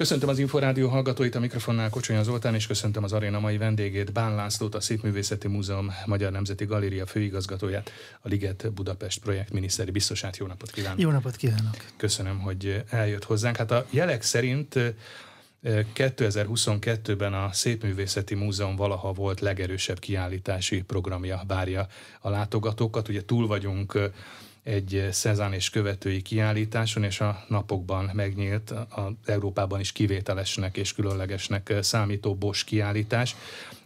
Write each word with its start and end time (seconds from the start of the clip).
Köszöntöm 0.00 0.28
az 0.28 0.38
Inforádió 0.38 0.88
hallgatóit, 0.88 1.34
a 1.34 1.40
mikrofonnál 1.40 1.90
Kocsonya 1.90 2.22
Zoltán, 2.22 2.54
és 2.54 2.66
köszöntöm 2.66 3.04
az 3.04 3.12
aréna 3.12 3.40
mai 3.40 3.56
vendégét, 3.56 4.12
Bán 4.12 4.34
Lászlót, 4.34 4.74
a 4.74 4.80
Szépművészeti 4.80 5.48
Múzeum 5.48 5.92
Magyar 6.06 6.32
Nemzeti 6.32 6.64
Galéria 6.64 7.06
főigazgatóját, 7.06 7.90
a 8.20 8.28
Liget 8.28 8.72
Budapest 8.72 9.20
projekt 9.20 9.52
miniszteri 9.52 9.90
biztosát. 9.90 10.36
Jó 10.36 10.46
napot 10.46 10.70
kívánok! 10.70 11.00
Jó 11.00 11.10
napot 11.10 11.36
kívánok! 11.36 11.76
Köszönöm, 11.96 12.38
hogy 12.38 12.82
eljött 12.90 13.24
hozzánk. 13.24 13.56
Hát 13.56 13.70
a 13.70 13.86
jelek 13.90 14.22
szerint 14.22 14.78
2022-ben 15.64 17.34
a 17.34 17.52
Szépművészeti 17.52 18.34
Múzeum 18.34 18.76
valaha 18.76 19.12
volt 19.12 19.40
legerősebb 19.40 19.98
kiállítási 19.98 20.82
programja 20.82 21.42
várja 21.46 21.86
a 22.20 22.30
látogatókat. 22.30 23.08
Ugye 23.08 23.24
túl 23.24 23.46
vagyunk 23.46 24.10
egy 24.62 25.08
Szezán 25.10 25.52
és 25.52 25.70
követői 25.70 26.22
kiállításon, 26.22 27.02
és 27.04 27.20
a 27.20 27.44
napokban 27.48 28.10
megnyílt 28.12 28.70
az 28.88 29.12
Európában 29.24 29.80
is 29.80 29.92
kivételesnek 29.92 30.76
és 30.76 30.94
különlegesnek 30.94 31.72
számító 31.80 32.34
Bosch 32.34 32.64
kiállítás. 32.64 33.36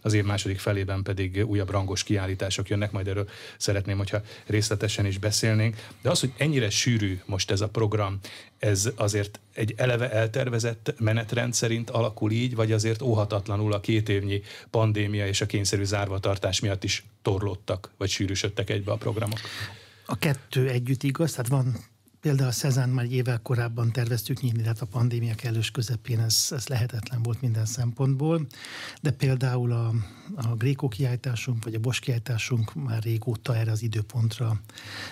Az 0.01 0.13
év 0.13 0.23
második 0.23 0.59
felében 0.59 1.03
pedig 1.03 1.45
újabb 1.47 1.69
rangos 1.69 2.03
kiállítások 2.03 2.69
jönnek, 2.69 2.91
majd 2.91 3.07
erről 3.07 3.29
szeretném, 3.57 3.97
hogyha 3.97 4.21
részletesen 4.45 5.05
is 5.05 5.17
beszélnénk. 5.17 5.87
De 6.01 6.09
az, 6.09 6.19
hogy 6.19 6.33
ennyire 6.37 6.69
sűrű 6.69 7.19
most 7.25 7.51
ez 7.51 7.61
a 7.61 7.69
program, 7.69 8.19
ez 8.59 8.89
azért 8.95 9.39
egy 9.53 9.73
eleve 9.77 10.11
eltervezett 10.11 10.93
menetrend 10.99 11.53
szerint 11.53 11.89
alakul 11.89 12.31
így, 12.31 12.55
vagy 12.55 12.71
azért 12.71 13.01
óhatatlanul 13.01 13.73
a 13.73 13.79
két 13.79 14.09
évnyi 14.09 14.41
pandémia 14.69 15.27
és 15.27 15.41
a 15.41 15.45
kényszerű 15.45 15.83
zárvatartás 15.83 16.59
miatt 16.59 16.83
is 16.83 17.05
torlódtak, 17.21 17.91
vagy 17.97 18.09
sűrűsödtek 18.09 18.69
egybe 18.69 18.91
a 18.91 18.95
programok? 18.95 19.39
A 20.05 20.17
kettő 20.17 20.69
együtt 20.69 21.03
igaz, 21.03 21.31
tehát 21.31 21.47
van 21.47 21.75
Például 22.25 22.49
a 22.49 22.51
Szezán 22.51 22.89
már 22.89 23.05
egy 23.05 23.13
évvel 23.13 23.39
korábban 23.41 23.91
terveztük 23.91 24.41
nyitni, 24.41 24.61
tehát 24.61 24.81
a 24.81 24.85
pandémia 24.85 25.35
kellős 25.35 25.71
közepén 25.71 26.19
ez, 26.19 26.47
ez 26.49 26.67
lehetetlen 26.67 27.23
volt 27.23 27.41
minden 27.41 27.65
szempontból, 27.65 28.47
de 29.01 29.11
például 29.11 29.71
a, 29.71 29.93
a 30.35 30.55
Gréko 30.55 30.87
kiállításunk, 30.87 31.63
vagy 31.63 31.73
a 31.73 31.79
Bosch 31.79 32.01
kiállításunk 32.01 32.73
már 32.73 33.03
régóta 33.03 33.55
erre 33.55 33.71
az 33.71 33.81
időpontra 33.83 34.61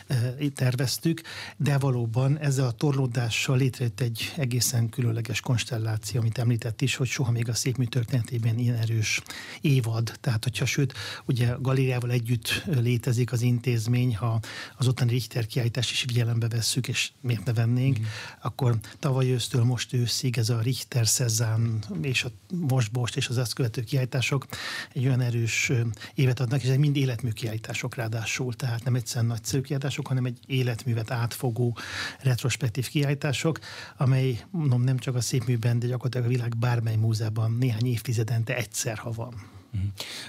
e, 0.07 0.35
terveztük, 0.55 1.21
de 1.57 1.77
valóban 1.77 2.37
ezzel 2.37 2.65
a 2.65 2.71
torlódással 2.71 3.57
létrejött 3.57 3.99
egy 3.99 4.33
egészen 4.37 4.89
különleges 4.89 5.39
konstelláció, 5.39 6.19
amit 6.19 6.37
említett 6.37 6.81
is, 6.81 6.95
hogy 6.95 7.07
soha 7.07 7.31
még 7.31 7.49
a 7.49 7.53
szépmű 7.53 7.85
történetében 7.85 8.59
ilyen 8.59 8.75
erős 8.75 9.21
évad, 9.61 10.17
tehát 10.19 10.43
hogyha 10.43 10.65
sőt, 10.65 10.93
ugye 11.25 11.47
a 11.47 11.61
galériával 11.61 12.11
együtt 12.11 12.63
létezik 12.65 13.31
az 13.31 13.41
intézmény, 13.41 14.15
ha 14.15 14.39
az 14.77 14.87
ottani 14.87 15.11
Richter 15.11 15.45
kiállítást 15.45 15.91
is 15.91 15.99
figyelembe 15.99 16.47
vesszük, 16.47 16.87
és 16.87 17.02
miért 17.21 17.45
ne 17.45 17.53
vennénk, 17.53 17.99
mm. 17.99 18.03
akkor 18.41 18.75
tavaly 18.99 19.31
ősztől 19.31 19.63
most 19.63 19.93
őszig 19.93 20.37
ez 20.37 20.49
a 20.49 20.59
Richter, 20.59 21.07
Szezán 21.07 21.83
és 22.01 22.23
a 22.23 22.31
most 22.55 22.91
Bost 22.91 23.17
és 23.17 23.27
az 23.27 23.37
ezt 23.37 23.53
követő 23.53 23.83
kiállítások 23.83 24.47
egy 24.93 25.05
olyan 25.05 25.21
erős 25.21 25.71
évet 26.13 26.39
adnak, 26.39 26.59
és 26.59 26.65
ezek 26.65 26.79
mind 26.79 26.95
életmű 26.95 27.31
kiállítások 27.31 27.95
ráadásul, 27.95 28.53
tehát 28.53 28.83
nem 28.83 28.95
egyszerűen 28.95 29.25
nagyszerű 29.25 29.61
kiállítások, 29.61 30.07
hanem 30.07 30.25
egy 30.25 30.37
életművet 30.45 31.11
átfogó 31.11 31.77
retrospektív 32.21 32.87
kiállítások, 32.87 33.59
amely 33.97 34.43
mondom, 34.51 34.81
nem 34.81 34.97
csak 34.97 35.15
a 35.15 35.21
szépműben, 35.21 35.79
de 35.79 35.87
gyakorlatilag 35.87 36.25
a 36.25 36.29
világ 36.29 36.57
bármely 36.57 36.95
múzeában 36.95 37.51
néhány 37.51 37.85
évtizedente 37.85 38.55
egyszer, 38.55 38.97
ha 38.97 39.11
van. 39.11 39.33
Mhm. 39.71 39.83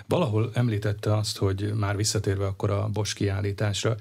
Valahol 0.06 0.50
említette 0.54 1.16
azt, 1.16 1.36
hogy 1.36 1.72
már 1.74 1.96
visszatérve 1.96 2.46
akkor 2.46 2.70
a 2.70 2.88
Bosch 2.88 3.14
kiállításra, 3.14 3.96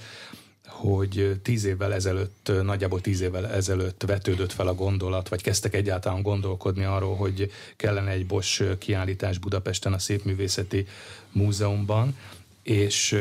hogy 0.67 1.39
tíz 1.43 1.63
évvel 1.63 1.93
ezelőtt, 1.93 2.51
nagyjából 2.63 3.01
tíz 3.01 3.21
évvel 3.21 3.47
ezelőtt 3.47 4.03
vetődött 4.05 4.51
fel 4.51 4.67
a 4.67 4.75
gondolat, 4.75 5.29
vagy 5.29 5.41
kezdtek 5.41 5.73
egyáltalán 5.73 6.21
gondolkodni 6.21 6.83
arról, 6.83 7.15
hogy 7.15 7.51
kellene 7.75 8.11
egy 8.11 8.25
Bosch 8.25 8.77
kiállítás 8.77 9.37
Budapesten 9.37 9.93
a 9.93 9.99
Szépművészeti 9.99 10.87
Múzeumban, 11.31 12.17
és 12.63 13.15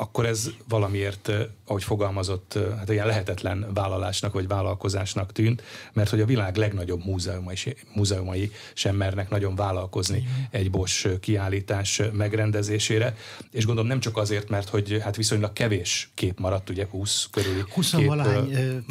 akkor 0.00 0.26
ez 0.26 0.50
valamiért, 0.68 1.30
ahogy 1.66 1.84
fogalmazott, 1.84 2.58
hát 2.76 2.90
ilyen 2.90 3.06
lehetetlen 3.06 3.66
vállalásnak 3.74 4.32
vagy 4.32 4.46
vállalkozásnak 4.48 5.32
tűnt, 5.32 5.62
mert 5.92 6.10
hogy 6.10 6.20
a 6.20 6.26
világ 6.26 6.56
legnagyobb 6.56 7.04
múzeumai, 7.04 7.56
múzeumai 7.94 8.52
sem 8.74 8.96
mernek 8.96 9.30
nagyon 9.30 9.54
vállalkozni 9.54 10.28
egy 10.50 10.70
Bosch 10.70 11.18
kiállítás 11.20 12.02
megrendezésére, 12.12 13.16
és 13.50 13.64
gondolom 13.64 13.88
nem 13.88 14.00
csak 14.00 14.16
azért, 14.16 14.48
mert 14.48 14.68
hogy 14.68 14.98
hát 15.02 15.16
viszonylag 15.16 15.52
kevés 15.52 16.10
kép 16.14 16.38
maradt, 16.38 16.70
ugye 16.70 16.86
20 16.90 17.28
körüli 17.30 17.64
20 17.74 17.90
kép 17.90 18.06
valahány, 18.06 18.84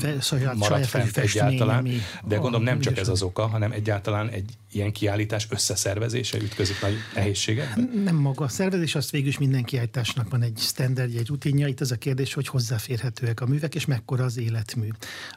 maradt 0.56 0.86
fent 0.86 1.18
egyáltalán, 1.18 1.90
de 2.24 2.36
gondolom 2.36 2.64
nem 2.64 2.80
csak 2.80 2.98
ez 2.98 3.08
az 3.08 3.22
oka, 3.22 3.48
hanem 3.48 3.72
egyáltalán 3.72 4.30
egy 4.30 4.50
ilyen 4.72 4.91
kiállítás 4.91 5.47
összeszervezése 5.50 6.38
ütközik 6.38 6.81
nagy 6.81 6.94
nehézségekbe? 7.16 7.81
Nem 8.03 8.16
maga 8.16 8.44
a 8.46 8.47
szervezés, 8.47 8.96
azt 8.96 9.09
végül 9.09 9.28
is 9.28 9.38
minden 9.38 9.63
kiállításnak 9.63 10.30
van 10.30 10.41
egy 10.41 10.57
standardja, 10.57 11.19
egy 11.19 11.28
rutinja. 11.28 11.68
Itt 11.68 11.80
az 11.80 11.91
a 11.91 11.96
kérdés, 11.96 12.34
hogy 12.34 12.47
hozzáférhetőek 12.47 13.41
a 13.41 13.46
művek, 13.46 13.75
és 13.75 13.85
mekkora 13.85 14.24
az 14.24 14.38
életmű. 14.38 14.88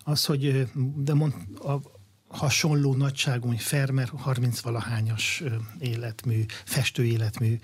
Az, 0.04 0.25
hogy 0.25 0.66
de 0.97 1.15
mond, 1.15 1.34
a, 1.59 1.72
hasonló 2.32 2.94
nagyságú, 2.94 3.56
Fermer 3.56 4.09
30-valahányas 4.26 5.53
életmű, 5.78 6.44
festő 6.65 7.04
életmű 7.04 7.59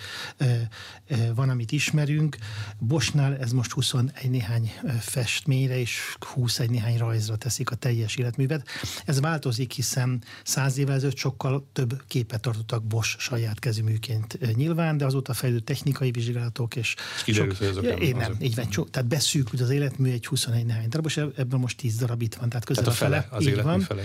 van, 1.35 1.49
amit 1.49 1.73
ismerünk. 1.73 2.37
Bosnál 2.79 3.37
ez 3.37 3.53
most 3.53 3.73
21 3.73 4.31
néhány 4.31 4.73
festményre 5.01 5.79
és 5.79 6.17
21 6.21 6.71
néhány 6.71 6.99
rajzra 6.99 7.37
teszik 7.37 7.71
a 7.71 7.75
teljes 7.75 8.17
életművet. 8.17 8.69
Ez 9.05 9.21
változik, 9.21 9.73
hiszen 9.73 10.23
száz 10.45 10.79
évvel 10.79 10.95
ezelőtt 10.95 11.17
sokkal 11.17 11.69
több 11.73 12.03
képet 12.07 12.41
tartottak 12.41 12.85
Bosch 12.85 13.19
saját 13.19 13.59
kezűműként 13.59 14.57
nyilván, 14.57 14.97
de 14.97 15.05
azóta 15.05 15.33
fejlődő 15.33 15.65
technikai 15.65 16.11
vizsgálatok 16.11 16.77
és... 16.77 16.95
kiderült, 17.25 17.57
sok, 17.57 17.75
hogy 17.75 18.03
én 18.03 18.17
nem, 18.17 18.37
így 18.41 18.55
van, 18.55 18.71
so, 18.71 18.85
tehát 18.85 19.09
beszűkült 19.09 19.61
az 19.61 19.71
életmű 19.71 20.11
egy 20.11 20.27
21 20.27 20.67
néhány 20.67 20.89
darab, 20.89 21.07
és 21.07 21.17
ebből 21.17 21.59
most 21.59 21.77
10 21.77 21.97
darab 21.97 22.23
itt 22.23 22.35
van, 22.35 22.49
tehát 22.49 22.65
közel 22.65 22.85
tehát 22.85 23.01
a 23.01 23.05
fele. 23.05 23.21
fele 23.21 23.37
az 23.37 23.47
életmű 23.47 23.71
van. 23.71 23.81
fele 23.81 24.03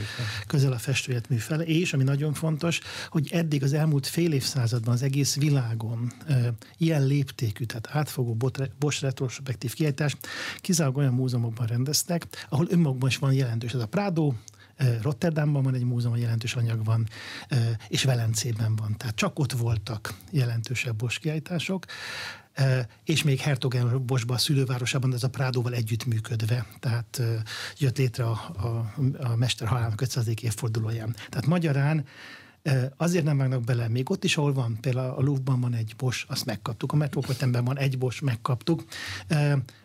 közel 0.53 0.72
a 0.72 0.78
festőjetmű 0.78 1.36
fele, 1.36 1.64
és 1.64 1.94
ami 1.94 2.03
nagyon 2.03 2.34
fontos, 2.34 2.80
hogy 3.09 3.30
eddig 3.31 3.64
az 3.64 3.74
elmúlt 3.74 4.08
fél 4.08 4.34
évszázadban 4.34 4.94
az 4.94 5.03
egész 5.03 5.36
világon 5.36 6.14
e, 6.28 6.53
ilyen 6.78 7.06
léptékű, 7.06 7.64
tehát 7.64 7.90
átfogó 7.91 8.38
Bosch 8.80 9.02
retrospektív 9.02 9.74
kiállítást 9.74 10.18
kizárólag 10.58 10.97
olyan 10.97 11.13
múzeumokban 11.13 11.68
rendeztek, 11.68 12.28
ahol 12.50 12.68
önmagukban 12.69 13.09
is 13.09 13.18
van 13.18 13.34
jelentős. 13.34 13.74
Ez 13.74 13.81
a 13.81 13.86
Prado, 13.86 14.34
Rotterdamban 15.01 15.63
van 15.63 15.73
egy 15.73 15.84
múzeum, 15.84 16.16
jelentős 16.16 16.56
anyag 16.56 16.85
van, 16.85 17.07
és 17.88 18.03
Velencében 18.03 18.75
van. 18.75 18.97
Tehát 18.97 19.16
csak 19.16 19.39
ott 19.39 19.51
voltak 19.51 20.13
jelentősebb 20.31 20.95
Bosch 20.95 21.41
és 23.03 23.23
még 23.23 23.39
Hertogen 23.39 24.06
Bosba 24.06 24.33
a 24.33 24.38
szülővárosában, 24.38 25.13
ez 25.13 25.23
a 25.23 25.29
Prádóval 25.29 25.73
együttműködve, 25.73 26.66
tehát 26.79 27.22
jött 27.78 27.97
létre 27.97 28.25
a, 28.25 28.39
a, 28.56 28.94
a 29.19 29.35
Mester 29.35 29.67
halálának 29.67 30.01
500. 30.01 30.28
évfordulóján. 30.41 31.16
Tehát 31.29 31.45
magyarán 31.45 32.06
Azért 32.97 33.23
nem 33.23 33.38
vágnak 33.38 33.63
bele, 33.63 33.88
még 33.88 34.09
ott 34.09 34.23
is, 34.23 34.38
ahol 34.38 34.53
van, 34.53 34.78
például 34.81 35.13
a 35.13 35.22
Louvre-ban 35.22 35.59
van 35.59 35.73
egy 35.73 35.94
bos, 35.97 36.25
azt 36.29 36.45
megkaptuk, 36.45 36.91
a 36.91 36.95
Metropolitanben 36.95 37.63
van 37.63 37.78
egy 37.78 37.97
bos, 37.97 38.19
megkaptuk, 38.19 38.83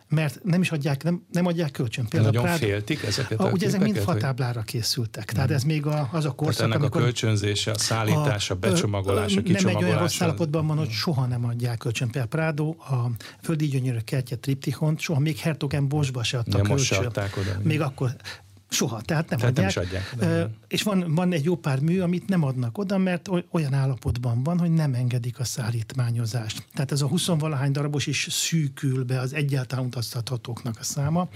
mert 0.09 0.43
nem 0.43 0.61
is 0.61 0.71
adják, 0.71 1.03
nem, 1.03 1.25
nem 1.31 1.45
adják 1.45 1.71
kölcsön. 1.71 2.07
Például 2.07 2.31
Nagyon 2.31 2.47
Prád, 2.47 2.59
féltik 2.59 3.03
ezeket 3.03 3.39
a, 3.39 3.45
a 3.45 3.49
Ugye 3.49 3.67
ezek 3.67 3.81
mind 3.81 3.97
fatáblára 3.97 4.61
készültek. 4.61 5.31
Tehát 5.31 5.51
ez 5.51 5.63
még 5.63 5.85
a, 5.85 6.09
az 6.11 6.25
a 6.25 6.31
korszak, 6.31 6.55
Tehát 6.55 6.81
ennek 6.81 6.95
a 6.95 6.99
kölcsönzése, 6.99 7.71
a 7.71 7.77
szállítása, 7.77 8.53
a 8.53 8.57
becsomagolása, 8.57 9.41
kicsomagolása. 9.41 9.67
Nem 9.67 9.77
egy 9.77 9.83
olyan 9.83 9.99
rossz 9.99 10.21
állapotban 10.21 10.67
van, 10.67 10.77
hogy 10.77 10.89
soha 10.89 11.25
nem 11.25 11.45
adják 11.45 11.77
kölcsön. 11.77 12.07
Például 12.09 12.29
Prádó, 12.29 12.75
a 12.79 13.09
földi 13.41 13.67
gyönyörű 13.67 13.99
kertje 13.99 14.37
Triptihont, 14.37 14.99
soha 14.99 15.19
még 15.19 15.37
Hertogen 15.37 15.87
Bosba 15.87 16.23
se 16.23 16.37
adtak 16.37 16.61
kölcsön. 16.61 17.11
Még 17.63 17.81
akkor 17.81 18.15
Soha, 18.69 19.01
tehát 19.01 19.29
nem 19.29 19.39
tehát 19.39 19.57
adják. 19.57 19.75
Nem 19.75 19.83
is 19.83 19.89
adják. 19.89 20.15
De 20.15 20.49
és 20.67 20.83
van, 20.83 21.15
van 21.15 21.33
egy 21.33 21.43
jó 21.43 21.55
pár 21.55 21.79
mű, 21.79 21.99
amit 21.99 22.27
nem 22.27 22.43
adnak 22.43 22.77
oda, 22.77 22.97
mert 22.97 23.29
olyan 23.51 23.73
állapotban 23.73 24.43
van, 24.43 24.59
hogy 24.59 24.71
nem 24.71 24.93
engedik 24.93 25.39
a 25.39 25.43
szállítmányozást. 25.43 26.65
Tehát 26.73 26.91
ez 26.91 27.01
a 27.01 27.07
20-valahány 27.07 27.69
darabos 27.71 28.07
is 28.07 28.27
szűkül 28.29 29.03
be 29.03 29.19
az 29.19 29.33
egyáltalán 29.33 29.85
utaztathatóknak 29.85 30.75
a 30.79 30.83
száma. 30.83 31.27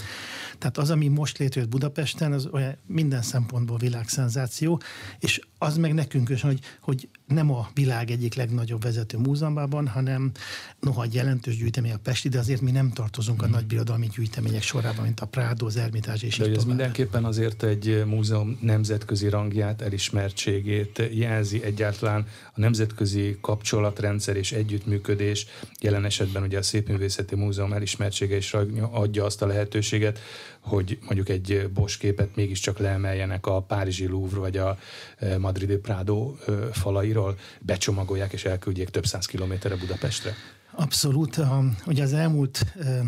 Tehát 0.63 0.77
az, 0.77 0.89
ami 0.89 1.07
most 1.07 1.37
létrejött 1.37 1.69
Budapesten, 1.69 2.31
az 2.31 2.47
olyan 2.51 2.77
minden 2.85 3.21
szempontból 3.21 3.77
világszenzáció, 3.77 4.81
és 5.19 5.41
az 5.57 5.77
meg 5.77 5.93
nekünk 5.93 6.29
is, 6.29 6.41
hogy, 6.41 6.59
hogy 6.81 7.09
nem 7.27 7.51
a 7.51 7.69
világ 7.73 8.11
egyik 8.11 8.33
legnagyobb 8.35 8.83
vezető 8.83 9.17
múzeumában, 9.17 9.87
hanem 9.87 10.31
noha 10.79 11.03
egy 11.03 11.13
jelentős 11.13 11.57
gyűjtemény 11.57 11.91
a 11.91 11.97
Pesti, 12.03 12.29
de 12.29 12.39
azért 12.39 12.61
mi 12.61 12.71
nem 12.71 12.91
tartozunk 12.91 13.41
a 13.41 13.45
hmm. 13.45 13.53
nagy 13.53 13.65
birodalmi 13.65 14.07
gyűjtemények 14.15 14.61
sorában, 14.61 15.03
mint 15.03 15.19
a 15.19 15.25
Prado, 15.25 15.65
az 15.65 15.77
Ermitázs 15.77 16.23
és 16.23 16.37
de 16.37 16.47
így 16.47 16.55
ez 16.55 16.63
mindenképpen 16.63 17.25
azért 17.25 17.63
egy 17.63 18.03
múzeum 18.05 18.57
nemzetközi 18.61 19.29
rangját, 19.29 19.81
elismertségét 19.81 21.01
jelzi 21.13 21.63
egyáltalán 21.63 22.25
a 22.53 22.59
nemzetközi 22.59 23.37
kapcsolatrendszer 23.41 24.35
és 24.35 24.51
együttműködés, 24.51 25.45
jelen 25.81 26.05
esetben 26.05 26.43
ugye 26.43 26.57
a 26.57 26.63
Szépművészeti 26.63 27.35
Múzeum 27.35 27.73
elismertsége 27.73 28.35
is 28.35 28.53
adja 28.91 29.25
azt 29.25 29.41
a 29.41 29.47
lehetőséget, 29.47 30.19
hogy 30.59 30.97
mondjuk 31.01 31.29
egy 31.29 31.69
Bosch 31.73 31.99
képet 31.99 32.35
mégiscsak 32.35 32.77
leemeljenek 32.79 33.45
a 33.45 33.61
Párizsi 33.61 34.07
Louvre 34.07 34.39
vagy 34.39 34.57
a 34.57 34.77
e, 35.17 35.37
Madridi 35.37 35.75
Prado 35.75 36.35
e, 36.47 36.51
falairól, 36.71 37.37
becsomagolják 37.59 38.33
és 38.33 38.45
elküldjék 38.45 38.89
több 38.89 39.05
száz 39.05 39.25
kilométerre 39.25 39.75
Budapestre. 39.75 40.33
Abszolút. 40.75 41.39
Ugye 41.85 42.03
az 42.03 42.13
elmúlt 42.13 42.65
e, 42.79 43.03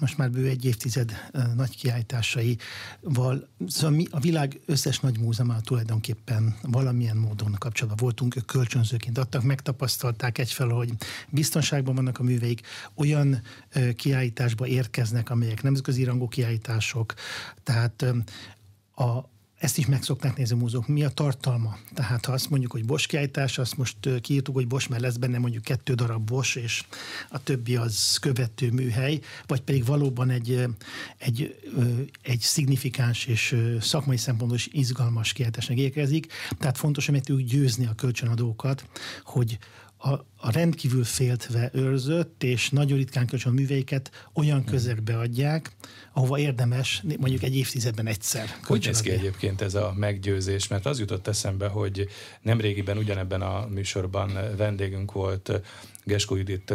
most 0.00 0.16
már 0.16 0.30
bő 0.30 0.48
egy 0.48 0.64
évtized 0.64 1.12
nagy 1.54 1.76
kiállításaival, 1.76 3.48
szóval 3.66 3.96
mi 3.96 4.06
a 4.10 4.20
világ 4.20 4.60
összes 4.66 5.00
nagy 5.00 5.18
múzeumával 5.18 5.62
tulajdonképpen 5.62 6.56
valamilyen 6.62 7.16
módon 7.16 7.56
kapcsolatban 7.58 8.02
voltunk, 8.02 8.36
ők 8.36 8.44
kölcsönzőként 8.44 9.18
adtak, 9.18 9.42
megtapasztalták 9.42 10.38
egyfelől, 10.38 10.76
hogy 10.76 10.92
biztonságban 11.28 11.94
vannak 11.94 12.18
a 12.18 12.22
műveik, 12.22 12.60
olyan 12.94 13.42
kiállításba 13.96 14.66
érkeznek, 14.66 15.30
amelyek 15.30 15.62
nemzetközi 15.62 16.04
rangú 16.04 16.28
kiállítások, 16.28 17.14
tehát 17.62 18.04
a, 18.94 19.32
ezt 19.58 19.78
is 19.78 19.86
meg 19.86 20.02
szokták 20.02 20.36
nézni 20.36 20.54
a 20.54 20.58
múzeumok. 20.58 20.88
Mi 20.88 21.04
a 21.04 21.08
tartalma? 21.08 21.78
Tehát 21.94 22.26
ha 22.26 22.32
azt 22.32 22.50
mondjuk, 22.50 22.72
hogy 22.72 22.84
Bosch 22.84 23.08
kiállítás, 23.08 23.58
azt 23.58 23.76
most 23.76 23.96
kiírtuk, 24.20 24.54
hogy 24.54 24.66
Bosch, 24.66 24.90
mert 24.90 25.02
lesz 25.02 25.16
benne 25.16 25.38
mondjuk 25.38 25.62
kettő 25.62 25.94
darab 25.94 26.24
Bosch, 26.24 26.56
és 26.56 26.84
a 27.28 27.42
többi 27.42 27.76
az 27.76 28.18
követő 28.20 28.70
műhely, 28.70 29.20
vagy 29.46 29.60
pedig 29.60 29.84
valóban 29.84 30.30
egy, 30.30 30.66
egy, 31.18 31.60
egy 32.22 32.40
szignifikáns 32.40 33.26
és 33.26 33.56
szakmai 33.80 34.16
szempontból 34.16 34.58
is 34.58 34.68
izgalmas 34.72 35.32
kiállításnak 35.32 35.78
érkezik. 35.78 36.32
Tehát 36.58 36.78
fontos, 36.78 37.04
hogy 37.04 37.14
meg 37.14 37.24
tudjuk 37.24 37.48
győzni 37.48 37.86
a 37.86 37.94
kölcsönadókat, 37.94 38.84
hogy 39.24 39.58
a, 40.04 40.26
a 40.36 40.50
rendkívül 40.50 41.04
féltve 41.04 41.70
őrzött 41.72 42.42
és 42.42 42.70
nagyon 42.70 42.98
ritkán 42.98 43.26
kölcsön 43.26 43.52
műveiket 43.52 44.28
olyan 44.34 44.58
hmm. 44.58 44.66
közegbe 44.66 45.18
adják, 45.18 45.70
ahova 46.12 46.38
érdemes 46.38 47.02
mondjuk 47.18 47.42
egy 47.42 47.56
évtizedben 47.56 48.06
egyszer. 48.06 48.48
Hogy 48.62 48.82
néz 48.84 49.00
ki 49.00 49.10
egyébként 49.10 49.60
ez 49.60 49.74
a 49.74 49.92
meggyőzés? 49.96 50.68
Mert 50.68 50.86
az 50.86 50.98
jutott 50.98 51.26
eszembe, 51.26 51.66
hogy 51.66 52.08
nemrégiben 52.42 52.98
ugyanebben 52.98 53.42
a 53.42 53.66
műsorban 53.66 54.38
vendégünk 54.56 55.12
volt 55.12 55.60
Geskó 56.04 56.36
Judit 56.36 56.74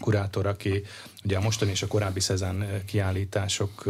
kurátor, 0.00 0.46
aki 0.46 0.82
ugye 1.24 1.36
a 1.36 1.40
mostani 1.40 1.70
és 1.70 1.82
a 1.82 1.86
korábbi 1.86 2.20
Szezán 2.20 2.82
kiállítások 2.84 3.84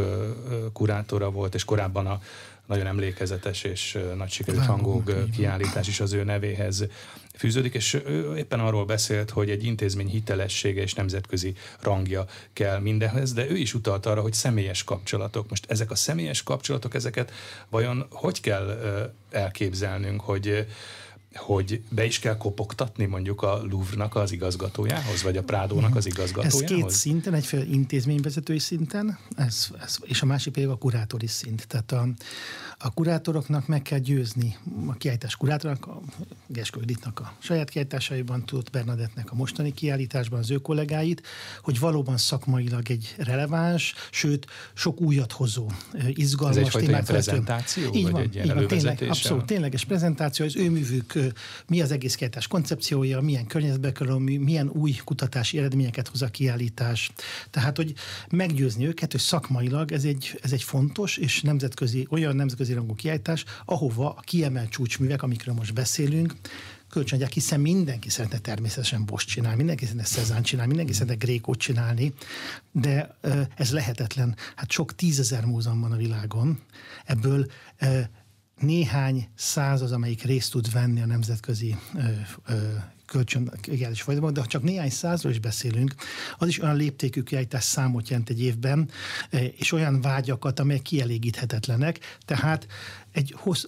kurátora 0.72 1.30
volt, 1.30 1.54
és 1.54 1.64
korábban 1.64 2.06
a 2.06 2.20
nagyon 2.66 2.86
emlékezetes 2.86 3.62
és 3.62 3.98
nagy 4.16 4.30
sikerű 4.30 4.56
hangok 4.56 5.30
kiállítás 5.30 5.88
is 5.88 6.00
az 6.00 6.12
ő 6.12 6.24
nevéhez 6.24 6.86
fűződik, 7.36 7.74
és 7.74 7.94
ő 7.94 8.36
éppen 8.36 8.60
arról 8.60 8.84
beszélt, 8.84 9.30
hogy 9.30 9.50
egy 9.50 9.64
intézmény 9.64 10.08
hitelessége 10.08 10.82
és 10.82 10.94
nemzetközi 10.94 11.54
rangja 11.80 12.24
kell 12.52 12.78
mindenhez, 12.78 13.32
de 13.32 13.50
ő 13.50 13.56
is 13.56 13.74
utalt 13.74 14.06
arra, 14.06 14.20
hogy 14.20 14.32
személyes 14.32 14.84
kapcsolatok. 14.84 15.48
Most 15.48 15.64
ezek 15.68 15.90
a 15.90 15.94
személyes 15.94 16.42
kapcsolatok, 16.42 16.94
ezeket 16.94 17.32
vajon 17.68 18.06
hogy 18.10 18.40
kell 18.40 18.78
elképzelnünk, 19.30 20.20
hogy 20.20 20.66
hogy 21.34 21.82
be 21.90 22.04
is 22.04 22.18
kell 22.18 22.36
kopogtatni 22.36 23.04
mondjuk 23.04 23.42
a 23.42 23.62
Louvre-nak 23.70 24.16
az 24.16 24.32
igazgatójához, 24.32 25.22
vagy 25.22 25.36
a 25.36 25.42
Prádónak 25.42 25.96
az 25.96 26.06
igazgatójához? 26.06 26.62
Ez 26.62 26.68
két 26.68 26.90
szinten, 26.90 27.34
egyféle 27.34 27.64
intézményvezetői 27.64 28.58
szinten, 28.58 29.18
ez, 29.36 29.68
ez, 29.82 29.96
és 30.02 30.22
a 30.22 30.26
másik 30.26 30.52
pedig 30.52 30.68
a 30.68 30.76
kurátori 30.76 31.26
szint. 31.26 31.66
Tehát 31.66 31.92
a, 31.92 32.08
a 32.78 32.92
kurátoroknak 32.92 33.66
meg 33.66 33.82
kell 33.82 33.98
győzni, 33.98 34.56
a 34.86 34.92
kiállítás 34.92 35.36
kurátornak, 35.36 35.86
a 35.86 36.00
Geskő 36.46 36.80
Editnak 36.80 37.20
a 37.20 37.32
saját 37.38 37.70
kiállításaiban, 37.70 38.44
Tudott 38.44 38.70
Bernadettnek 38.70 39.32
a 39.32 39.34
mostani 39.34 39.72
kiállításban 39.74 40.38
az 40.38 40.50
ő 40.50 40.56
kollégáit, 40.56 41.22
hogy 41.62 41.78
valóban 41.78 42.16
szakmailag 42.16 42.90
egy 42.90 43.14
releváns, 43.18 43.94
sőt, 44.10 44.46
sok 44.74 45.00
újat 45.00 45.32
hozó, 45.32 45.70
izgalmas 46.08 46.56
Ez 46.56 46.64
egyfajta 46.64 47.02
prezentáció? 47.02 47.94
Így 47.94 48.02
vagy 48.02 48.12
van, 48.12 48.20
egy 48.20 48.36
így 48.36 48.54
van 48.54 48.66
tényleg, 48.66 49.04
abszolút, 49.08 49.44
tényleges 49.44 49.84
prezentáció, 49.84 50.46
az 50.46 50.56
ő 50.56 50.70
művük, 50.70 51.12
mi 51.66 51.80
az 51.80 51.90
egész 51.90 52.14
kiállítás 52.14 52.46
koncepciója, 52.46 53.20
milyen 53.20 53.46
környezetbe 53.46 53.92
kerül, 53.92 54.18
milyen 54.18 54.68
új 54.68 54.92
kutatási 55.04 55.58
eredményeket 55.58 56.08
hoz 56.08 56.22
a 56.22 56.28
kiállítás. 56.28 57.12
Tehát, 57.50 57.76
hogy 57.76 57.94
meggyőzni 58.30 58.86
őket, 58.86 59.12
hogy 59.12 59.20
szakmailag 59.20 59.92
ez 59.92 60.04
egy, 60.04 60.38
ez 60.42 60.52
egy 60.52 60.62
fontos 60.62 61.16
és 61.16 61.42
nemzetközi, 61.42 62.06
olyan 62.10 62.36
nemzetközi 62.36 62.72
rangú 62.72 62.94
kiállítás, 62.94 63.44
ahova 63.64 64.10
a 64.10 64.20
kiemelt 64.20 64.70
csúcsművek, 64.70 65.22
amikről 65.22 65.54
most 65.54 65.74
beszélünk, 65.74 66.34
kölcsönadják, 66.94 67.32
hiszen 67.32 67.60
mindenki 67.60 68.10
szeretne 68.10 68.38
természetesen 68.38 69.04
Bosch 69.04 69.26
csinálni, 69.26 69.56
mindenki 69.56 69.84
szeretne 69.84 70.04
Cezán 70.04 70.42
csinálni, 70.42 70.68
mindenki 70.68 70.98
szeretne 70.98 71.24
Grékót 71.26 71.58
csinálni, 71.58 72.14
de 72.72 73.16
ez 73.56 73.72
lehetetlen. 73.72 74.36
Hát 74.56 74.70
sok 74.70 74.94
tízezer 74.94 75.44
múzeum 75.44 75.80
van 75.80 75.92
a 75.92 75.96
világon, 75.96 76.60
ebből 77.04 77.46
néhány 78.60 79.28
száz 79.34 79.82
az, 79.82 79.92
amelyik 79.92 80.22
részt 80.22 80.50
tud 80.50 80.72
venni 80.72 81.00
a 81.00 81.06
nemzetközi 81.06 81.76
kölcsönkiállítás 83.06 84.02
folyamatban, 84.02 84.34
de 84.34 84.40
ha 84.40 84.46
csak 84.46 84.62
néhány 84.62 84.90
százról 84.90 85.32
is 85.32 85.38
beszélünk, 85.38 85.94
az 86.38 86.48
is 86.48 86.62
olyan 86.62 86.76
léptékű 86.76 87.22
kiállítás 87.22 87.64
számot 87.64 88.08
jelent 88.08 88.30
egy 88.30 88.42
évben, 88.42 88.90
és 89.56 89.72
olyan 89.72 90.00
vágyakat, 90.00 90.60
amelyek 90.60 90.82
kielégíthetetlenek. 90.82 91.98
Tehát 92.24 92.66
egy 93.12 93.34
hossz, 93.36 93.64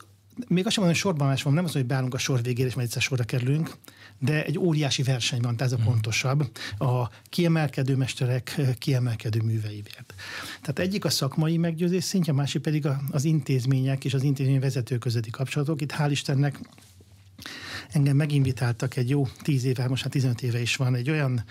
még 0.48 0.66
azt 0.66 0.74
sem 0.74 0.82
mondom, 0.84 1.00
hogy 1.00 1.10
sorban 1.10 1.26
más 1.26 1.42
van, 1.42 1.52
nem 1.52 1.64
az, 1.64 1.72
hogy 1.72 1.86
beállunk 1.86 2.14
a 2.14 2.18
sor 2.18 2.42
végére, 2.42 2.68
és 2.68 2.74
majd 2.74 2.86
egyszer 2.86 3.02
sorra 3.02 3.24
kerülünk, 3.24 3.76
de 4.18 4.44
egy 4.44 4.58
óriási 4.58 5.02
verseny 5.02 5.40
van, 5.40 5.54
ez 5.58 5.72
a 5.72 5.76
hmm. 5.76 5.84
pontosabb, 5.84 6.50
a 6.78 7.08
kiemelkedő 7.24 7.96
mesterek 7.96 8.60
kiemelkedő 8.78 9.40
műveiért. 9.42 10.14
Tehát 10.60 10.78
egyik 10.78 11.04
a 11.04 11.10
szakmai 11.10 11.56
meggyőzés 11.56 12.04
szintje, 12.04 12.32
a 12.32 12.36
másik 12.36 12.62
pedig 12.62 12.88
az 13.10 13.24
intézmények 13.24 14.04
és 14.04 14.14
az 14.14 14.22
intézmény 14.22 14.60
vezető 14.60 14.98
közötti 14.98 15.30
kapcsolatok. 15.30 15.80
Itt 15.80 15.92
hál' 15.92 16.08
Istennek 16.10 16.60
engem 17.90 18.16
meginvitáltak 18.16 18.96
egy 18.96 19.10
jó 19.10 19.26
tíz 19.42 19.64
éve, 19.64 19.88
most 19.88 20.04
már 20.04 20.12
15 20.12 20.42
éve 20.42 20.60
is 20.60 20.76
van, 20.76 20.94
egy 20.94 21.10
olyan 21.10 21.44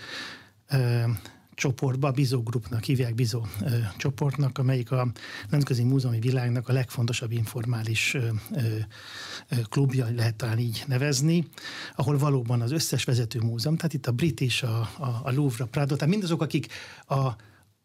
csoportba, 1.56 2.10
Bizó 2.10 2.42
Groupnak 2.42 2.84
hívják, 2.84 3.14
Bizó 3.14 3.46
ö, 3.60 3.78
csoportnak, 3.96 4.58
amelyik 4.58 4.90
a 4.90 5.10
nemzetközi 5.50 5.84
múzeumi 5.84 6.18
világnak 6.18 6.68
a 6.68 6.72
legfontosabb 6.72 7.32
informális 7.32 8.14
ö, 8.14 8.28
ö, 8.50 9.56
klubja, 9.68 10.06
lehet 10.16 10.34
talán 10.34 10.58
így 10.58 10.84
nevezni, 10.86 11.48
ahol 11.94 12.18
valóban 12.18 12.60
az 12.60 12.72
összes 12.72 13.04
vezető 13.04 13.40
múzeum, 13.40 13.76
tehát 13.76 13.94
itt 13.94 14.06
a 14.06 14.12
Brit 14.12 14.40
és 14.40 14.62
a, 14.62 14.80
a, 14.98 15.20
a 15.22 15.32
Louvre, 15.32 15.64
a 15.64 15.66
Prado, 15.66 15.94
tehát 15.94 16.12
mindazok, 16.12 16.42
akik 16.42 16.66
a 17.06 17.28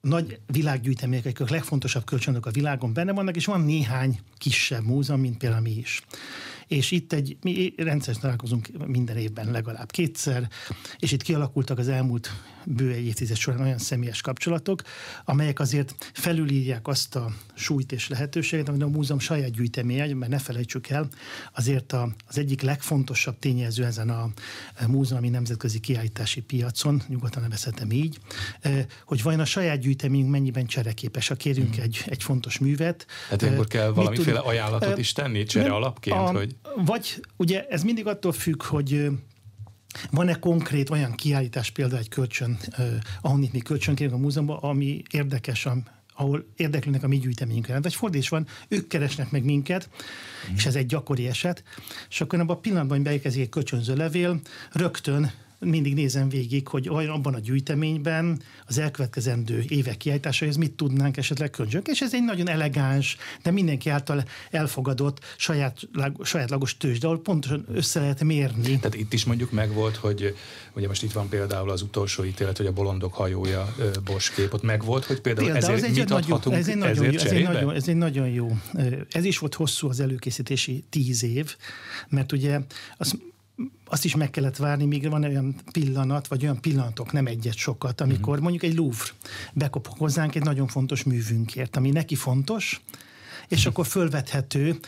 nagy 0.02 0.40
világgyűjtemények, 0.46 1.40
a 1.40 1.46
legfontosabb 1.50 2.04
kölcsönök 2.06 2.46
a 2.46 2.52
világon 2.52 2.94
benne 2.94 3.12
vannak, 3.12 3.36
és 3.36 3.46
van 3.46 3.62
néhány 3.62 4.20
kisebb 4.38 4.84
múzeum, 4.84 5.20
mint 5.20 5.38
például 5.38 5.62
mi 5.62 5.72
is 5.72 6.02
és 6.72 6.92
itt 6.92 7.14
egy, 7.14 7.38
mi 7.42 7.74
rendszeresen 7.78 8.22
találkozunk 8.22 8.88
minden 8.88 9.18
évben 9.18 9.52
legalább 9.52 9.92
kétszer, 9.92 10.48
és 11.00 11.12
itt 11.12 11.22
kialakultak 11.22 11.78
az 11.78 11.88
elmúlt 11.88 12.32
bő 12.66 12.92
egy 12.92 13.06
évtized 13.06 13.36
során 13.36 13.62
olyan 13.62 13.78
személyes 13.78 14.22
kapcsolatok, 14.22 14.82
amelyek 15.25 15.60
azért 15.60 16.12
felülírják 16.13 16.88
azt 16.88 17.16
a 17.16 17.32
súlyt 17.54 17.92
és 17.92 18.08
lehetőséget, 18.08 18.70
amit 18.70 18.82
a 18.82 18.88
múzeum 18.88 19.20
saját 19.20 19.51
gyűjteménye, 19.51 20.13
mert 20.13 20.32
ne 20.32 20.38
felejtsük 20.38 20.90
el, 20.90 21.08
azért 21.54 21.94
a, 21.94 22.10
az 22.28 22.38
egyik 22.38 22.62
legfontosabb 22.62 23.40
tényező 23.40 23.86
ezen 23.86 24.10
a 24.10 24.30
múzeumi 24.88 25.30
nemzetközi 25.30 25.80
kiállítási 25.80 26.42
piacon, 26.42 27.01
nyugodtan 27.08 27.42
nevezhetem 27.42 27.92
így, 27.92 28.18
eh, 28.62 28.86
hogy 29.06 29.24
vajon 29.24 29.40
a 29.40 29.46
saját 29.46 29.80
gyűjteményünk 29.80 30.32
mennyiben 30.32 30.66
csereképes, 30.66 31.28
ha 31.28 31.36
kérünk 31.36 31.74
hmm. 31.74 31.84
egy, 31.84 32.04
egy 32.06 32.24
fontos 32.24 32.60
művet. 32.60 33.06
Hát 33.30 33.44
akkor 33.44 33.68
kell 33.68 33.90
valamiféle 33.90 34.40
ajánlatot 34.40 34.98
is 34.98 35.12
tenni 35.12 35.44
csere 35.44 35.74
alapként, 35.74 36.16
a, 36.18 36.32
hogy... 36.32 36.56
Vagy 36.75 37.25
ugye 37.38 37.68
ez 37.68 37.84
mindig 37.84 38.08
attól 38.08 38.32
függ, 38.32 38.63
hogy 38.63 39.10
van-e 40.12 40.34
konkrét 40.34 40.89
olyan 40.89 41.12
kiállítás, 41.12 41.70
például 41.70 42.00
egy 42.00 42.10
kölcsön, 42.10 42.58
ahonnit 43.22 43.53
mi 43.53 43.60
kölcsön 43.60 44.12
a 44.12 44.18
múzeumban, 44.18 44.58
ami 44.58 45.01
érdekes, 45.12 45.68
ahol 46.15 46.46
érdeklődnek 46.56 47.03
a 47.03 47.08
mi 47.08 47.18
gyűjteményünkre. 47.18 47.82
Vagy 47.82 47.96
fordítás 47.96 48.30
van, 48.30 48.48
ők 48.68 48.88
keresnek 48.88 49.32
meg 49.32 49.44
minket, 49.44 49.89
mm. 50.51 50.56
és 50.56 50.65
ez 50.65 50.75
egy 50.75 50.86
gyakori 50.86 51.27
eset, 51.27 51.63
és 52.10 52.22
akkor 52.22 52.39
abban 52.39 52.56
a 52.56 52.60
pillanatban, 52.60 52.98
hogy 52.98 53.06
beérkezik 53.06 53.41
egy 53.41 53.50
kölcsönző 53.50 53.96
levél, 53.96 54.39
rögtön 54.72 55.32
mindig 55.65 55.94
nézem 55.94 56.30
végig, 56.30 56.68
hogy 56.68 56.88
abban 56.88 57.34
a 57.34 57.39
gyűjteményben 57.39 58.41
az 58.65 58.77
elkövetkezendő 58.77 59.63
évek 59.68 59.98
kiállításaihoz 59.98 60.56
mit 60.58 60.72
tudnánk 60.72 61.18
esetleg 61.18 61.50
kölcsönök, 61.50 61.88
és 61.88 62.01
ez 62.01 62.13
egy 62.13 62.24
nagyon 62.24 62.50
elegáns, 62.50 63.18
de 63.44 63.51
mindenki 63.51 63.89
által 63.89 64.24
elfogadott 64.51 65.20
saját, 65.38 65.80
sajátlagos 66.24 66.77
tőzs, 66.77 67.00
de 67.00 67.08
ahol 67.08 67.22
pontosan 67.22 67.65
össze 67.74 68.00
lehet 68.00 68.24
mérni. 68.24 68.80
Tehát 68.80 68.96
itt 68.96 69.13
is 69.13 69.25
mondjuk 69.25 69.51
megvolt, 69.51 69.96
hogy 69.96 70.36
ugye 70.74 70.88
most 70.88 71.03
itt 71.03 71.12
van 71.12 71.30
például 71.30 71.70
az 71.70 71.82
utolsó 71.82 72.24
ítélet, 72.24 72.58
hogy 72.58 72.65
a 72.65 72.72
bolondok 72.72 73.13
hajója 73.13 73.75
Bosch 74.03 74.36
kép, 74.36 74.53
ott 74.53 74.63
megvolt, 74.63 75.06
hogy 75.06 75.22
például, 75.22 75.51
például 75.51 75.74
ezért 75.74 75.89
ez 75.89 75.98
egy 75.98 75.98
mit 75.98 76.10
nagyon, 76.10 76.53
ez 76.53 76.68
egy 76.68 76.77
nagyon, 76.77 77.06
jó, 77.06 77.20
ez, 77.20 77.32
egy 77.32 77.44
nagyon, 77.44 77.75
ez 77.75 77.88
egy 77.88 77.96
nagyon 77.96 78.27
jó. 78.30 78.58
Ez 79.12 79.24
is 79.24 79.38
volt 79.38 79.56
hosszú 79.56 79.89
az 79.89 80.00
előkészítési 80.00 80.84
tíz 80.89 81.24
év, 81.24 81.56
mert 82.10 82.32
ugye 82.32 82.60
azt 82.98 83.18
azt 83.86 84.06
is 84.06 84.15
meg 84.15 84.30
kellett 84.30 84.58
várni, 84.58 84.86
míg 84.86 85.10
van 85.10 85.24
olyan 85.24 85.56
pillanat, 85.72 86.27
vagy 86.27 86.44
olyan 86.44 86.62
pillanatok, 86.62 87.12
nem 87.12 87.25
egyet 87.25 87.56
sokat, 87.56 88.01
amikor 88.01 88.34
mm-hmm. 88.34 88.41
mondjuk 88.41 88.63
egy 88.63 88.77
Louvre 88.77 89.10
bekop 89.53 89.88
hozzánk 89.88 90.36
egy 90.36 90.44
nagyon 90.44 90.68
fontos 90.68 91.03
művünkért, 91.03 91.75
ami 91.75 91.89
neki 91.89 92.15
fontos, 92.15 92.82
és 93.51 93.65
akkor 93.65 93.86
fölvethető, 93.86 94.79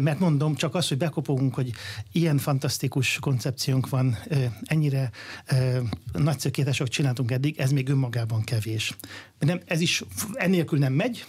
mert 0.00 0.18
mondom, 0.18 0.54
csak 0.54 0.74
az, 0.74 0.88
hogy 0.88 0.96
bekopogunk, 0.96 1.54
hogy 1.54 1.72
ilyen 2.12 2.38
fantasztikus 2.38 3.18
koncepciónk 3.20 3.88
van, 3.88 4.16
ennyire 4.64 5.10
nagyszerű 6.12 6.52
kiadások 6.52 6.88
csináltunk 6.88 7.30
eddig, 7.30 7.58
ez 7.58 7.70
még 7.70 7.88
önmagában 7.88 8.44
kevés. 8.44 8.96
Nem, 9.38 9.60
ez 9.64 9.80
is 9.80 10.02
ennélkül 10.32 10.78
nem 10.78 10.92
megy, 10.92 11.24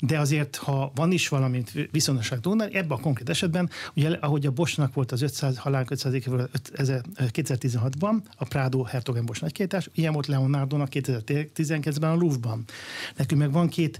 de 0.00 0.18
azért, 0.18 0.56
ha 0.56 0.92
van 0.94 1.12
is 1.12 1.28
valamit 1.28 1.88
viszonosság 1.90 2.40
tudni, 2.40 2.74
ebben 2.74 2.98
a 2.98 3.00
konkrét 3.00 3.28
esetben, 3.28 3.70
ugye, 3.94 4.16
ahogy 4.20 4.46
a 4.46 4.50
Bosnak 4.50 4.94
volt 4.94 5.12
az 5.12 5.22
500 5.22 5.56
halál 5.56 5.84
500 5.88 6.14
2016-ban, 7.16 8.14
a 8.36 8.44
Prado 8.44 8.82
Hertogen 8.82 9.26
Bosch 9.26 9.42
nagykétás, 9.42 9.88
ilyen 9.94 10.12
volt 10.12 10.26
Leonardo-nak 10.26 10.88
2019-ben 10.92 12.10
a 12.10 12.14
Louvre-ban. 12.14 12.64
Nekünk 13.16 13.40
meg 13.40 13.52
van 13.52 13.68
két 13.68 13.98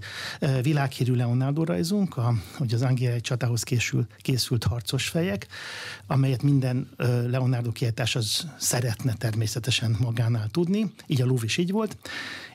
világhírű 0.61 1.13
Leonardo 1.13 1.63
rajzunk, 1.81 2.17
a, 2.17 2.33
hogy 2.57 2.73
az 2.73 2.81
angliai 2.81 3.21
csatához 3.21 3.63
készül, 3.63 4.07
készült 4.17 4.63
harcos 4.63 5.07
fejek, 5.07 5.47
amelyet 6.07 6.41
minden 6.41 6.89
Leonardo 7.27 7.71
kiállítás 7.71 8.15
az 8.15 8.47
szeretne 8.57 9.13
természetesen 9.13 9.95
magánál 9.99 10.47
tudni, 10.49 10.93
így 11.07 11.21
a 11.21 11.25
Louvre 11.25 11.45
is 11.45 11.57
így 11.57 11.71
volt, 11.71 11.97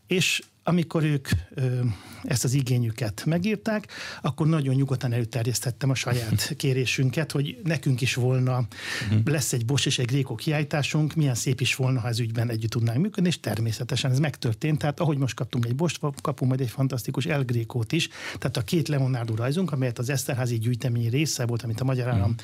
és 0.07 0.43
amikor 0.69 1.05
ők 1.05 1.29
ö, 1.55 1.81
ezt 2.23 2.45
az 2.45 2.53
igényüket 2.53 3.23
megírták, 3.25 3.87
akkor 4.23 4.47
nagyon 4.47 4.75
nyugodtan 4.75 5.13
előterjesztettem 5.13 5.91
a 5.91 5.95
saját 5.95 6.53
kérésünket, 6.57 7.33
hogy 7.33 7.59
nekünk 7.65 8.01
is 8.01 8.15
volna, 8.15 8.67
uh-huh. 9.05 9.21
lesz 9.25 9.53
egy 9.53 9.65
Bosch 9.65 9.87
és 9.87 9.99
egy 9.99 10.07
Gréko 10.07 10.35
kiállításunk, 10.35 11.15
milyen 11.15 11.35
szép 11.35 11.61
is 11.61 11.75
volna, 11.75 12.01
ha 12.01 12.09
ez 12.09 12.19
ügyben 12.19 12.51
együtt 12.51 12.71
tudnánk 12.71 12.99
működni, 12.99 13.29
és 13.29 13.41
természetesen 13.41 14.11
ez 14.11 14.19
megtörtént. 14.19 14.79
Tehát 14.79 15.01
ahogy 15.01 15.19
most 15.19 15.35
kaptunk 15.35 15.67
egy 15.67 15.75
Bosch, 15.75 16.01
kapunk 16.23 16.51
majd 16.51 16.61
egy 16.61 16.71
fantasztikus 16.71 17.27
El 17.27 17.45
Grékót 17.45 17.93
is. 17.93 18.09
Tehát 18.39 18.57
a 18.57 18.63
két 18.63 18.89
Leonardo 18.89 19.35
rajzunk, 19.35 19.73
amelyet 19.73 19.99
az 19.99 20.09
Eszterházi 20.09 20.59
gyűjtemény 20.59 21.11
része 21.11 21.47
volt, 21.47 21.63
amit 21.63 21.81
a 21.81 21.85
Magyar 21.85 22.09
Állam 22.09 22.35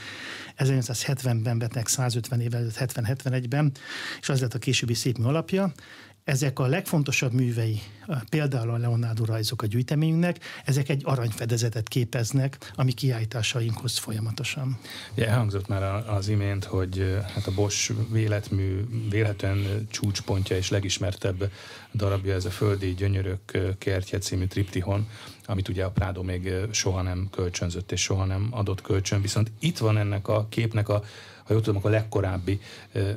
uh-huh. 0.56 0.78
1970-ben 0.78 1.58
vetnek 1.58 1.88
150 1.88 2.40
évvel, 2.40 2.66
70-71-ben, 2.78 3.72
és 4.20 4.28
az 4.28 4.40
lett 4.40 4.54
a 4.54 4.58
későbbi 4.58 4.94
szép 4.94 5.18
alapja 5.24 5.72
ezek 6.24 6.58
a 6.58 6.66
legfontosabb 6.66 7.32
művei, 7.32 7.80
például 8.28 8.70
a 8.70 8.76
Leonardo 8.76 9.24
rajzok 9.24 9.62
a 9.62 9.66
gyűjteményünknek, 9.66 10.38
ezek 10.64 10.88
egy 10.88 11.02
aranyfedezetet 11.04 11.88
képeznek 11.88 12.72
a 12.74 12.82
mi 12.82 12.92
kiállításainkhoz 12.92 13.98
folyamatosan. 13.98 14.78
Ja, 15.14 15.26
elhangzott 15.26 15.68
már 15.68 15.82
az 16.08 16.28
imént, 16.28 16.64
hogy 16.64 17.18
hát 17.34 17.46
a 17.46 17.54
Bosch 17.54 17.92
véletmű 18.10 18.84
véletlen 19.10 19.86
csúcspontja 19.90 20.56
és 20.56 20.70
legismertebb 20.70 21.50
darabja 21.94 22.34
ez 22.34 22.44
a 22.44 22.50
Földi 22.50 22.94
Gyönyörök 22.94 23.76
kertje 23.78 24.18
című 24.18 24.46
triptihon, 24.46 25.08
amit 25.46 25.68
ugye 25.68 25.84
a 25.84 25.90
Prado 25.90 26.22
még 26.22 26.52
soha 26.70 27.02
nem 27.02 27.28
kölcsönzött 27.30 27.92
és 27.92 28.00
soha 28.00 28.24
nem 28.24 28.48
adott 28.50 28.80
kölcsön, 28.80 29.22
viszont 29.22 29.50
itt 29.58 29.78
van 29.78 29.98
ennek 29.98 30.28
a 30.28 30.46
képnek 30.48 30.88
a 30.88 31.02
ha 31.44 31.52
jól 31.52 31.62
tudom, 31.62 31.80
a 31.84 31.88
legkorábbi 31.88 32.60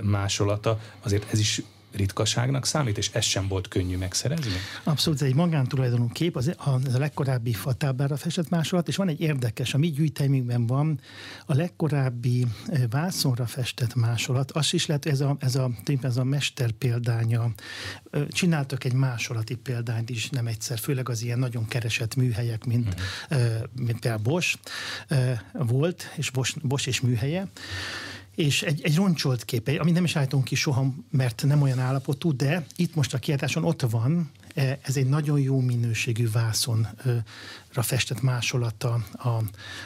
másolata, 0.02 0.80
azért 1.02 1.32
ez 1.32 1.40
is 1.40 1.62
ritkaságnak 1.96 2.66
számít, 2.66 2.98
és 2.98 3.10
ez 3.14 3.24
sem 3.24 3.48
volt 3.48 3.68
könnyű 3.68 3.98
megszerezni? 3.98 4.52
Abszolút, 4.84 5.22
ez 5.22 5.28
egy 5.28 5.36
magántulajdonú 5.36 6.08
kép, 6.08 6.36
az, 6.36 6.56
az 6.58 6.96
a 6.96 7.00
legkorábbi 7.00 7.54
fatábára 7.54 8.18
festett 8.18 8.50
másolat, 8.50 8.88
és 8.88 8.96
van 8.96 9.08
egy 9.08 9.22
érdekes, 9.22 9.74
a 9.74 9.78
mi 9.78 9.88
gyűjteményünkben 9.88 10.68
van 10.68 11.00
a 11.46 11.54
legkorábbi 11.54 12.46
eh, 12.68 12.82
vászonra 12.90 13.46
festett 13.46 13.96
másolat, 13.96 14.52
az 14.52 14.74
is 14.74 14.86
lehet, 14.86 15.06
ez 15.06 15.22
a, 15.22 15.36
ez 15.40 15.56
a, 15.56 15.72
ez 16.02 16.18
a 16.18 16.24
mester 16.24 16.72
példánya. 16.72 17.52
Csináltak 18.30 18.84
egy 18.84 18.94
másolati 18.94 19.56
példányt 19.56 20.10
is 20.10 20.30
nem 20.30 20.48
egyszer, 20.48 20.78
főleg 20.78 21.10
az 21.10 21.22
ilyen 21.22 21.40
nagyon 21.40 21.68
keresett 21.68 22.16
műhelyek, 22.16 22.66
mint, 22.66 22.96
uh-huh. 23.30 23.54
mint 23.76 24.00
például 24.00 24.22
Bosch 24.24 24.60
volt, 25.54 26.12
és 26.16 26.30
Bosch, 26.30 26.58
Bosch 26.62 26.88
és 26.88 27.02
műhelye 27.02 27.48
és 28.36 28.62
egy, 28.62 28.82
egy 28.84 28.96
roncsolt 28.96 29.46
kép, 29.46 29.78
amit 29.78 29.94
nem 29.94 30.04
is 30.04 30.16
állítunk 30.16 30.44
ki 30.44 30.56
soha, 30.56 30.94
mert 31.12 31.44
nem 31.46 31.62
olyan 31.62 31.80
állapotú, 31.80 32.36
de 32.36 32.66
itt 32.76 32.96
most 32.96 33.14
a 33.14 33.18
kiállításon 33.18 33.64
ott 33.64 33.82
van, 33.82 34.32
ez 34.56 34.98
egy 34.98 35.10
nagyon 35.10 35.40
jó 35.40 35.60
minőségű 35.60 36.30
vászonra 36.32 37.24
festett 37.82 38.22
másolata 38.22 38.94
a, 39.14 39.44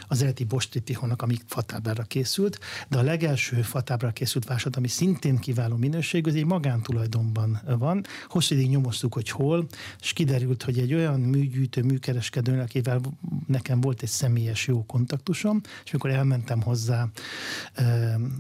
az 0.08 0.22
eredeti 0.22 0.44
Bostriptihonnak, 0.44 1.22
ami 1.22 1.36
fatábrára 1.46 2.04
készült, 2.04 2.60
de 2.88 2.98
a 2.98 3.02
legelső 3.02 3.62
fatábrára 3.62 4.14
készült 4.14 4.46
vásolat, 4.46 4.76
ami 4.76 4.88
szintén 4.88 5.38
kiváló 5.38 5.76
minőségű, 5.76 6.30
ez 6.30 6.36
egy 6.36 6.46
magántulajdonban 6.46 7.62
van. 7.78 8.06
Hosszú 8.28 8.56
ideig 8.56 8.70
nyomoztuk, 8.70 9.14
hogy 9.14 9.30
hol, 9.30 9.68
és 10.02 10.14
kiderült, 10.14 10.64
hogy 10.64 10.80
egy 10.80 10.94
olyan 10.94 11.20
műgyűjtő, 11.20 11.84
műkereskedő, 11.84 12.60
akivel 12.60 13.02
nekem 13.48 13.82
volt 13.82 14.02
egy 14.02 14.10
személyes 14.10 14.68
jó 14.68 14.86
kontaktusom, 14.86 15.62
és 15.86 15.92
amikor 15.92 16.10
elmentem 16.10 16.62
hozzá 16.62 17.08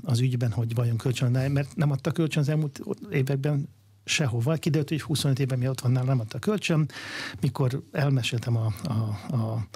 az 0.03 0.19
ügyben, 0.19 0.51
hogy 0.51 0.75
vajon 0.75 0.97
kölcsön, 0.97 1.51
mert 1.51 1.75
nem 1.75 1.91
adta 1.91 2.11
kölcsön 2.11 2.41
az 2.41 2.49
elmúlt 2.49 2.81
években 3.11 3.67
sehova. 4.09 4.55
Kiderült, 4.55 4.89
hogy 4.89 5.01
25 5.01 5.39
évben 5.39 5.57
mi 5.57 5.67
ott 5.67 5.81
van 5.81 5.91
nálam, 5.91 6.07
nem 6.07 6.19
adta 6.19 6.39
kölcsön. 6.39 6.89
Mikor 7.41 7.83
elmeséltem 7.91 8.57
a, 8.57 8.73
a, 8.83 9.35
a 9.35 9.67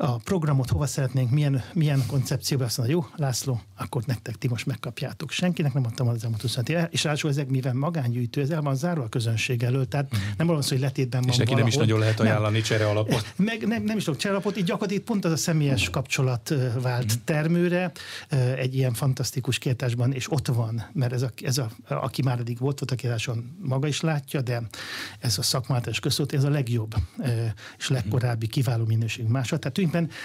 a 0.00 0.16
programot 0.16 0.70
hova 0.70 0.86
szeretnénk, 0.86 1.30
milyen, 1.30 1.62
milyen 1.72 2.06
koncepcióba, 2.06 2.64
azt 2.64 2.78
mondja, 2.78 2.96
jó, 2.96 3.06
László, 3.16 3.60
akkor 3.78 4.02
nektek 4.06 4.36
ti 4.36 4.48
most 4.48 4.66
megkapjátok. 4.66 5.30
Senkinek 5.30 5.72
nem 5.72 5.84
adtam 5.84 6.08
az 6.08 6.22
elmúlt 6.24 6.40
25 6.40 6.68
éve, 6.68 6.88
és 6.90 7.04
ráadásul 7.04 7.30
ezek 7.30 7.48
mivel 7.48 7.74
magángyűjtő, 7.74 8.40
ez 8.40 8.50
el 8.50 8.62
van 8.62 8.76
zárva 8.76 9.02
a 9.02 9.08
közönség 9.08 9.62
előtt, 9.62 9.90
tehát 9.90 10.16
mm. 10.16 10.18
nem 10.36 10.48
arról 10.48 10.62
hogy 10.68 10.80
letétben 10.80 11.20
van 11.20 11.30
És 11.30 11.36
neki 11.36 11.50
valahol. 11.50 11.70
nem 11.70 11.80
is 11.80 11.86
nagyon 11.86 11.98
lehet 11.98 12.20
ajánlani 12.20 12.52
nem. 12.52 12.62
csere 12.62 12.88
alapot. 12.88 13.32
Meg 13.36 13.66
nem, 13.66 13.82
nem 13.82 13.96
is 13.96 14.04
tudok 14.04 14.20
csere 14.20 14.34
alapot, 14.34 14.56
így 14.56 14.64
gyakorlatilag 14.64 15.02
pont 15.02 15.24
az 15.24 15.32
a 15.32 15.36
személyes 15.36 15.90
kapcsolat 15.90 16.54
vált 16.80 17.14
mm. 17.14 17.20
termőre 17.24 17.92
egy 18.56 18.74
ilyen 18.74 18.92
fantasztikus 18.92 19.58
kiadásban, 19.58 20.12
és 20.12 20.32
ott 20.32 20.46
van, 20.46 20.86
mert 20.92 21.12
ez 21.12 21.22
a, 21.22 21.30
ez 21.42 21.58
a 21.58 21.70
aki 21.88 22.22
már 22.22 22.38
eddig 22.38 22.58
volt 22.58 22.80
ott 22.80 22.90
a 22.90 22.94
kiadáson, 22.94 23.56
maga 23.60 23.86
is 23.86 24.00
látja, 24.00 24.40
de 24.40 24.62
ez 25.18 25.38
a 25.38 25.42
szakmáltás 25.42 26.00
között 26.00 26.32
ez 26.32 26.44
a 26.44 26.50
legjobb 26.50 26.94
és 27.78 27.88
legkorábbi 27.88 28.46
kiváló 28.46 28.84
minőségű 28.84 29.28
másod. 29.28 29.58
Tehát 29.58 29.74
tulajdonképpen 29.74 30.16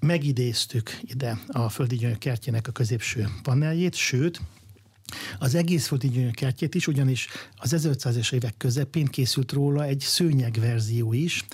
megidéztük 0.00 1.00
ide 1.02 1.38
a 1.48 1.68
földi 1.68 1.96
gyöngyök 1.96 2.18
kertjének 2.18 2.68
a 2.68 2.72
középső 2.72 3.28
paneljét, 3.42 3.94
sőt, 3.94 4.40
az 5.38 5.54
egész 5.54 5.86
földi 5.86 6.08
gyöngyök 6.08 6.34
kertjét 6.34 6.74
is, 6.74 6.86
ugyanis 6.86 7.28
az 7.56 7.74
1500-es 7.76 8.32
évek 8.32 8.54
közepén 8.56 9.06
készült 9.06 9.52
róla 9.52 9.84
egy 9.84 10.00
szőnyegverzió 10.00 11.12
is, 11.12 11.44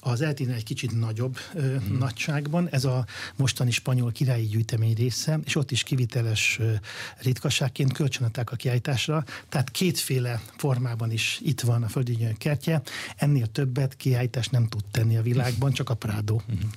az 0.00 0.20
eltérően 0.20 0.56
egy 0.56 0.64
kicsit 0.64 0.98
nagyobb 0.98 1.38
ö, 1.54 1.76
hmm. 1.76 1.98
nagyságban, 1.98 2.68
ez 2.68 2.84
a 2.84 3.06
mostani 3.36 3.70
spanyol 3.70 4.12
királyi 4.12 4.46
gyűjtemény 4.46 4.94
része, 4.94 5.40
és 5.44 5.56
ott 5.56 5.70
is 5.70 5.82
kiviteles 5.82 6.56
ö, 6.60 6.72
ritkaságként 7.18 7.92
kölcsönadták 7.92 8.50
a 8.50 8.56
kiállításra, 8.56 9.24
tehát 9.48 9.70
kétféle 9.70 10.42
formában 10.56 11.10
is 11.10 11.40
itt 11.42 11.60
van 11.60 11.82
a 11.82 11.88
földi 11.88 12.16
gyöngyök 12.16 12.38
kertje, 12.38 12.82
ennél 13.16 13.46
többet 13.46 13.96
kiállítás 13.96 14.48
nem 14.48 14.68
tud 14.68 14.84
tenni 14.90 15.16
a 15.16 15.22
világban, 15.22 15.72
csak 15.72 15.90
a 15.90 15.94
Prado. 15.94 16.40
Hmm. 16.46 16.70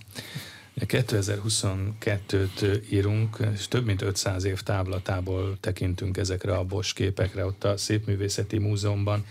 2022-t 0.79 2.81
írunk, 2.89 3.37
és 3.53 3.67
több 3.67 3.85
mint 3.85 4.01
500 4.01 4.43
év 4.43 4.61
távlatából 4.61 5.57
tekintünk 5.59 6.17
ezekre 6.17 6.55
a 6.55 6.63
Bosch 6.63 6.95
képekre 6.95 7.45
ott 7.45 7.63
a 7.63 7.77
Szépművészeti 7.77 8.57
Múzeumban. 8.57 9.25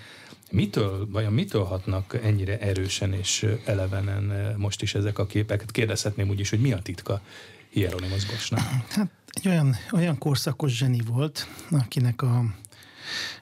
Mitől, 0.51 1.09
vajon 1.11 1.33
mitől 1.33 1.65
hatnak 1.65 2.19
ennyire 2.23 2.59
erősen 2.59 3.13
és 3.13 3.47
elevenen 3.65 4.55
most 4.57 4.83
is 4.83 4.95
ezek 4.95 5.19
a 5.19 5.27
képek? 5.27 5.61
Hát 5.61 5.71
kérdezhetném 5.71 6.29
úgy 6.29 6.41
is, 6.41 6.51
hogy 6.51 6.61
mi 6.61 6.73
a 6.73 6.79
titka 6.79 7.21
Hieronymus 7.69 8.27
Boschnak? 8.27 8.61
Hát 8.89 9.11
egy 9.29 9.49
olyan, 9.49 9.77
olyan 9.93 10.19
korszakos 10.19 10.77
zseni 10.77 11.01
volt, 11.07 11.49
akinek 11.71 12.23
a, 12.23 12.45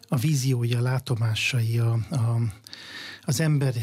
a 0.08 0.16
víziója, 0.16 0.78
a 0.78 0.82
látomásai, 0.82 1.78
a, 1.78 1.92
a 2.10 2.38
az 3.24 3.40
emberi 3.40 3.82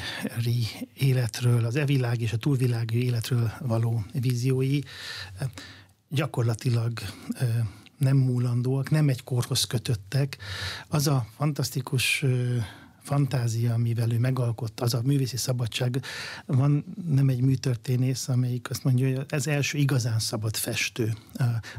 életről, 0.94 1.66
az 1.66 1.76
evilág 1.76 2.22
és 2.22 2.34
a 2.34 2.38
túlvilági 2.38 3.04
életről 3.04 3.52
való 3.60 4.06
víziói 4.14 4.80
gyakorlatilag 6.10 7.00
nem 7.98 8.18
múlandóak, 8.18 8.90
nem 8.90 9.10
egy 9.10 9.24
korhoz 9.24 9.64
kötöttek. 9.64 10.38
Az 10.88 11.08
a 11.08 11.28
fantasztikus 11.36 12.26
fantázia, 13.10 13.74
amivel 13.74 14.12
ő 14.12 14.20
megalkotta, 14.20 14.84
az 14.84 14.94
a 14.94 15.02
művészi 15.04 15.38
szabadság. 15.38 16.02
Van 16.46 16.86
nem 17.08 17.30
egy 17.30 17.42
műtörténész, 17.42 18.28
amelyik 18.28 18.70
azt 18.70 18.84
mondja, 18.84 19.08
hogy 19.08 19.26
ez 19.30 19.48
első 19.48 19.78
igazán 19.78 20.20
szabad 20.20 20.56
festő 20.56 21.14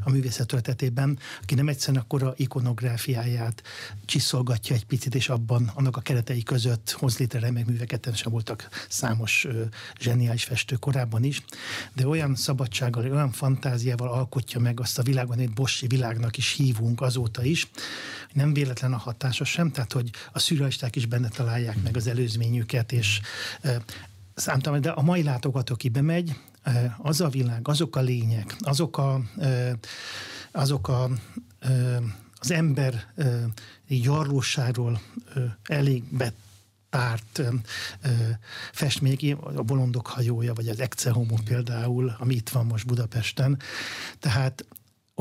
a, 0.03 0.09
művészet 0.11 0.47
történetében, 0.47 1.19
aki 1.41 1.55
nem 1.55 1.67
egyszerűen 1.67 2.05
a 2.09 2.33
ikonográfiáját 2.35 3.63
csiszolgatja 4.05 4.75
egy 4.75 4.85
picit, 4.85 5.15
és 5.15 5.29
abban 5.29 5.71
annak 5.75 5.97
a 5.97 6.01
keretei 6.01 6.43
között 6.43 6.91
hoz 6.91 7.17
létre 7.17 7.39
remek 7.39 7.65
műveket, 7.65 8.15
sem 8.15 8.31
voltak 8.31 8.69
számos 8.89 9.47
zseniális 9.99 10.43
festő 10.43 10.75
korábban 10.75 11.23
is, 11.23 11.43
de 11.93 12.07
olyan 12.07 12.35
szabadsággal, 12.35 13.11
olyan 13.11 13.31
fantáziával 13.31 14.07
alkotja 14.07 14.59
meg 14.59 14.79
azt 14.79 14.99
a 14.99 15.03
világot, 15.03 15.35
amit 15.35 15.53
Bossi 15.53 15.87
világnak 15.87 16.37
is 16.37 16.51
hívunk 16.51 17.01
azóta 17.01 17.43
is, 17.43 17.67
nem 18.33 18.53
véletlen 18.53 18.93
a 18.93 18.97
hatása 18.97 19.43
sem, 19.43 19.71
tehát 19.71 19.93
hogy 19.93 20.09
a 20.31 20.39
szürrealisták 20.39 20.95
is 20.95 21.05
benne 21.05 21.27
találják 21.27 21.83
meg 21.83 21.95
az 21.95 22.07
előzményüket, 22.07 22.91
és 22.91 23.21
számtalan, 24.33 24.81
de 24.81 24.89
a 24.89 25.01
mai 25.01 25.23
látogató, 25.23 25.73
aki 25.73 25.89
bemegy, 25.89 26.35
az 26.97 27.21
a 27.21 27.29
világ, 27.29 27.67
azok 27.67 27.95
a 27.95 28.01
lények, 28.01 28.55
azok 28.59 28.97
a, 28.97 29.21
azok 30.51 30.87
a 30.87 31.09
az 32.41 32.51
ember 32.51 33.13
gyarlóságról 33.87 35.01
elég 35.63 36.03
bet 36.03 36.33
párt 36.89 37.41
festmények, 38.71 39.37
a 39.55 39.61
Bolondok 39.61 40.07
hajója, 40.07 40.53
vagy 40.53 40.67
az 40.67 40.79
Ecce 40.79 41.11
Homo 41.11 41.35
például, 41.45 42.15
ami 42.19 42.35
itt 42.35 42.49
van 42.49 42.65
most 42.65 42.85
Budapesten. 42.85 43.59
Tehát 44.19 44.65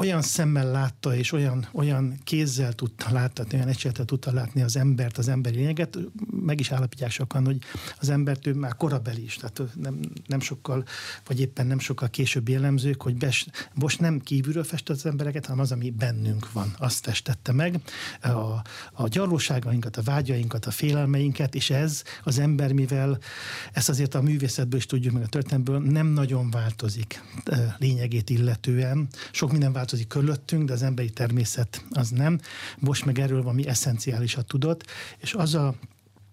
olyan 0.00 0.22
szemmel 0.22 0.70
látta, 0.70 1.14
és 1.14 1.32
olyan, 1.32 1.68
olyan 1.72 2.20
kézzel 2.24 2.72
tudta 2.72 3.12
látni, 3.12 3.54
olyan 3.54 3.68
egységet 3.68 4.06
tudta 4.06 4.32
látni 4.32 4.62
az 4.62 4.76
embert, 4.76 5.18
az 5.18 5.28
emberi 5.28 5.56
lényeget, 5.56 5.98
meg 6.30 6.60
is 6.60 6.70
állapítják 6.70 7.10
sokan, 7.10 7.44
hogy 7.44 7.58
az 8.00 8.08
embert 8.08 8.46
ő 8.46 8.54
már 8.54 8.76
korabeli 8.76 9.22
is, 9.22 9.36
tehát 9.36 9.62
nem, 9.74 10.00
nem 10.26 10.40
sokkal, 10.40 10.84
vagy 11.26 11.40
éppen 11.40 11.66
nem 11.66 11.78
sokkal 11.78 12.08
később 12.10 12.48
jellemzők, 12.48 13.02
hogy 13.02 13.16
Bes, 13.16 13.46
Bos 13.74 13.96
nem 13.96 14.20
kívülről 14.20 14.64
festett 14.64 14.96
az 14.96 15.06
embereket, 15.06 15.46
hanem 15.46 15.60
az, 15.60 15.72
ami 15.72 15.90
bennünk 15.90 16.52
van, 16.52 16.74
azt 16.78 17.04
festette 17.04 17.52
meg, 17.52 17.80
a, 18.20 18.28
a 18.92 19.08
gyarlóságainkat, 19.08 19.96
a 19.96 20.02
vágyainkat, 20.02 20.66
a 20.66 20.70
félelmeinket, 20.70 21.54
és 21.54 21.70
ez 21.70 22.02
az 22.24 22.38
ember, 22.38 22.72
mivel 22.72 23.18
ezt 23.72 23.88
azért 23.88 24.14
a 24.14 24.22
művészetből 24.22 24.78
is 24.78 24.86
tudjuk, 24.86 25.12
meg 25.12 25.22
a 25.22 25.26
történetből, 25.26 25.78
nem 25.78 26.06
nagyon 26.06 26.50
változik 26.50 27.22
lényegét 27.78 28.30
illetően. 28.30 29.08
Sok 29.32 29.50
minden 29.52 29.72
változik 29.72 29.88
körülöttünk, 30.06 30.66
de 30.66 30.72
az 30.72 30.82
emberi 30.82 31.10
természet 31.10 31.84
az 31.90 32.10
nem. 32.10 32.40
Most 32.78 33.04
meg 33.04 33.18
erről 33.18 33.42
valami 33.42 33.66
eszenciálisat 33.66 34.46
tudott, 34.46 34.86
és 35.18 35.34
az 35.34 35.54
a 35.54 35.74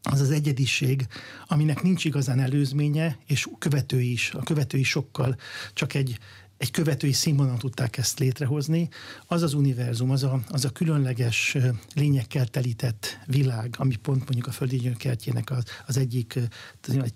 az 0.10 0.22
az 0.22 0.32
egyediség, 0.32 1.08
aminek 1.48 1.82
nincs 1.82 2.06
igazán 2.06 2.40
előzménye, 2.40 3.18
és 3.26 3.48
követői 3.60 4.12
is. 4.12 4.32
A 4.34 4.44
követői 4.44 4.84
sokkal 4.84 5.38
csak 5.74 5.94
egy, 5.94 6.20
egy 6.58 6.72
követői 6.72 7.12
színvonalon 7.12 7.60
tudták 7.60 7.98
ezt 7.98 8.20
létrehozni. 8.20 8.90
Az 9.26 9.42
az 9.42 9.54
univerzum, 9.54 10.10
az 10.10 10.24
a, 10.24 10.42
az 10.50 10.66
a 10.66 10.70
különleges 10.70 11.58
lényekkel 11.94 12.46
telített 12.46 13.20
világ, 13.26 13.76
ami 13.78 13.96
pont 13.96 14.20
mondjuk 14.20 14.48
a 14.48 14.52
földi 14.52 14.96
kertjének 14.98 15.52
az, 15.52 15.64
az 15.88 15.98
egyik, 15.98 16.40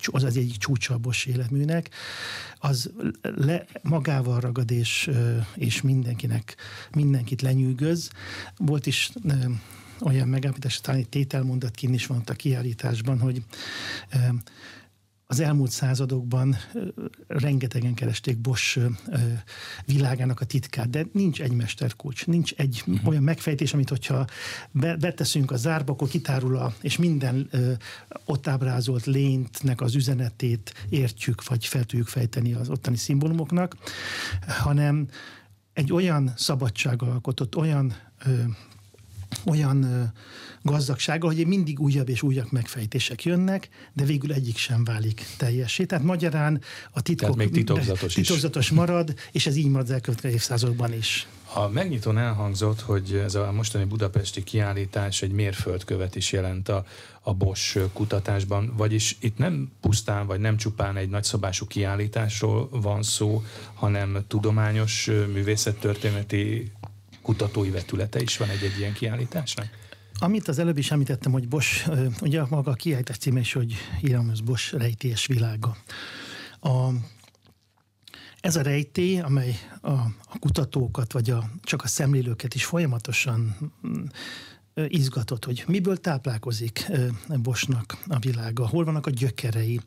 az 0.06 0.24
az 0.24 0.38
egyik 0.38 0.58
csúcsa 0.58 0.94
a 0.94 0.98
életműnek, 1.26 1.90
az 2.60 2.92
le, 3.22 3.66
magával 3.82 4.40
ragad 4.40 4.72
és, 4.72 5.10
és 5.56 5.82
mindenkinek, 5.82 6.56
mindenkit 6.96 7.42
lenyűgöz. 7.42 8.10
Volt 8.58 8.86
is 8.86 9.12
olyan 10.00 10.28
megállapítás, 10.28 10.82
talán 10.82 11.00
egy 11.00 11.10
tételmondat 11.10 11.76
kint 11.76 11.94
is 11.94 12.06
van 12.06 12.22
a 12.26 12.34
kiállításban, 12.34 13.20
hogy 13.20 13.44
az 15.32 15.40
elmúlt 15.40 15.72
századokban 15.72 16.56
rengetegen 17.28 17.94
keresték 17.94 18.38
Bosch 18.38 18.80
világának 19.86 20.40
a 20.40 20.46
titkát, 20.46 20.90
de 20.90 21.06
nincs 21.12 21.42
egy 21.42 21.52
mesterkulcs, 21.52 22.28
nincs 22.28 22.54
egy 22.54 22.84
uh-huh. 22.88 23.08
olyan 23.08 23.24
megfejtés, 23.24 23.74
amit 23.74 23.90
hogyha 23.90 24.26
beteszünk 24.72 25.52
a 25.52 25.56
zárba, 25.56 25.92
akkor 25.92 26.08
kitárul, 26.08 26.58
a, 26.58 26.74
és 26.82 26.98
minden 26.98 27.50
ott 28.26 28.48
ábrázolt 28.48 29.06
léntnek 29.06 29.82
az 29.82 29.96
üzenetét 29.96 30.74
értjük, 30.90 31.48
vagy 31.48 31.66
fel 31.66 31.84
tudjuk 31.84 32.08
fejteni 32.08 32.54
az 32.54 32.70
ottani 32.70 32.98
szimbólumoknak, 32.98 33.78
hanem 34.48 35.08
egy 35.74 35.94
olyan 35.94 36.34
szabadság 36.36 37.02
alkotott, 37.02 37.56
olyan 37.56 37.94
olyan 39.46 40.12
gazdagsága, 40.62 41.28
hogy 41.28 41.48
mindig 41.48 41.80
újabb 41.80 42.10
és 42.10 42.22
újabb 42.22 42.52
megfejtések 42.52 43.24
jönnek, 43.24 43.70
de 43.94 44.04
végül 44.04 44.34
egyik 44.34 44.58
sem 44.58 44.84
válik 44.84 45.26
teljesé. 45.38 45.86
Tehát 45.86 46.04
magyarán 46.04 46.62
a 46.92 47.02
titkok, 47.02 47.36
még 47.36 47.52
titokzatos, 47.52 48.14
titokzatos 48.14 48.66
is. 48.66 48.72
marad, 48.72 49.14
és 49.32 49.46
ez 49.46 49.56
így 49.56 49.70
marad 49.70 49.86
az 49.86 49.92
elkövetkező 49.92 50.34
évszázadban 50.34 50.94
is. 50.94 51.28
A 51.54 51.68
megnyitón 51.68 52.18
elhangzott, 52.18 52.82
hogy 52.82 53.22
ez 53.24 53.36
a 53.36 53.52
mostani 53.52 53.86
budapesti 53.86 54.44
kiállítás 54.44 55.22
egy 55.22 55.32
mérföldkövet 55.32 56.16
is 56.16 56.32
jelent 56.32 56.70
a, 56.70 56.86
a 57.22 57.34
Bosch 57.34 57.80
kutatásban, 57.94 58.74
vagyis 58.78 59.18
itt 59.20 59.38
nem 59.38 59.72
pusztán, 59.82 60.28
vagy 60.28 60.40
nem 60.40 60.58
csupán 60.58 60.98
egy 60.98 61.10
nagyszabású 61.10 61.68
kiállításról 61.68 62.70
van 62.72 63.04
szó, 63.04 63.44
hanem 63.74 64.18
tudományos 64.28 65.06
művészettörténeti 65.34 66.72
kutatói 67.22 67.70
vetülete 67.70 68.22
is 68.22 68.38
van 68.38 68.50
egy-egy 68.50 68.78
ilyen 68.78 68.94
kiállításnak? 68.94 69.68
Amit 70.20 70.48
az 70.48 70.60
előbb 70.60 70.78
is 70.78 70.92
említettem, 70.92 71.32
hogy 71.32 71.48
Bosch, 71.48 71.92
ugye 72.22 72.44
maga 72.50 72.72
a 72.72 72.74
kiállítás 72.74 73.18
címe 73.18 73.40
is, 73.40 73.54
hogy 73.54 73.76
az 74.32 74.40
Bosch 74.40 74.74
rejtélyes 74.74 75.26
világa. 75.26 75.78
A, 76.60 76.90
ez 78.40 78.56
a 78.56 78.62
rejtély, 78.62 79.20
amely 79.20 79.60
a, 79.82 79.92
a 79.92 80.40
kutatókat, 80.40 81.14
vagy 81.14 81.30
a, 81.30 81.50
csak 81.64 81.84
a 81.84 81.88
szemlélőket 81.88 82.54
is 82.54 82.66
folyamatosan 82.66 83.56
mm, 83.88 84.04
izgatott, 84.88 85.46
hogy 85.46 85.64
miből 85.68 85.98
táplálkozik 85.98 86.92
Bosnak 87.42 87.98
a 88.08 88.20
világa, 88.20 88.68
hol 88.68 88.84
vannak 88.84 89.08
a 89.08 89.10
gyökerei, 89.10 89.80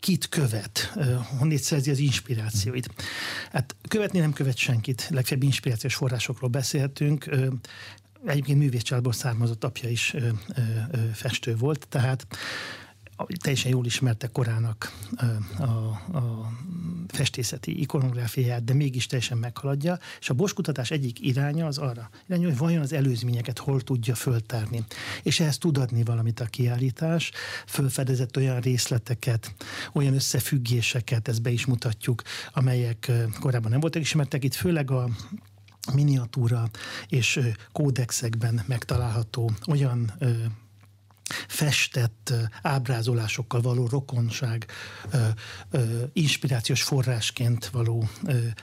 kit 0.00 0.28
követ, 0.28 0.92
honnét 1.38 1.62
szerzi 1.62 1.90
az 1.90 1.98
inspirációit. 1.98 2.88
Hát 3.52 3.76
követni 3.88 4.18
nem 4.18 4.32
követ 4.32 4.56
senkit, 4.56 5.06
legfeljebb 5.10 5.44
inspirációs 5.44 5.94
forrásokról 5.94 6.50
beszélhetünk. 6.50 7.26
Egyébként 8.26 8.58
művészcsaládból 8.58 9.12
származott 9.12 9.64
apja 9.64 9.88
is 9.88 10.14
festő 11.14 11.56
volt, 11.56 11.86
tehát 11.88 12.26
teljesen 13.40 13.70
jól 13.70 13.86
ismerte 13.86 14.26
korának 14.26 14.92
a, 15.58 15.64
a 16.16 16.52
festészeti 17.08 17.80
ikonográfiáját, 17.80 18.64
de 18.64 18.74
mégis 18.74 19.06
teljesen 19.06 19.38
meghaladja, 19.38 19.98
és 20.20 20.30
a 20.30 20.34
Bosch 20.34 20.54
kutatás 20.54 20.90
egyik 20.90 21.20
iránya 21.20 21.66
az 21.66 21.78
arra 21.78 22.10
iránya, 22.26 22.48
hogy 22.48 22.58
vajon 22.58 22.82
az 22.82 22.92
előzményeket 22.92 23.58
hol 23.58 23.80
tudja 23.80 24.14
föltárni. 24.14 24.84
És 25.22 25.40
ehhez 25.40 25.58
tud 25.58 25.78
adni 25.78 26.02
valamit 26.02 26.40
a 26.40 26.44
kiállítás, 26.44 27.30
fölfedezett 27.66 28.36
olyan 28.36 28.60
részleteket, 28.60 29.54
olyan 29.92 30.14
összefüggéseket, 30.14 31.28
ezt 31.28 31.42
be 31.42 31.50
is 31.50 31.66
mutatjuk, 31.66 32.22
amelyek 32.52 33.10
korábban 33.40 33.70
nem 33.70 33.80
voltak 33.80 34.02
ismertek. 34.02 34.44
Itt 34.44 34.54
főleg 34.54 34.90
a 34.90 35.08
miniatúra 35.94 36.70
és 37.08 37.40
kódexekben 37.72 38.62
megtalálható 38.66 39.50
olyan 39.68 40.12
festett 41.48 42.32
ábrázolásokkal 42.62 43.60
való 43.60 43.86
rokonság 43.86 44.66
inspirációs 46.12 46.82
forrásként 46.82 47.66
való 47.66 48.08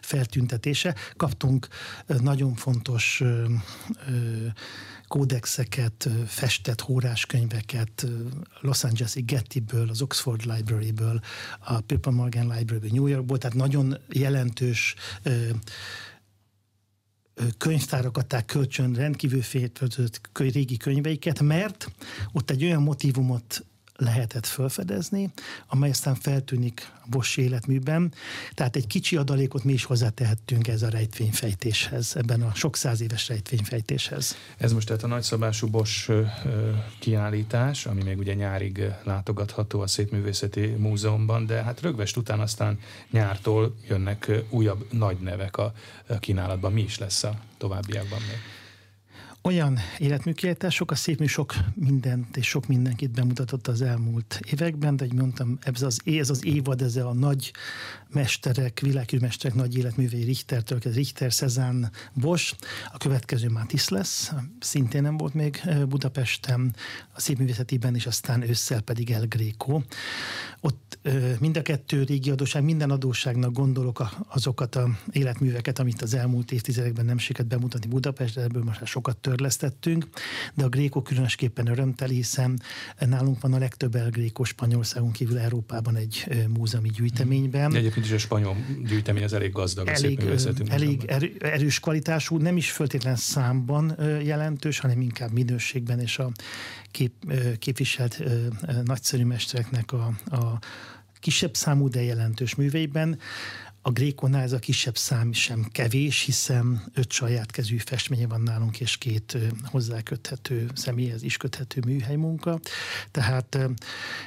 feltüntetése. 0.01 0.95
Kaptunk 1.15 1.67
nagyon 2.08 2.56
fontos 2.56 3.23
kódexeket, 5.08 6.10
festett 6.27 6.82
hóráskönyveket 6.82 8.06
Los 8.62 8.84
Angeles-i 8.84 9.21
Gettyből, 9.21 9.89
az 9.89 10.01
Oxford 10.01 10.45
Library-ből, 10.45 11.19
a 11.60 11.80
Pippa 11.80 12.12
Morgan 12.12 12.56
Library-ből, 12.56 12.89
New 12.91 13.08
Yorkból, 13.08 13.38
tehát 13.38 13.56
nagyon 13.56 13.97
jelentős 14.10 14.95
könyvtárak 17.58 18.17
adták 18.17 18.45
kölcsön 18.45 18.93
rendkívül 18.93 19.41
féltöltött 19.41 20.21
régi 20.38 20.78
könyveiket, 20.78 21.41
mert 21.41 21.91
ott 22.32 22.50
egy 22.50 22.63
olyan 22.63 22.82
motivumot 22.82 23.65
lehetett 23.98 24.46
felfedezni, 24.46 25.30
amely 25.68 25.90
aztán 25.90 26.16
feltűnik 26.16 26.92
a 27.04 27.06
Bosch 27.10 27.40
életműben. 27.40 28.14
Tehát 28.54 28.76
egy 28.76 28.88
kicsi 28.88 29.16
adalékot 29.16 29.64
mi 29.64 29.74
is 29.74 29.84
hozzátehettünk 29.84 30.68
ez 30.68 30.82
a 30.82 30.90
rejtvényfejtéshez, 30.90 32.16
ebben 32.16 32.42
a 32.42 32.54
sok 32.54 32.76
száz 32.76 33.02
éves 33.02 33.28
rejtvényfejtéshez. 33.28 34.36
Ez 34.58 34.74
most 34.74 34.88
tehát 34.88 35.04
a 35.04 35.08
nagyszabású 35.08 35.68
Bosch 35.68 36.12
kiállítás, 37.00 37.86
ami 37.86 38.04
még 38.04 38.18
ugye 38.18 38.34
nyárig 38.34 38.92
látogatható 39.04 39.82
a 39.82 39.88
Szépművészeti 39.88 40.66
Múzeumban, 40.66 41.46
de 41.46 41.64
hát 41.64 41.82
rögvest 41.82 42.18
után 42.18 42.40
aztán 42.40 42.80
nyártól 43.12 43.76
jönnek 43.88 44.32
újabb 44.50 44.88
nagy 44.92 45.18
nevek 45.18 45.58
a 45.58 45.74
kínálatban. 46.20 46.74
Mi 46.74 46.82
is 46.82 46.98
lesz 46.98 47.24
a 47.24 47.40
továbbiakban 47.58 48.20
még? 48.20 48.57
Olyan 49.41 49.78
életműkiállítások, 49.97 50.91
a 50.91 50.95
szép 50.95 51.28
sok 51.28 51.54
mindent 51.73 52.38
és 52.38 52.47
sok 52.47 52.67
mindenkit 52.67 53.12
bemutatott 53.12 53.67
az 53.67 53.82
elmúlt 53.82 54.39
években, 54.52 54.95
de 54.95 55.06
hogy 55.06 55.13
mondtam, 55.13 55.58
ez 55.62 55.82
az, 55.82 56.00
ez 56.06 56.30
az 56.30 56.45
évad, 56.45 56.82
ez 56.82 56.95
a 56.95 57.13
nagy 57.13 57.52
mesterek, 58.10 58.80
világűrmesterek 58.80 59.58
nagy 59.58 59.78
életművei 59.78 60.23
Richtertől, 60.23 60.80
ez 60.84 60.93
Richter, 60.93 61.34
Cezanne, 61.34 61.91
Bosch, 62.13 62.56
a 62.93 62.97
következő 62.97 63.50
Matisse 63.50 63.95
lesz, 63.95 64.32
szintén 64.60 65.02
nem 65.02 65.17
volt 65.17 65.34
még 65.34 65.62
Budapesten, 65.88 66.76
a 67.13 67.19
szépművészetiben, 67.19 67.95
és 67.95 68.06
aztán 68.06 68.50
ősszel 68.50 68.82
pedig 68.82 69.12
El 69.12 69.26
Greco. 69.28 69.82
Ott 70.62 71.00
mind 71.39 71.58
a 71.58 71.62
kettő 71.62 72.04
régi 72.04 72.30
adóság, 72.30 72.63
minden 72.63 72.89
adóságnak 72.89 73.52
gondolok 73.52 74.26
azokat 74.28 74.76
a 74.76 74.89
életműveket, 75.12 75.80
amit 75.80 76.02
az 76.02 76.13
elmúlt 76.13 76.52
évtizedekben 76.52 77.06
nem 77.06 77.17
sikerült 77.17 77.54
bemutatni 77.54 77.89
Budapestre, 77.89 78.41
ebből 78.41 78.63
most 78.63 78.86
sokat 78.86 79.17
törlesztettünk, 79.28 80.08
de 80.54 80.63
a 80.63 80.70
Gréko 80.70 81.02
különösképpen 81.02 81.68
örömteli, 81.68 82.16
hiszen 82.16 82.62
nálunk 83.00 83.42
van 83.42 83.54
a 83.54 83.58
legtöbb 83.58 83.96
El 83.96 84.10
Gréko 84.10 84.44
Spanyolországon 84.44 85.12
kívül 85.12 85.38
Európában 85.38 85.96
egy 85.96 86.26
múzeumi 86.48 86.90
gyűjteményben. 86.90 87.72
De 87.72 87.78
egyébként 87.78 88.06
is 88.06 88.12
a 88.12 88.18
spanyol 88.18 88.56
gyűjtemény 88.88 89.24
az 89.24 89.34
elég 89.34 89.52
gazdag. 89.52 89.88
Elég, 89.88 91.04
elég 91.08 91.38
erős 91.40 91.80
kvalitású, 91.80 92.38
nem 92.38 92.58
is 92.58 92.72
föltétlen 92.72 93.16
számban 93.16 93.96
jelentős, 94.24 94.80
hanem 94.80 95.02
inkább 95.02 95.32
minőségben 95.32 96.00
és 96.00 96.20
a 96.20 96.32
kép, 96.92 97.13
képviselt 97.60 98.24
nagyszerű 98.84 99.24
mestereknek 99.24 99.92
a, 99.92 100.13
a 100.26 100.60
kisebb 101.20 101.56
számú, 101.56 101.90
de 101.90 102.04
jelentős 102.04 102.56
műveiben. 102.56 103.20
A 103.88 103.91
Grékonál 103.91 104.41
ez 104.41 104.52
a 104.52 104.60
kisebb 104.60 104.97
szám 104.97 105.32
sem 105.34 105.67
kevés, 105.71 106.21
hiszen 106.21 106.84
öt 106.93 107.12
saját 107.12 107.52
kezű 107.52 107.78
festménye 107.78 108.28
van 108.28 108.41
nálunk, 108.41 108.80
és 108.80 108.97
két 108.97 109.38
hozzáköthető, 109.63 110.69
személyhez 110.73 111.23
is 111.23 111.38
köthető 111.38 111.82
műhely 111.86 112.15
munka. 112.15 112.60
Tehát 113.12 113.58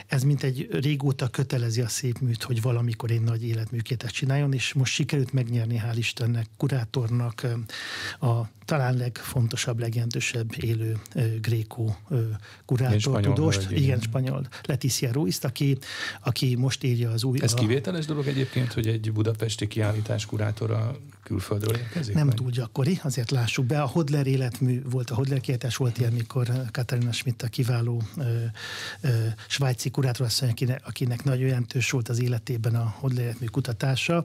ez 0.06 0.22
mint 0.22 0.42
egy 0.42 0.68
régóta 0.70 1.28
kötelezi 1.28 1.80
a 1.80 1.88
szép 1.88 2.18
műt, 2.18 2.42
hogy 2.42 2.62
valamikor 2.62 3.10
egy 3.10 3.22
nagy 3.22 3.44
életműkétet 3.44 4.10
csináljon, 4.10 4.52
és 4.52 4.72
most 4.72 4.92
sikerült 4.92 5.32
megnyerni, 5.32 5.82
hál' 5.84 5.96
Istennek, 5.96 6.46
kurátornak 6.56 7.46
a 8.20 8.48
talán 8.64 8.96
legfontosabb, 8.96 9.78
legjelentősebb 9.78 10.50
élő 10.60 11.00
Gréko 11.40 11.94
kurátor, 12.64 13.20
tudóst, 13.20 13.70
igen, 13.70 14.00
spanyol, 14.00 14.48
Leticia 14.62 15.12
Ruiz, 15.12 15.38
aki, 15.42 15.78
aki 16.20 16.54
most 16.54 16.84
írja 16.84 17.10
az 17.10 17.24
új... 17.24 17.38
Ez 17.42 17.54
kivételes 17.54 18.06
dolog 18.06 18.26
egyébként, 18.26 18.72
hogy 18.72 18.86
egy 18.86 19.12
budapesti 19.50 19.66
kiállítás 19.66 20.26
kurátora 20.26 20.96
külföldről 21.22 21.76
érkezik? 21.76 22.14
Nem 22.14 22.26
vagy? 22.26 22.34
túl 22.34 22.50
gyakori, 22.50 23.00
azért 23.02 23.30
lássuk 23.30 23.66
be. 23.66 23.82
A 23.82 23.86
Hodler 23.86 24.26
életmű 24.26 24.82
volt, 24.90 25.10
a 25.10 25.14
Hodler 25.14 25.40
kiállítás 25.40 25.76
volt 25.76 25.98
ilyen, 25.98 26.12
mikor 26.12 26.48
Katarina 26.72 27.12
Schmidt 27.12 27.42
a 27.42 27.48
kiváló 27.48 28.02
ö, 28.16 28.44
ö, 29.00 29.08
svájci 29.48 29.90
kurátor, 29.90 30.26
akinek, 30.40 30.82
akinek 30.86 31.24
nagyon 31.24 31.46
jelentős 31.46 31.90
volt 31.90 32.08
az 32.08 32.22
életében 32.22 32.74
a 32.74 32.94
Hodler 32.98 33.24
életmű 33.24 33.46
kutatása, 33.46 34.24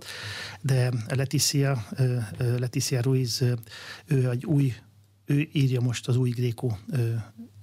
de 0.62 0.92
Leticia, 1.08 1.86
ö, 1.98 2.18
Leticia 2.58 3.02
Ruiz, 3.02 3.44
ő 4.06 4.30
egy 4.30 4.46
új 4.46 4.74
ő 5.26 5.50
írja 5.54 5.82
most 5.82 6.08
az 6.08 6.16
új 6.16 6.30
Gréko 6.30 6.72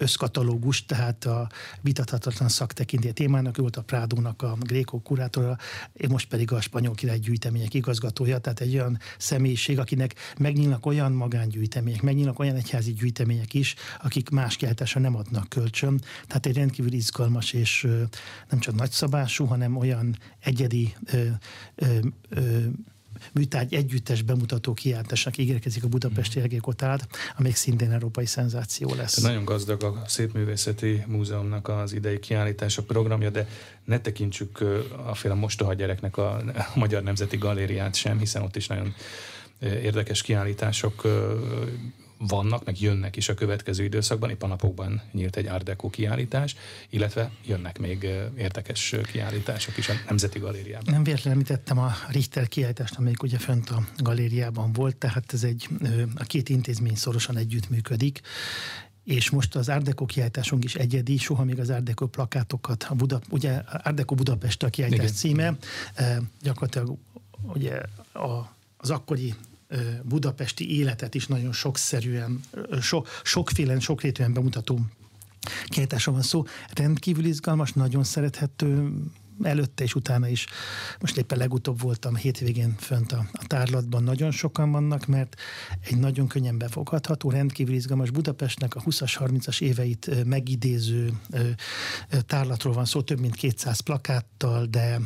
összkatalógus, 0.02 0.84
tehát 0.86 1.24
a 1.24 1.48
vitathatatlan 1.80 2.48
szaktekintély 2.48 3.10
témának, 3.12 3.58
ő 3.58 3.60
volt 3.60 3.76
a 3.76 3.82
Prádónak 3.82 4.42
a 4.42 4.56
Gréko 4.60 5.00
kurátora, 5.00 5.56
én 5.92 6.10
most 6.10 6.28
pedig 6.28 6.52
a 6.52 6.60
spanyol 6.60 6.94
király 6.94 7.18
gyűjtemények 7.18 7.74
igazgatója, 7.74 8.38
tehát 8.38 8.60
egy 8.60 8.74
olyan 8.74 8.98
személyiség, 9.18 9.78
akinek 9.78 10.14
megnyílnak 10.38 10.86
olyan 10.86 11.12
magángyűjtemények, 11.12 12.02
megnyílnak 12.02 12.38
olyan 12.38 12.56
egyházi 12.56 12.92
gyűjtemények 12.92 13.54
is, 13.54 13.74
akik 14.02 14.30
más 14.30 14.56
kiáltása 14.56 14.98
nem 14.98 15.16
adnak 15.16 15.48
kölcsön. 15.48 16.00
Tehát 16.26 16.46
egy 16.46 16.56
rendkívül 16.56 16.92
izgalmas 16.92 17.52
és 17.52 17.88
nem 18.48 18.60
csak 18.60 18.74
nagyszabású, 18.74 19.44
hanem 19.44 19.76
olyan 19.76 20.16
egyedi 20.40 20.94
ö, 21.04 21.26
ö, 21.74 21.98
ö, 22.28 22.66
műtárgy 23.32 23.74
együttes 23.74 24.22
bemutató 24.22 24.72
kiáltásnak 24.74 25.38
ígérkezik 25.38 25.84
a 25.84 25.88
Budapesti 25.88 26.40
mm. 26.40 26.42
Egékotárd, 26.42 27.06
amelyik 27.36 27.56
szintén 27.56 27.90
európai 27.90 28.26
szenzáció 28.26 28.94
lesz. 28.94 29.14
Tehát 29.14 29.30
nagyon 29.30 29.44
gazdag 29.44 29.82
a 29.82 30.02
Szépművészeti 30.06 31.04
Múzeumnak 31.06 31.68
az 31.68 31.92
idei 31.92 32.18
kiállítása 32.18 32.82
programja, 32.82 33.30
de 33.30 33.48
ne 33.84 34.00
tekintsük 34.00 34.60
a 35.06 35.14
féle 35.14 35.34
mostoha 35.34 35.74
gyereknek 35.74 36.16
a, 36.16 36.36
a 36.36 36.72
Magyar 36.74 37.02
Nemzeti 37.02 37.36
Galériát 37.36 37.94
sem, 37.94 38.18
hiszen 38.18 38.42
ott 38.42 38.56
is 38.56 38.66
nagyon 38.66 38.94
érdekes 39.60 40.22
kiállítások 40.22 41.02
vannak, 42.28 42.64
meg 42.64 42.80
jönnek 42.80 43.16
is 43.16 43.28
a 43.28 43.34
következő 43.34 43.84
időszakban. 43.84 44.30
Épp 44.30 44.42
a 44.42 44.46
napokban 44.46 45.02
nyílt 45.12 45.36
egy 45.36 45.46
Art 45.46 45.64
Deco 45.64 45.90
kiállítás, 45.90 46.56
illetve 46.90 47.30
jönnek 47.46 47.78
még 47.78 48.08
érdekes 48.36 48.96
kiállítások 49.12 49.76
is 49.76 49.88
a 49.88 49.92
Nemzeti 50.06 50.38
Galériában. 50.38 50.94
Nem 50.94 51.02
véletlenül 51.02 51.32
említettem 51.40 51.78
a 51.78 51.92
Richter 52.08 52.48
kiállítást, 52.48 52.94
amelyik 52.96 53.22
ugye 53.22 53.38
fönt 53.38 53.70
a 53.70 53.86
galériában 53.96 54.72
volt, 54.72 54.96
tehát 54.96 55.32
ez 55.32 55.44
egy, 55.44 55.68
a 56.14 56.24
két 56.24 56.48
intézmény 56.48 56.94
szorosan 56.94 57.36
együttműködik, 57.36 58.20
és 59.04 59.30
most 59.30 59.54
az 59.54 59.66
Deco 59.66 60.04
kiállításunk 60.04 60.64
is 60.64 60.74
egyedi, 60.74 61.16
soha 61.16 61.44
még 61.44 61.58
az 61.58 61.72
Deco 61.82 62.06
plakátokat, 62.06 62.86
a 62.88 62.94
Buda, 62.94 63.20
ugye 63.30 63.62
Deco 63.94 64.14
Budapest 64.14 64.62
a 64.62 64.68
kiállítás 64.68 65.04
Igen. 65.04 65.14
címe, 65.14 65.56
gyakorlatilag 66.42 66.96
ugye 67.42 67.80
a, 68.12 68.54
az 68.76 68.90
akkori 68.90 69.34
budapesti 70.02 70.78
életet 70.78 71.14
is 71.14 71.26
nagyon 71.26 71.52
sokszerűen, 71.52 72.40
so, 72.80 73.02
sokféle, 73.22 73.80
sokrétűen 73.80 74.32
bemutató 74.32 74.80
kiállításra 75.66 76.12
van 76.12 76.22
szó. 76.22 76.44
Rendkívül 76.74 77.24
izgalmas, 77.24 77.72
nagyon 77.72 78.04
szerethető, 78.04 78.92
előtte 79.42 79.84
és 79.84 79.94
utána 79.94 80.28
is. 80.28 80.46
Most 81.00 81.16
éppen 81.16 81.38
legutóbb 81.38 81.80
voltam 81.80 82.16
hétvégén 82.16 82.74
fönt 82.78 83.12
a, 83.12 83.26
a 83.32 83.46
tárlatban, 83.46 84.02
nagyon 84.02 84.30
sokan 84.30 84.70
vannak, 84.70 85.06
mert 85.06 85.40
egy 85.80 85.98
nagyon 85.98 86.28
könnyen 86.28 86.58
befogható, 86.58 87.30
rendkívül 87.30 87.74
izgalmas 87.74 88.10
Budapestnek 88.10 88.74
a 88.74 88.80
20-as, 88.80 89.14
30-as 89.18 89.60
éveit 89.60 90.24
megidéző 90.24 91.12
tárlatról 92.26 92.72
van 92.72 92.84
szó, 92.84 93.02
több 93.02 93.20
mint 93.20 93.34
200 93.34 93.80
plakáttal, 93.80 94.66
de 94.66 95.00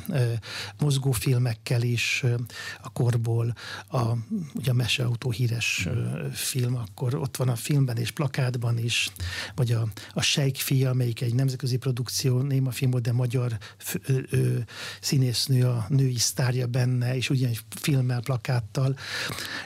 mozgófilmekkel 0.80 1.82
is 1.82 2.24
a 2.82 2.88
korból, 2.88 3.54
a, 3.88 4.02
ugye 4.54 4.70
a 4.70 4.74
Meseautó 4.74 5.30
híres 5.30 5.88
film, 6.32 6.76
akkor 6.76 7.14
ott 7.14 7.36
van 7.36 7.48
a 7.48 7.56
filmben 7.56 7.96
és 7.96 8.10
plakátban 8.10 8.78
is, 8.78 9.12
vagy 9.54 9.72
a, 9.72 9.88
a 10.12 10.22
Sejk 10.22 10.56
fia, 10.56 10.90
amelyik 10.90 11.20
egy 11.20 11.34
nemzetközi 11.34 11.76
produkció, 11.76 12.40
néma 12.40 12.70
film 12.70 12.90
volt, 12.90 13.02
de 13.02 13.12
magyar 13.12 13.58
ö, 14.30 14.58
színésznő 15.00 15.64
a 15.64 15.86
női 15.88 16.18
sztárja 16.18 16.66
benne, 16.66 17.16
és 17.16 17.30
ugyanis 17.30 17.64
filmmel, 17.68 18.20
plakáttal, 18.20 18.96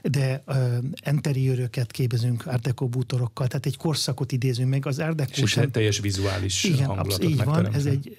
de 0.02 0.42
ö, 0.46 0.76
enteriőröket 1.00 1.90
képezünk 1.90 2.44
Deco 2.62 2.88
bútorokkal, 2.88 3.46
tehát 3.46 3.66
egy 3.66 3.76
korszakot 3.76 4.32
idézünk 4.32 4.70
meg. 4.70 4.86
Az 4.86 4.96
Deco 4.96 5.42
és 5.42 5.50
sem... 5.50 5.70
teljes 5.70 5.98
vizuális 5.98 6.64
igen, 6.64 6.86
hangulatot 6.86 7.30
így 7.30 7.44
van, 7.44 7.74
ez 7.74 7.86
egy 7.86 8.18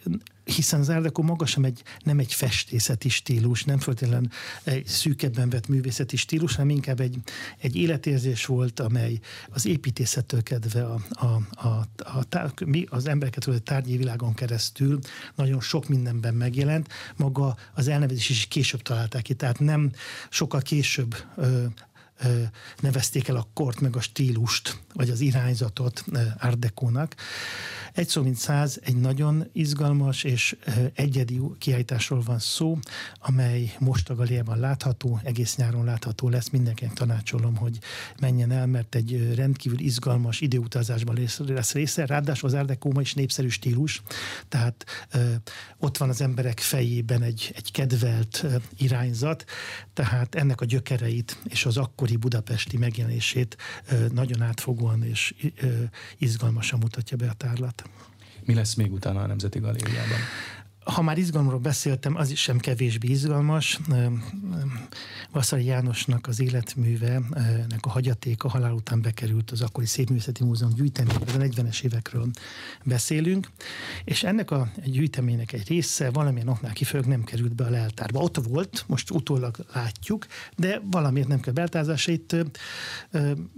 hiszen 0.52 0.80
az 0.80 0.88
Deco 0.88 1.22
maga 1.22 1.46
sem 1.46 1.64
egy, 1.64 1.84
nem 2.04 2.20
egy 2.20 2.34
festészeti 2.34 3.10
stílus, 3.10 3.64
nem 3.64 3.80
feltétlenül 3.80 4.28
egy 4.64 4.88
szűkebben 4.88 5.50
vett 5.50 5.68
művészeti 5.68 6.18
stílus, 6.18 6.56
hanem 6.56 6.70
inkább 6.70 7.00
egy, 7.00 7.18
egy 7.58 7.76
életérzés 7.76 8.46
volt, 8.46 8.80
amely 8.80 9.20
az 9.50 9.66
építészettől 9.66 10.44
kedve 10.44 10.86
a, 10.86 11.02
a, 11.10 11.26
a, 11.52 11.86
a, 11.98 12.38
a, 12.38 12.54
az 12.90 13.08
embereket 13.08 13.46
a 13.46 13.60
tárgyi 13.60 13.98
világon 13.98 14.34
keresztül 14.34 15.00
nagyon 15.36 15.62
sok 15.62 15.88
mindenben 15.88 16.34
megjelent. 16.34 16.88
Maga 17.18 17.56
az 17.74 17.88
elnevezés 17.88 18.30
is 18.30 18.46
később 18.46 18.82
találták 18.82 19.22
ki, 19.22 19.34
tehát 19.34 19.60
nem 19.60 19.92
sokkal 20.30 20.62
később 20.62 21.16
ö, 21.36 21.66
nevezték 22.80 23.28
el 23.28 23.36
a 23.36 23.48
kort 23.54 23.80
meg 23.80 23.96
a 23.96 24.02
stílust, 24.02 24.80
vagy 24.94 25.10
az 25.10 25.20
irányzatot 25.20 26.04
Art. 26.40 27.16
Egy 27.94 28.08
szó 28.08 28.22
mint 28.22 28.36
száz, 28.36 28.80
egy 28.84 28.96
nagyon 28.96 29.50
izgalmas 29.54 30.24
és 30.24 30.56
egyedi 30.94 31.42
kiállításról 31.58 32.22
van 32.22 32.40
szó, 32.40 32.80
amely 33.20 33.74
most 33.80 34.10
a 34.10 34.16
galériában 34.16 34.60
látható, 34.60 35.20
egész 35.24 35.56
nyáron 35.56 35.86
látható 35.86 36.30
lesz. 36.30 36.50
Mindenkinek 36.50 36.94
tanácsolom, 36.94 37.56
hogy 37.56 37.80
menjen 38.20 38.52
el, 38.52 38.68
mert 38.68 38.96
egy 38.96 39.36
rendkívül 39.36 39.80
izgalmas 39.80 40.42
időutazásban 40.42 41.30
lesz 41.48 41.72
része. 41.74 42.06
Ráadásul 42.06 42.50
az 42.50 42.56
Art 42.56 42.68
Deco 42.68 42.90
ma 42.90 43.02
is 43.02 43.14
népszerű 43.14 43.48
stílus, 43.48 44.02
tehát 44.48 44.86
ott 45.78 45.98
van 45.98 46.10
az 46.10 46.22
emberek 46.22 46.60
fejében 46.60 47.22
egy, 47.22 47.52
egy 47.56 47.72
kedvelt 47.72 48.46
irányzat, 48.78 49.46
tehát 49.94 50.36
ennek 50.36 50.62
a 50.62 50.66
gyökereit 50.66 51.38
és 51.44 51.66
az 51.66 51.78
akkori 51.78 52.11
budapesti 52.18 52.78
megjelenését 52.78 53.58
nagyon 54.12 54.42
átfogóan 54.42 55.04
és 55.04 55.34
izgalmasan 56.18 56.80
mutatja 56.80 57.18
be 57.18 57.30
a 57.30 57.34
tárlat. 57.34 57.90
Mi 58.46 58.54
lesz 58.54 58.74
még 58.74 58.92
utána 58.92 59.22
a 59.22 59.28
Nemzeti 59.28 59.60
Galériában? 59.60 60.20
Ha 60.84 61.02
már 61.02 61.18
izgalomról 61.18 61.60
beszéltem, 61.60 62.16
az 62.16 62.30
is 62.30 62.42
sem 62.42 62.58
kevésbé 62.58 63.08
izgalmas. 63.08 63.80
Vasszai 65.32 65.66
Jánosnak 65.66 66.28
az 66.28 66.40
életműve, 66.40 67.22
nek 67.70 67.86
a 67.86 67.90
hagyatéka 67.90 68.50
halál 68.50 68.72
után 68.72 69.02
bekerült 69.02 69.52
az 69.52 69.62
akkori 69.62 69.86
Szépművészeti 69.86 70.44
Múzeum 70.44 70.74
gyűjteménybe, 70.74 71.32
a 71.32 71.38
40-es 71.38 71.84
évekről 71.84 72.30
beszélünk, 72.84 73.52
és 74.04 74.24
ennek 74.24 74.52
a 74.52 74.72
gyűjteménynek 74.84 75.52
egy 75.52 75.68
része 75.68 76.10
valamilyen 76.10 76.48
oknál 76.48 76.74
kifejezők 76.74 77.12
nem 77.12 77.24
került 77.24 77.56
be 77.56 77.66
a 77.66 77.70
leltárba. 77.70 78.20
Ott 78.20 78.38
volt, 78.38 78.84
most 78.88 79.12
utólag 79.12 79.66
látjuk, 79.74 80.26
de 80.56 80.82
valamiért 80.92 81.28
nem 81.28 81.40
kell 81.40 81.54
beltárzása. 81.54 82.12
Itt 82.12 82.36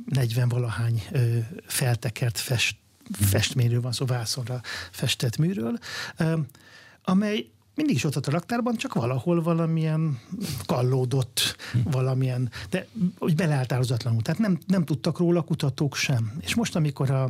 40 0.06 0.50
valahány 0.50 1.04
feltekert 1.66 2.38
fest 2.38 2.82
festményről 3.12 3.82
van 3.82 3.92
szó, 3.92 4.06
vászonra 4.06 4.62
festett 4.92 5.38
műről 5.38 5.80
amely 7.04 7.54
mindig 7.76 7.96
is 7.96 8.04
ott 8.04 8.14
volt 8.14 8.28
a 8.28 8.32
raktárban, 8.32 8.76
csak 8.76 8.94
valahol 8.94 9.42
valamilyen 9.42 10.20
kallódott, 10.66 11.56
valamilyen, 11.84 12.52
de 12.70 12.88
úgy 13.20 13.36
beleáltározatlanul. 13.36 14.22
Tehát 14.22 14.40
nem, 14.40 14.58
nem 14.68 14.86
tudtak 14.86 15.18
róla 15.18 15.42
kutatók 15.42 15.96
sem. 15.96 16.34
És 16.40 16.56
most, 16.56 16.76
amikor 16.76 17.10
a, 17.10 17.30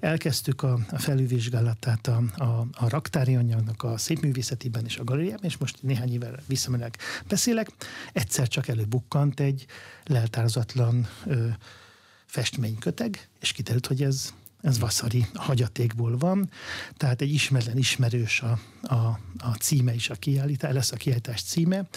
elkezdtük 0.00 0.62
a, 0.62 0.78
a 0.90 0.98
felülvizsgálatát 0.98 2.06
a, 2.06 2.22
a, 2.36 2.66
a 2.72 2.88
raktári 2.88 3.36
anyagnak 3.36 3.82
a 3.82 3.98
szépművészetében 3.98 4.84
és 4.84 4.96
a 4.96 5.04
galériában, 5.04 5.44
és 5.44 5.56
most 5.56 5.82
néhány 5.82 6.12
évvel 6.12 6.42
visszamenek 6.46 6.98
beszélek, 7.28 7.68
egyszer 8.12 8.48
csak 8.48 8.68
előbukkant 8.68 9.40
egy 9.40 9.66
leltározatlan 10.04 11.06
ö, 11.26 11.46
festményköteg, 12.26 13.28
és 13.40 13.52
kiderült, 13.52 13.86
hogy 13.86 14.02
ez 14.02 14.32
ez 14.62 14.78
Vaszari 14.78 15.26
hagyatékból 15.34 16.16
van, 16.16 16.50
tehát 16.96 17.20
egy 17.20 17.32
ismeretlen 17.32 17.78
ismerős 17.78 18.40
a, 18.40 18.58
a, 18.82 19.18
a 19.38 19.54
címe 19.60 19.94
is 19.94 20.10
a 20.10 20.14
kiállítás, 20.14 20.72
lesz 20.72 20.92
a 20.92 20.96
kiállítás 20.96 21.42
címe, 21.42 21.88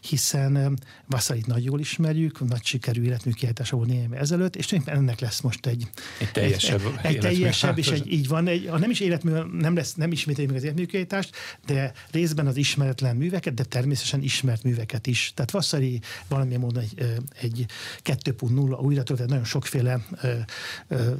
hiszen 0.00 0.78
Vaszarit 1.06 1.46
nagy 1.46 1.64
jól 1.64 1.80
ismerjük, 1.80 2.48
nagy 2.48 2.64
sikerű 2.64 3.02
életmű 3.02 3.32
kiállítása 3.32 3.76
volt 3.76 3.88
néhány 3.88 4.14
ezelőtt, 4.14 4.56
és 4.56 4.72
ennek 4.84 5.20
lesz 5.20 5.40
most 5.40 5.66
egy, 5.66 5.88
egy 6.20 6.32
teljesebb, 6.32 6.80
egy, 7.02 7.14
egy 7.14 7.20
teljesebb 7.20 7.78
és 7.78 7.88
egy, 7.88 8.12
így 8.12 8.28
van, 8.28 8.46
egy, 8.46 8.70
nem 8.78 8.90
is 8.90 9.00
életmű, 9.00 9.32
nem 9.52 9.74
lesz, 9.74 9.94
nem 9.94 10.12
ismételjük 10.12 10.52
meg 10.52 10.60
az 10.60 10.66
életmű 10.66 10.86
kiállítást, 10.86 11.36
de 11.66 11.92
részben 12.10 12.46
az 12.46 12.56
ismeretlen 12.56 13.16
műveket, 13.16 13.54
de 13.54 13.64
természetesen 13.64 14.22
ismert 14.22 14.62
műveket 14.62 15.06
is. 15.06 15.32
Tehát 15.34 15.50
Vasszari 15.50 16.00
valamilyen 16.28 16.60
módon 16.60 16.82
egy, 16.82 17.14
egy 17.40 17.66
2.0 18.04 18.82
újra 18.82 19.02
tehát 19.02 19.26
nagyon 19.26 19.44
sokféle 19.44 20.06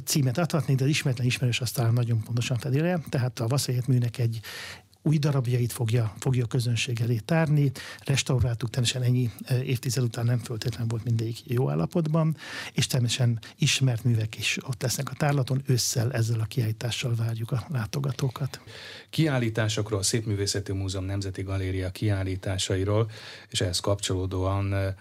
címet 0.03 0.37
adhatni, 0.37 0.75
de 0.75 0.87
ismeretlen 0.89 1.27
ismerős 1.27 1.61
azt 1.61 1.75
talán 1.75 1.93
nagyon 1.93 2.23
pontosan 2.23 2.57
fedi 2.57 2.81
tehát 3.09 3.39
a 3.39 3.47
Vasszai 3.47 3.81
műnek 3.87 4.17
egy 4.17 4.39
új 5.01 5.17
darabjait 5.17 5.71
fogja, 5.71 6.13
fogja 6.19 6.43
a 6.43 6.47
közönség 6.47 7.01
elé 7.01 7.17
tárni. 7.25 7.71
Restauráltuk, 8.05 8.69
természetesen 8.69 9.07
ennyi 9.07 9.31
évtized 9.63 10.03
után 10.03 10.25
nem 10.25 10.37
föltétlenül 10.37 10.87
volt 10.87 11.03
mindegyik 11.03 11.39
jó 11.43 11.69
állapotban, 11.69 12.37
és 12.73 12.87
természetesen 12.87 13.39
ismert 13.57 14.03
művek 14.03 14.37
is 14.37 14.57
ott 14.67 14.81
lesznek 14.81 15.09
a 15.09 15.13
tárlaton. 15.13 15.61
Ősszel 15.65 16.13
ezzel 16.13 16.39
a 16.39 16.45
kiállítással 16.45 17.15
várjuk 17.15 17.51
a 17.51 17.65
látogatókat. 17.69 18.61
Kiállításokról, 19.09 19.99
a 19.99 20.03
Szépművészeti 20.03 20.71
Múzeum 20.71 21.05
Nemzeti 21.05 21.41
Galéria 21.41 21.89
kiállításairól, 21.89 23.11
és 23.49 23.61
ehhez 23.61 23.79
kapcsolódóan 23.79 24.95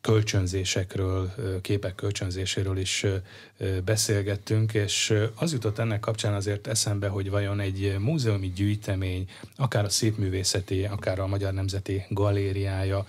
kölcsönzésekről, 0.00 1.34
képek 1.60 1.94
kölcsönzéséről 1.94 2.78
is 2.78 3.06
beszélgettünk, 3.84 4.74
és 4.74 5.14
az 5.34 5.52
jutott 5.52 5.78
ennek 5.78 6.00
kapcsán 6.00 6.34
azért 6.34 6.66
eszembe, 6.66 7.08
hogy 7.08 7.30
vajon 7.30 7.60
egy 7.60 7.96
múzeumi 7.98 8.50
gyűjtemény, 8.50 9.28
akár 9.56 9.84
a 9.84 9.88
szépművészeti, 9.88 10.84
akár 10.84 11.18
a 11.18 11.26
Magyar 11.26 11.52
Nemzeti 11.52 12.04
Galériája 12.08 13.06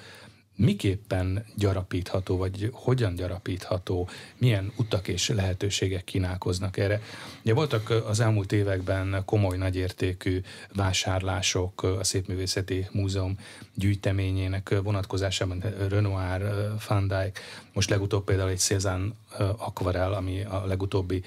miképpen 0.56 1.46
gyarapítható, 1.56 2.38
vagy 2.38 2.70
hogyan 2.74 3.16
gyarapítható, 3.16 4.10
milyen 4.38 4.72
utak 4.78 5.08
és 5.08 5.30
lehetőségek 5.30 6.04
kínálkoznak 6.04 6.78
erre. 6.78 7.02
Ugye 7.44 7.54
voltak 7.54 7.90
az 7.90 8.20
elmúlt 8.20 8.52
években 8.52 9.22
komoly 9.26 9.58
nagyértékű 9.58 10.42
vásárlások 10.74 11.84
a 11.84 12.04
Szépművészeti 12.04 12.88
Múzeum 12.92 13.38
gyűjteményének 13.76 14.76
vonatkozásában 14.84 15.64
Renoir, 15.90 16.42
Van 16.88 17.08
Dyck, 17.08 17.40
most 17.74 17.90
legutóbb 17.90 18.24
például 18.24 18.50
egy 18.50 18.60
Cézanne 18.60 19.12
akvarel, 19.58 20.14
ami 20.14 20.44
a 20.44 20.66
legutóbbi 20.66 21.24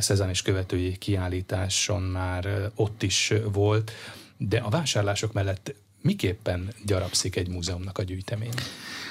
Cézanne 0.00 0.30
és 0.30 0.42
követői 0.42 0.96
kiállításon 0.98 2.02
már 2.02 2.70
ott 2.74 3.02
is 3.02 3.32
volt, 3.52 3.92
de 4.36 4.58
a 4.58 4.68
vásárlások 4.68 5.32
mellett 5.32 5.74
miképpen 6.02 6.68
gyarapszik 6.84 7.36
egy 7.36 7.48
múzeumnak 7.48 7.98
a 7.98 8.02
gyűjtemény? 8.02 8.54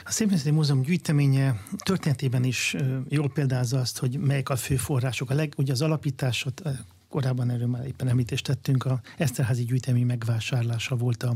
A 0.03 0.11
Szépművészeti 0.11 0.51
Múzeum 0.51 0.81
gyűjteménye 0.81 1.61
történetében 1.77 2.43
is 2.43 2.75
jól 3.09 3.29
példázza 3.29 3.79
azt, 3.79 3.97
hogy 3.97 4.17
melyek 4.19 4.49
a 4.49 4.55
fő 4.55 4.75
források. 4.75 5.29
A 5.29 5.33
leg, 5.33 5.53
ugye 5.57 5.71
az 5.71 5.81
alapításot 5.81 6.61
korábban 7.15 7.49
erről 7.49 7.67
már 7.67 7.85
éppen 7.85 8.07
említést 8.07 8.45
tettünk, 8.45 8.85
a 8.85 9.01
Eszterházi 9.17 9.63
gyűjtemény 9.63 10.05
megvásárlása 10.05 10.95
volt 10.95 11.23
a, 11.23 11.35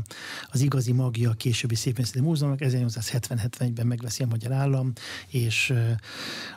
az 0.50 0.60
igazi 0.60 0.92
magja 0.92 1.30
a 1.30 1.32
későbbi 1.32 1.74
Szépművészeti 1.74 2.20
Múzeumnak, 2.20 2.58
1870-71-ben 2.62 3.86
megveszi 3.86 4.22
a 4.22 4.26
Magyar 4.26 4.52
Állam, 4.52 4.92
és 5.28 5.74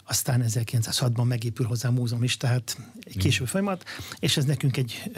aztán 0.04 0.44
1906-ban 0.48 1.28
megépül 1.28 1.66
hozzá 1.66 1.90
a 1.90 1.92
múzeum 1.92 2.24
is, 2.24 2.38
tehát 2.38 2.78
egy 3.04 3.18
később 3.18 3.48
folyamat, 3.48 3.84
és 4.20 4.38
ez 4.38 4.46
nekünk 4.46 4.78
egy, 4.78 5.12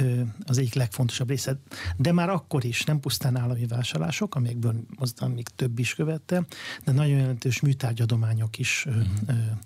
az 0.46 0.58
egyik 0.58 0.74
legfontosabb 0.74 1.30
része. 1.30 1.60
De 1.98 2.12
már 2.12 2.30
akkor 2.30 2.66
is 2.66 2.84
nem 2.84 3.00
pusztán 3.00 3.38
állami 3.38 3.66
vásárlások, 3.66 4.36
amelyekből 4.36 4.76
aztán 4.96 5.32
még 5.32 5.48
több 5.48 5.80
is 5.80 5.96
követte, 5.96 6.46
de 6.84 6.92
nagyon 6.92 7.18
jelentős 7.18 7.60
műtárgyadományok 7.60 8.58
is 8.58 8.86
e, 9.28 9.58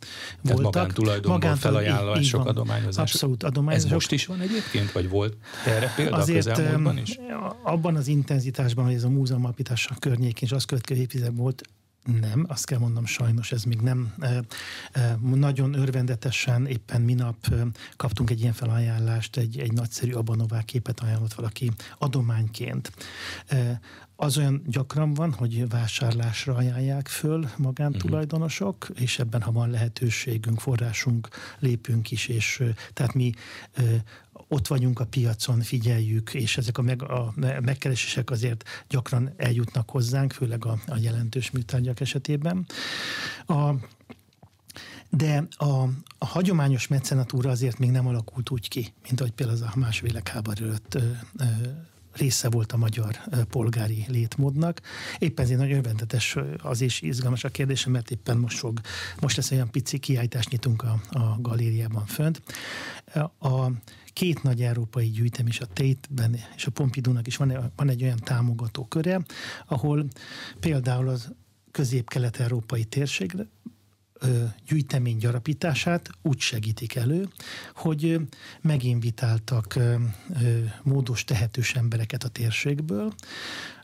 voltak. 0.42 0.64
Magántulajdonból 0.64 1.56
felajánlások, 1.56 2.46
adományozások. 2.46 3.00
Abszolút 3.00 3.44
adományozások. 3.44 3.88
Ez 3.88 3.94
most 3.94 4.12
is 4.12 4.29
van 4.30 4.42
egyébként, 4.42 4.92
vagy 4.92 5.10
volt 5.10 5.38
erre 5.66 5.94
példa 5.96 6.16
Azért, 6.16 6.46
a 6.46 6.52
közelmúltban 6.52 6.98
is? 6.98 7.20
Abban 7.64 7.96
az 7.96 8.08
intenzitásban, 8.08 8.86
hogy 8.86 8.94
ez 8.94 9.04
a 9.04 9.10
múzeum 9.10 9.44
alapítása 9.46 9.96
környékén 10.00 10.44
és 10.44 10.52
az 10.52 10.64
következő 10.64 11.02
évtizedben 11.02 11.36
volt, 11.36 11.62
nem, 12.04 12.46
azt 12.48 12.66
kell 12.66 12.80
mondom, 12.80 13.06
sajnos 13.06 13.52
ez 13.52 13.64
még 13.64 13.82
nem. 13.82 14.14
Nagyon 15.22 15.74
örvendetesen 15.74 16.66
éppen 16.66 17.02
minap 17.02 17.36
kaptunk 17.98 18.30
egy 18.30 18.40
ilyen 18.42 18.54
felajánlást, 18.54 19.38
egy, 19.38 19.60
egy 19.60 19.74
nagyszerű 19.74 20.12
Abanová 20.12 20.62
képet 20.62 21.00
ajánlott 21.00 21.34
valaki 21.34 21.72
adományként. 21.98 22.92
Az 24.16 24.38
olyan 24.38 24.62
gyakran 24.66 25.14
van, 25.14 25.34
hogy 25.34 25.70
vásárlásra 25.70 26.56
ajánlják 26.56 27.08
föl 27.08 27.50
magántulajdonosok, 27.58 28.76
uh-huh. 28.82 29.02
és 29.02 29.20
ebben, 29.20 29.42
ha 29.42 29.52
van 29.52 29.70
lehetőségünk, 29.70 30.60
forrásunk, 30.60 31.28
lépünk 31.60 32.12
is, 32.12 32.28
és 32.28 32.64
tehát 32.94 33.14
mi 33.14 33.32
ott 34.52 34.68
vagyunk 34.68 35.00
a 35.00 35.06
piacon, 35.06 35.62
figyeljük, 35.62 36.34
és 36.34 36.58
ezek 36.58 36.78
a, 36.78 36.82
meg, 36.82 37.04
a 37.04 37.34
megkeresések 37.62 38.30
azért 38.30 38.64
gyakran 38.90 39.34
eljutnak 39.38 39.90
hozzánk, 39.90 40.32
főleg 40.32 40.66
a, 40.66 40.80
a 40.88 40.98
jelentős 40.98 41.52
műtárgyak 41.52 42.00
esetében. 42.00 42.66
A, 43.46 43.74
de 45.10 45.48
a, 45.58 45.66
a 46.18 46.26
hagyományos 46.26 46.88
mecenatúra 46.88 47.50
azért 47.50 47.80
még 47.80 47.92
nem 47.92 48.08
alakult 48.08 48.50
úgy 48.50 48.68
ki, 48.68 48.94
mint 49.04 49.20
ahogy 49.20 49.34
például 49.34 49.64
a 49.64 49.80
második 49.80 50.12
világháború 50.12 50.66
előtt 50.66 50.98
része 52.14 52.50
volt 52.50 52.72
a 52.72 52.78
magyar 52.78 53.20
polgári 53.50 54.06
létmódnak. 54.08 54.82
Éppen 55.18 55.46
ezért 55.46 55.60
nagyon 55.60 55.78
örvendetes 55.78 56.36
az 56.58 56.82
is 56.82 57.02
izgalmas 57.02 57.44
a 57.44 57.50
kérdésem, 57.50 57.92
mert 57.92 58.12
éppen 58.12 58.38
most 58.38 58.58
fog, 58.58 58.80
most 59.20 59.38
lesz 59.38 59.52
olyan 59.52 59.72
pici 59.72 59.98
kiállítást 59.98 60.50
nyitunk 60.50 60.84
a, 60.84 61.02
a 61.10 61.38
galériában 61.42 62.06
fönt. 62.06 62.42
A 63.40 63.72
két 64.14 64.44
nagy 64.44 64.62
európai 64.62 65.10
gyűjtem 65.10 65.48
is, 65.48 65.60
a 65.60 65.66
Tate-ben 65.66 66.40
és 66.56 66.66
a 66.66 66.72
Pompidou-nak 66.72 67.28
is 67.28 67.38
van, 67.38 67.72
van 67.76 67.90
egy 67.90 68.04
olyan 68.04 68.20
támogató 68.24 68.86
köre, 68.86 69.22
ahol 69.68 70.06
például 70.60 71.08
az 71.08 71.32
közép-kelet-európai 71.72 72.84
térségre 72.84 73.48
gyűjtemény 74.68 75.18
gyarapítását 75.18 76.10
úgy 76.22 76.40
segítik 76.40 76.96
elő, 76.96 77.28
hogy 77.76 78.20
meginvitáltak 78.62 79.80
módos 80.84 81.24
tehetős 81.24 81.76
embereket 81.76 82.24
a 82.24 82.30
térségből, 82.30 83.14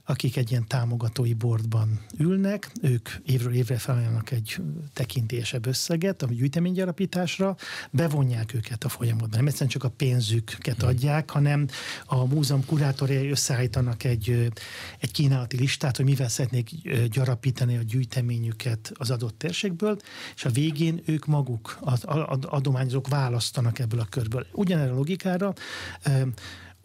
akik 0.05 0.37
egy 0.37 0.51
ilyen 0.51 0.67
támogatói 0.67 1.33
bordban 1.33 1.99
ülnek, 2.17 2.71
ők 2.81 3.09
évről 3.25 3.53
évre 3.53 3.77
felajánlanak 3.77 4.31
egy 4.31 4.57
tekintélyesebb 4.93 5.65
összeget 5.65 6.21
a 6.21 6.27
gyűjteménygyarapításra, 6.27 7.55
bevonják 7.91 8.53
őket 8.53 8.83
a 8.83 8.89
folyamatban. 8.89 9.29
Nem 9.31 9.45
egyszerűen 9.45 9.69
csak 9.69 9.83
a 9.83 9.89
pénzüket 9.89 10.79
hmm. 10.79 10.87
adják, 10.87 11.29
hanem 11.29 11.67
a 12.05 12.25
múzeum 12.25 12.65
kurátorjai 12.65 13.29
összeállítanak 13.29 14.03
egy, 14.03 14.51
egy 14.99 15.11
kínálati 15.11 15.57
listát, 15.57 15.95
hogy 15.95 16.05
mivel 16.05 16.29
szeretnék 16.29 16.69
gyarapítani 17.09 17.77
a 17.77 17.81
gyűjteményüket 17.81 18.91
az 18.93 19.11
adott 19.11 19.37
térségből, 19.37 19.97
és 20.35 20.45
a 20.45 20.49
végén 20.49 21.01
ők 21.05 21.25
maguk, 21.25 21.77
az 21.79 22.03
adományozók 22.41 23.07
választanak 23.07 23.79
ebből 23.79 23.99
a 23.99 24.05
körből. 24.09 24.47
Ugyanerre 24.51 24.91
a 24.91 24.95
logikára 24.95 25.53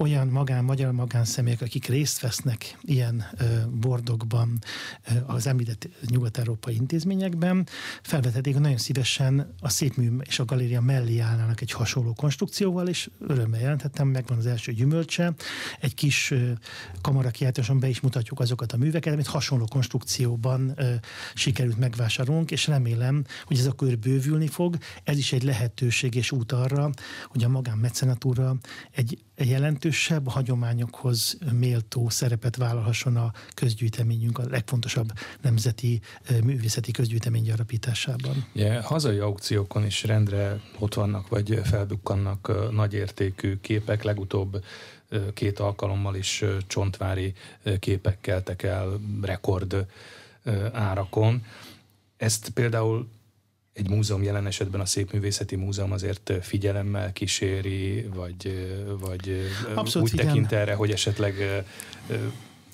olyan 0.01 0.29
magán, 0.29 0.65
magyar 0.65 0.93
magánszemélyek, 0.93 1.61
akik 1.61 1.87
részt 1.87 2.21
vesznek 2.21 2.79
ilyen 2.83 3.25
bordokban 3.71 4.59
az 5.27 5.47
említett 5.47 5.89
nyugat-európai 6.07 6.75
intézményekben, 6.75 7.67
felvetették, 8.03 8.53
hogy 8.53 8.63
nagyon 8.63 8.79
szívesen 8.79 9.55
a 9.61 9.69
szépmű 9.69 10.17
és 10.23 10.39
a 10.39 10.45
galéria 10.45 10.81
mellé 10.81 11.19
állnának 11.19 11.61
egy 11.61 11.73
hasonló 11.73 12.13
konstrukcióval, 12.13 12.89
és 12.89 13.11
örömmel 13.19 13.61
jelentettem, 13.61 14.09
megvan 14.09 14.39
az 14.39 14.47
első 14.47 14.73
gyümölcse. 14.73 15.35
Egy 15.81 15.95
kis 15.95 16.35
kamarakiáltáson 17.01 17.79
be 17.81 17.89
is 17.89 18.01
mutatjuk 18.01 18.41
azokat 18.41 18.73
a 18.73 18.77
műveket, 18.77 19.13
amit 19.13 19.27
hasonló 19.27 19.65
konstrukcióban 19.65 20.79
sikerült 21.35 21.79
megvásárolnunk, 21.79 22.51
és 22.51 22.67
remélem, 22.67 23.25
hogy 23.45 23.59
ez 23.59 23.67
a 23.67 23.73
kör 23.73 23.99
bővülni 23.99 24.47
fog. 24.47 24.79
Ez 25.05 25.19
is 25.19 25.33
egy 25.33 25.43
lehetőség 25.43 26.15
és 26.15 26.33
út 26.33 26.53
arra, 26.53 26.91
hogy 27.27 27.45
a 27.45 27.49
magánmecenatúra 27.49 28.57
egy 28.91 29.19
jelentősebb 29.45 30.29
hagyományokhoz 30.29 31.39
méltó 31.53 32.09
szerepet 32.09 32.57
vállalhasson 32.57 33.17
a 33.17 33.33
közgyűjteményünk 33.55 34.39
a 34.39 34.49
legfontosabb 34.49 35.13
nemzeti 35.41 36.01
művészeti 36.45 36.91
közgyűjtemény 36.91 37.43
gyarapításában. 37.43 38.47
Ja, 38.53 38.83
hazai 38.83 39.19
aukciókon 39.19 39.85
is 39.87 40.05
rendre 40.05 40.61
ott 40.79 40.95
vannak, 40.95 41.29
vagy 41.29 41.61
felbukkannak 41.65 42.71
nagyértékű 42.73 43.61
képek. 43.61 44.03
Legutóbb 44.03 44.65
két 45.35 45.59
alkalommal 45.59 46.15
is 46.15 46.45
csontvári 46.67 47.33
képek 47.79 48.21
keltek 48.21 48.63
el 48.63 49.01
rekord 49.23 49.87
árakon. 50.73 51.45
Ezt 52.17 52.49
például 52.49 53.09
egy 53.81 53.91
múzeum 53.91 54.23
jelen 54.23 54.47
esetben 54.47 54.81
a 54.81 54.85
Szépművészeti 54.85 55.57
Múzeum 55.57 55.93
azért 55.93 56.33
figyelemmel 56.43 57.13
kíséri, 57.13 58.09
vagy, 58.15 58.69
vagy 59.01 59.51
Abszolút 59.75 60.09
úgy 60.09 60.11
figyelme. 60.11 60.33
tekint 60.33 60.53
erre, 60.53 60.75
hogy 60.75 60.91
esetleg 60.91 61.65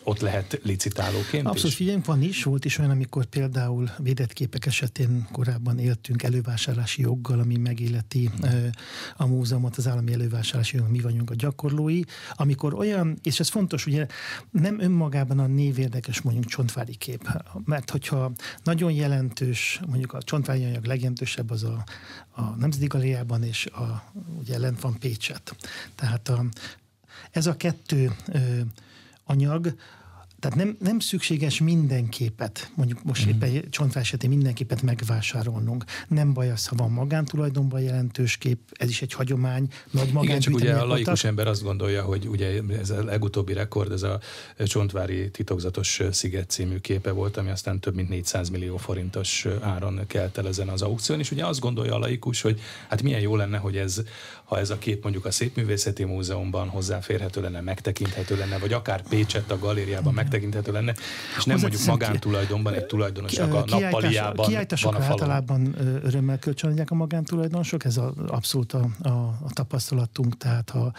ott 0.06 0.20
lehet 0.20 0.60
licitálóként 0.62 1.46
Abszolút 1.46 1.70
is? 1.70 1.74
figyelünk, 1.74 2.04
van 2.04 2.22
is, 2.22 2.42
volt 2.42 2.64
is 2.64 2.78
olyan, 2.78 2.90
amikor 2.90 3.24
például 3.24 3.90
védett 3.98 4.32
képek 4.32 4.66
esetén 4.66 5.28
korábban 5.32 5.78
éltünk 5.78 6.22
elővásárlási 6.22 7.02
joggal, 7.02 7.38
ami 7.38 7.56
megéleti 7.56 8.30
hmm. 8.40 8.70
a 9.16 9.26
múzeumot, 9.26 9.76
az 9.76 9.86
állami 9.86 10.12
elővásárlási 10.12 10.76
jog, 10.76 10.90
mi 10.90 11.00
vagyunk 11.00 11.30
a 11.30 11.34
gyakorlói, 11.34 12.00
amikor 12.34 12.74
olyan, 12.74 13.18
és 13.22 13.40
ez 13.40 13.48
fontos, 13.48 13.86
ugye 13.86 14.06
nem 14.50 14.80
önmagában 14.80 15.38
a 15.38 15.46
név 15.46 15.78
érdekes 15.78 16.20
mondjuk 16.20 16.44
csontvári 16.44 16.94
kép, 16.94 17.28
mert 17.64 17.90
hogyha 17.90 18.32
nagyon 18.62 18.92
jelentős, 18.92 19.80
mondjuk 19.86 20.12
a 20.12 20.22
csontvári 20.22 20.64
anyag 20.64 20.84
legjelentősebb 20.84 21.50
az 21.50 21.62
a, 21.62 21.84
a 22.30 22.42
Nemzeti 22.42 22.86
Galériában, 22.86 23.42
és 23.42 23.66
a, 23.66 24.12
ugye 24.38 24.58
lent 24.58 24.80
van 24.80 24.98
Pécset. 24.98 25.56
Tehát 25.94 26.28
a, 26.28 26.44
ez 27.30 27.46
a 27.46 27.56
kettő 27.56 28.12
ö, 28.32 28.60
anyag 29.26 29.74
tehát 30.40 30.56
nem, 30.56 30.76
nem 30.80 30.98
szükséges 30.98 31.60
minden 31.60 32.08
képet, 32.08 32.70
mondjuk 32.74 33.04
most 33.04 33.26
mm. 33.26 33.28
éppen 33.28 33.70
csontvá 33.70 34.00
esetén 34.00 34.28
minden 34.28 34.54
képet 34.54 34.82
megvásárolnunk. 34.82 35.84
Nem 36.08 36.32
baj 36.32 36.50
az, 36.50 36.66
ha 36.66 36.76
van 36.76 36.90
magántulajdonban 36.90 37.80
jelentős 37.80 38.36
kép, 38.36 38.58
ez 38.72 38.88
is 38.88 39.02
egy 39.02 39.12
hagyomány, 39.12 39.68
nagy 39.90 40.10
Igen, 40.22 40.40
csak 40.40 40.54
ugye 40.54 40.74
a 40.74 40.86
laikus 40.86 41.24
ember 41.24 41.46
azt 41.46 41.62
gondolja, 41.62 42.02
hogy 42.02 42.26
ugye 42.26 42.60
ez 42.78 42.90
a 42.90 43.04
legutóbbi 43.04 43.52
rekord, 43.52 43.92
ez 43.92 44.02
a 44.02 44.20
Csontvári 44.58 45.30
titokzatos 45.30 46.02
sziget 46.10 46.50
című 46.50 46.78
képe 46.78 47.10
volt, 47.10 47.36
ami 47.36 47.50
aztán 47.50 47.80
több 47.80 47.94
mint 47.94 48.08
400 48.08 48.48
millió 48.48 48.76
forintos 48.76 49.46
áron 49.60 50.00
kelt 50.06 50.38
el 50.38 50.46
ezen 50.46 50.68
az 50.68 50.82
aukción, 50.82 51.18
és 51.18 51.30
ugye 51.30 51.46
azt 51.46 51.60
gondolja 51.60 51.94
a 51.94 51.98
laikus, 51.98 52.40
hogy 52.40 52.60
hát 52.88 53.02
milyen 53.02 53.20
jó 53.20 53.36
lenne, 53.36 53.56
hogy 53.56 53.76
ez, 53.76 54.02
ha 54.46 54.58
ez 54.58 54.70
a 54.70 54.78
kép 54.78 55.02
mondjuk 55.02 55.24
a 55.24 55.30
Szépművészeti 55.30 56.04
Múzeumban 56.04 56.68
hozzáférhető 56.68 57.40
lenne, 57.40 57.60
megtekinthető 57.60 58.36
lenne, 58.36 58.58
vagy 58.58 58.72
akár 58.72 59.02
Pécsett 59.02 59.50
a 59.50 59.58
galériában 59.58 60.14
megtekinthető 60.14 60.72
lenne, 60.72 60.94
és 61.36 61.44
nem 61.44 61.58
mondjuk 61.60 61.84
magántulajdonban 61.84 62.74
egy 62.74 62.86
tulajdonosnak 62.86 63.54
a 63.54 63.64
nappaliában 63.66 64.46
van 64.46 64.66
a 64.66 64.76
falon. 64.76 65.02
általában 65.02 65.74
örömmel 66.02 66.38
kölcsönadják 66.38 66.90
a 66.90 66.94
magántulajdonosok, 66.94 67.84
ez 67.84 67.96
a, 67.96 68.12
abszolút 68.26 68.72
a, 68.72 68.88
a, 69.02 69.08
a 69.42 69.50
tapasztalatunk, 69.52 70.36
tehát 70.36 70.70
ha 70.70 70.92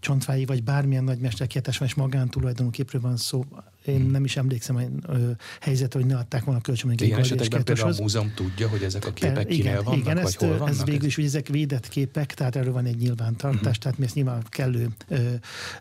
Csontvái 0.00 0.44
vagy 0.44 0.62
bármilyen 0.62 1.04
nagymester 1.04 1.46
kiáltás 1.46 1.78
van, 1.78 1.88
és 1.88 1.94
magántulajdonú 1.94 2.70
képről 2.70 3.00
van 3.00 3.16
szó, 3.16 3.44
én 3.90 4.00
nem 4.00 4.24
is 4.24 4.36
emlékszem 4.36 4.76
a 4.76 5.12
helyzet, 5.60 5.92
hogy 5.94 6.06
ne 6.06 6.16
adták 6.16 6.44
volna 6.44 6.60
kölcsön. 6.60 6.92
Ilyen 6.96 7.18
esetekben 7.18 7.64
például 7.64 7.92
a 7.92 7.94
múzeum 8.00 8.32
tudja, 8.34 8.68
hogy 8.68 8.82
ezek 8.82 9.06
a 9.06 9.12
képek 9.12 9.46
kinél 9.46 9.60
igen, 9.60 9.84
vannak, 9.84 10.00
igen, 10.00 10.14
vagy 10.14 10.24
ezt, 10.24 10.38
hol 10.38 10.58
vannak? 10.58 10.68
Ez 10.68 10.84
végül 10.84 11.06
is, 11.06 11.14
hogy 11.14 11.24
ezek 11.24 11.48
védett 11.48 11.88
képek, 11.88 12.34
tehát 12.34 12.56
erről 12.56 12.72
van 12.72 12.84
egy 12.84 12.96
nyilvántartás, 12.96 13.60
uh-huh. 13.60 13.74
tehát 13.74 13.98
mi 13.98 14.04
ezt 14.04 14.14
nyilván 14.14 14.42
kellő 14.48 14.88
ö, 15.08 15.16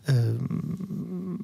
ö, 0.05 0.13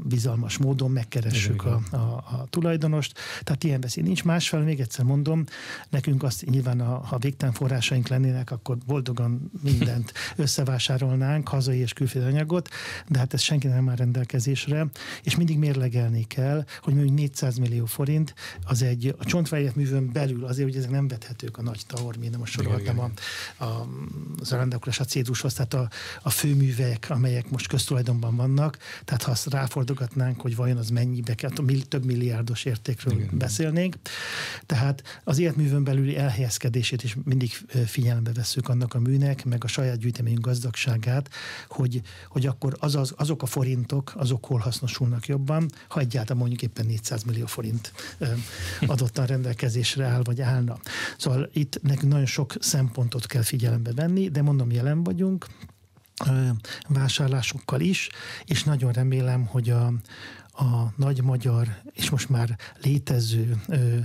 bizalmas 0.03 0.57
módon 0.57 0.91
megkeressük 0.91 1.65
a, 1.65 1.81
a, 1.91 1.97
a 1.97 2.45
tulajdonost. 2.49 3.19
Tehát 3.43 3.63
ilyen 3.63 3.79
beszél 3.79 4.03
nincs. 4.03 4.23
Másfél, 4.23 4.59
még 4.59 4.79
egyszer 4.79 5.05
mondom, 5.05 5.45
nekünk 5.89 6.23
azt 6.23 6.45
nyilván, 6.45 6.79
a, 6.79 6.97
ha 6.97 7.17
végtelen 7.17 7.53
forrásaink 7.53 8.07
lennének, 8.07 8.51
akkor 8.51 8.77
boldogan 8.85 9.51
mindent 9.63 10.13
összevásárolnánk, 10.35 11.47
hazai 11.47 11.77
és 11.77 11.93
külföldi 11.93 12.27
anyagot, 12.27 12.69
de 13.07 13.19
hát 13.19 13.33
ez 13.33 13.41
senki 13.41 13.67
nem 13.67 13.89
áll 13.89 13.95
rendelkezésre, 13.95 14.87
és 15.23 15.35
mindig 15.35 15.57
mérlegelni 15.57 16.23
kell, 16.27 16.54
hogy 16.81 16.93
mondjuk 16.93 17.15
400 17.15 17.57
millió 17.57 17.85
forint, 17.85 18.33
az 18.65 18.81
egy 18.81 19.15
a 19.17 19.25
csontváját 19.25 19.75
művön 19.75 20.11
belül, 20.11 20.45
azért, 20.45 20.67
hogy 20.67 20.77
ezek 20.77 20.89
nem 20.89 21.07
vethetők 21.07 21.57
a 21.57 21.61
nagy 21.61 21.81
taor, 21.87 22.17
mint 22.17 22.37
most 22.37 22.53
soroltam 22.53 22.99
a, 22.99 23.11
a, 23.63 23.87
az 24.39 24.51
arandakulás 24.51 24.99
a 24.99 25.05
cédushoz, 25.05 25.53
tehát 25.53 25.73
a, 25.73 25.89
a 26.21 26.29
főművek, 26.29 27.05
amelyek 27.09 27.49
most 27.49 27.67
köztulajdonban 27.67 28.35
vannak, 28.35 28.77
tehát 29.05 29.23
ha 29.23 29.31
azt 29.31 29.49
ráfordogatnánk, 29.49 30.41
hogy 30.41 30.55
vajon 30.55 30.77
az 30.77 30.89
mennyibe 30.89 31.35
kell, 31.35 31.49
több 31.87 32.05
milliárdos 32.05 32.65
értékről 32.65 33.13
Igen. 33.13 33.37
beszélnénk. 33.37 33.95
Tehát 34.65 35.21
az 35.23 35.39
életművön 35.39 35.83
belüli 35.83 36.17
elhelyezkedését 36.17 37.03
is 37.03 37.17
mindig 37.23 37.51
figyelembe 37.85 38.31
veszük 38.33 38.69
annak 38.69 38.93
a 38.93 38.99
műnek, 38.99 39.45
meg 39.45 39.63
a 39.63 39.67
saját 39.67 39.97
gyűjteményünk 39.97 40.45
gazdagságát, 40.45 41.29
hogy, 41.67 42.01
hogy 42.29 42.45
akkor 42.45 42.75
az, 42.79 42.95
az, 42.95 43.13
azok 43.17 43.41
a 43.41 43.45
forintok, 43.45 44.13
azok 44.15 44.45
hol 44.45 44.59
hasznosulnak 44.59 45.25
jobban, 45.25 45.69
ha 45.87 45.99
egyáltalán 45.99 46.34
mondjuk 46.35 46.61
éppen 46.61 46.85
400 46.85 47.23
millió 47.23 47.45
forint 47.45 47.93
adottan 48.87 49.25
rendelkezésre 49.25 50.05
áll, 50.05 50.21
vagy 50.23 50.41
állna. 50.41 50.77
Szóval 51.17 51.49
itt 51.53 51.81
nekünk 51.81 52.11
nagyon 52.11 52.25
sok 52.25 52.53
szempontot 52.59 53.25
kell 53.25 53.41
figyelembe 53.41 53.93
venni, 53.93 54.29
de 54.29 54.41
mondom, 54.41 54.71
jelen 54.71 55.03
vagyunk, 55.03 55.45
vásárlásokkal 56.87 57.79
is, 57.79 58.09
és 58.45 58.63
nagyon 58.63 58.91
remélem, 58.91 59.45
hogy 59.45 59.69
a, 59.69 59.93
a 60.57 60.93
nagy 60.95 61.23
magyar 61.23 61.67
és 61.91 62.09
most 62.09 62.29
már 62.29 62.57
létező 62.81 63.61
ö, 63.67 63.97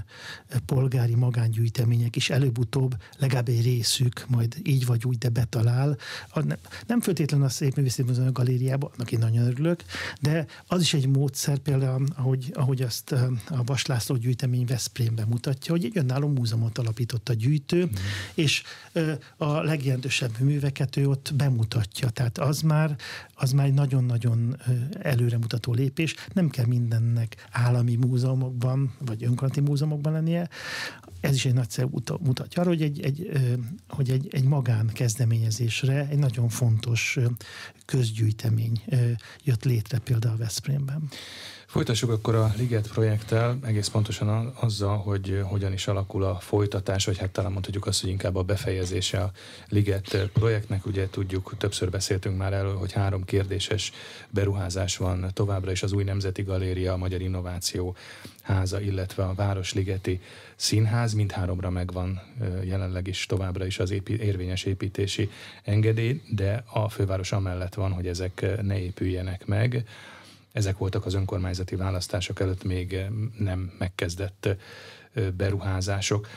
polgári 0.66 1.14
magángyűjtemények 1.14 2.16
is 2.16 2.30
előbb-utóbb 2.30 2.96
legalább 3.18 3.48
egy 3.48 3.62
részük 3.62 4.24
majd 4.28 4.56
így 4.62 4.86
vagy 4.86 5.04
úgy, 5.04 5.18
de 5.18 5.28
betalál. 5.28 5.96
A, 6.28 6.40
ne, 6.40 6.54
nem 6.86 7.00
föltétlenül 7.00 7.46
a 7.46 7.48
Szép 7.48 7.76
Művészeti 7.76 8.08
Múzeum 8.08 8.32
galériába, 8.32 8.90
annak 8.94 9.12
én 9.12 9.18
nagyon 9.18 9.46
örülök, 9.46 9.82
de 10.20 10.46
az 10.66 10.80
is 10.80 10.94
egy 10.94 11.08
módszer 11.08 11.58
például, 11.58 12.04
ahogy, 12.16 12.50
ahogy 12.54 12.82
azt 12.82 13.12
a 13.48 13.64
Vaslászló 13.64 14.16
gyűjtemény 14.16 14.64
Veszprémben 14.64 15.26
mutatja, 15.28 15.72
hogy 15.72 15.84
egy 15.84 15.98
önálló 15.98 16.28
múzeumot 16.28 16.78
alapított 16.78 17.28
a 17.28 17.34
gyűjtő, 17.34 17.84
mm. 17.84 17.88
és 18.34 18.62
ö, 18.92 19.12
a 19.36 19.60
legjelentősebb 19.60 20.38
műveket 20.38 20.96
ő 20.96 21.08
ott 21.08 21.32
bemutatja. 21.34 22.10
Tehát 22.10 22.38
az 22.38 22.60
már, 22.60 22.96
az 23.34 23.52
már 23.52 23.66
egy 23.66 23.74
nagyon-nagyon 23.74 24.56
előremutató 25.00 25.72
lépés 25.72 26.14
nem 26.32 26.39
kell 26.48 26.66
mindennek 26.66 27.48
állami 27.50 27.96
múzeumokban, 27.96 28.94
vagy 28.98 29.22
önkormányzati 29.22 29.60
múzeumokban 29.60 30.12
lennie. 30.12 30.48
ez 31.20 31.34
is 31.34 31.46
egy 31.46 31.54
nagyszerű 31.54 31.88
mutatja 32.20 32.60
arra, 32.60 32.70
hogy 32.70 32.82
egy, 32.82 33.00
egy, 33.00 33.30
hogy 33.88 34.10
egy, 34.10 34.28
egy 34.30 34.44
magán 34.44 34.86
kezdeményezésre 34.86 36.08
egy 36.08 36.18
nagyon 36.18 36.48
fontos 36.48 37.18
közgyűjtemény 37.84 38.82
jött 39.44 39.64
létre 39.64 39.98
például 39.98 40.36
Veszprémben. 40.36 41.08
Folytassuk 41.70 42.10
akkor 42.10 42.34
a 42.34 42.52
Liget 42.56 42.88
projekttel, 42.88 43.58
egész 43.62 43.88
pontosan 43.88 44.52
azzal, 44.60 44.96
hogy 44.96 45.40
hogyan 45.44 45.72
is 45.72 45.86
alakul 45.86 46.24
a 46.24 46.34
folytatás, 46.34 47.04
vagy 47.04 47.18
hát 47.18 47.30
talán 47.30 47.52
mondhatjuk 47.52 47.86
azt, 47.86 48.00
hogy 48.00 48.10
inkább 48.10 48.36
a 48.36 48.42
befejezése 48.42 49.20
a 49.20 49.30
Liget 49.68 50.30
projektnek. 50.32 50.86
Ugye 50.86 51.08
tudjuk, 51.08 51.54
többször 51.58 51.90
beszéltünk 51.90 52.36
már 52.36 52.52
erről, 52.52 52.76
hogy 52.76 52.92
három 52.92 53.24
kérdéses 53.24 53.92
beruházás 54.30 54.96
van 54.96 55.30
továbbra 55.32 55.70
is 55.70 55.82
az 55.82 55.92
új 55.92 56.04
Nemzeti 56.04 56.42
Galéria, 56.42 56.92
a 56.92 56.96
Magyar 56.96 57.20
Innováció 57.20 57.96
Háza, 58.42 58.80
illetve 58.80 59.24
a 59.24 59.34
Városligeti 59.34 60.20
Színház. 60.56 61.12
Mindháromra 61.12 61.70
megvan 61.70 62.20
jelenleg 62.64 63.06
is 63.06 63.26
továbbra 63.26 63.66
is 63.66 63.78
az 63.78 63.90
épi, 63.90 64.20
érvényes 64.20 64.64
építési 64.64 65.30
engedély, 65.62 66.22
de 66.28 66.64
a 66.72 66.88
főváros 66.88 67.32
amellett 67.32 67.74
van, 67.74 67.92
hogy 67.92 68.06
ezek 68.06 68.46
ne 68.62 68.78
épüljenek 68.78 69.46
meg 69.46 69.84
ezek 70.52 70.78
voltak 70.78 71.06
az 71.06 71.14
önkormányzati 71.14 71.76
választások 71.76 72.40
előtt 72.40 72.64
még 72.64 72.92
eh, 72.92 73.06
nem 73.38 73.72
megkezdett 73.78 74.46
eh, 74.46 75.30
beruházások. 75.30 76.28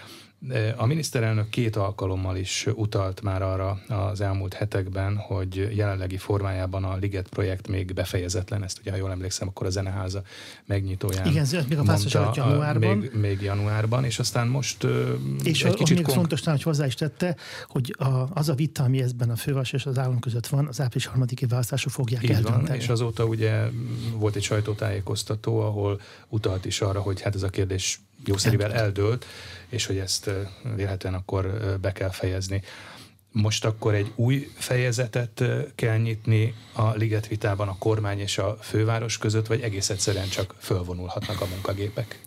A 0.75 0.85
miniszterelnök 0.85 1.49
két 1.49 1.75
alkalommal 1.75 2.37
is 2.37 2.67
utalt 2.75 3.21
már 3.21 3.41
arra 3.41 3.79
az 3.87 4.21
elmúlt 4.21 4.53
hetekben, 4.53 5.17
hogy 5.17 5.69
jelenlegi 5.75 6.17
formájában 6.17 6.83
a 6.83 6.95
Liget 6.95 7.27
projekt 7.27 7.67
még 7.67 7.93
befejezetlen, 7.93 8.63
ezt 8.63 8.79
ugye, 8.79 8.91
ha 8.91 8.97
jól 8.97 9.11
emlékszem, 9.11 9.47
akkor 9.47 9.67
a 9.67 9.69
Zeneháza 9.69 10.21
megnyitóján 10.65 11.25
Igen, 11.25 11.47
még 11.69 11.77
a 11.77 11.81
pászos 11.81 12.15
előtt 12.15 12.35
januárban. 12.35 12.97
Még, 12.97 13.13
még 13.13 13.41
januárban, 13.41 14.03
és 14.03 14.19
aztán 14.19 14.47
most 14.47 14.87
és 15.43 15.63
egy 15.63 15.73
kicsit 15.73 15.95
még 15.95 16.05
konk... 16.05 16.17
fontos 16.17 16.41
hogy 16.43 16.63
hozzá 16.63 16.85
is 16.85 16.95
tette, 16.95 17.35
hogy 17.67 17.95
a, 17.97 18.25
az 18.33 18.49
a 18.49 18.53
vita, 18.53 18.83
ami 18.83 19.01
ezben 19.01 19.29
a 19.29 19.35
főváros 19.35 19.73
és 19.73 19.85
az 19.85 19.97
állam 19.97 20.19
között 20.19 20.47
van, 20.47 20.67
az 20.67 20.81
április 20.81 21.05
harmadiki 21.05 21.45
választások 21.45 21.91
fogják 21.91 22.23
Így 22.23 22.31
eldönteni. 22.31 22.67
Van, 22.67 22.75
és 22.75 22.89
azóta 22.89 23.25
ugye 23.25 23.69
volt 24.17 24.35
egy 24.35 24.43
sajtótájékoztató, 24.43 25.59
ahol 25.59 26.01
utalt 26.29 26.65
is 26.65 26.81
arra, 26.81 27.01
hogy 27.01 27.21
hát 27.21 27.35
ez 27.35 27.43
a 27.43 27.49
kérdés 27.49 27.99
jószerivel 28.25 28.73
eldőlt, 28.73 29.25
és 29.69 29.85
hogy 29.85 29.97
ezt 29.97 30.29
vélhetően 30.75 31.13
akkor 31.13 31.77
be 31.81 31.91
kell 31.91 32.09
fejezni. 32.09 32.61
Most 33.31 33.65
akkor 33.65 33.93
egy 33.93 34.11
új 34.15 34.51
fejezetet 34.55 35.43
kell 35.75 35.97
nyitni 35.97 36.55
a 36.73 36.89
Liget 36.91 37.27
vitában 37.27 37.67
a 37.67 37.77
kormány 37.77 38.19
és 38.19 38.37
a 38.37 38.57
főváros 38.61 39.17
között, 39.17 39.47
vagy 39.47 39.61
egész 39.61 39.89
egyszerűen 39.89 40.29
csak 40.29 40.55
fölvonulhatnak 40.59 41.41
a 41.41 41.45
munkagépek? 41.45 42.19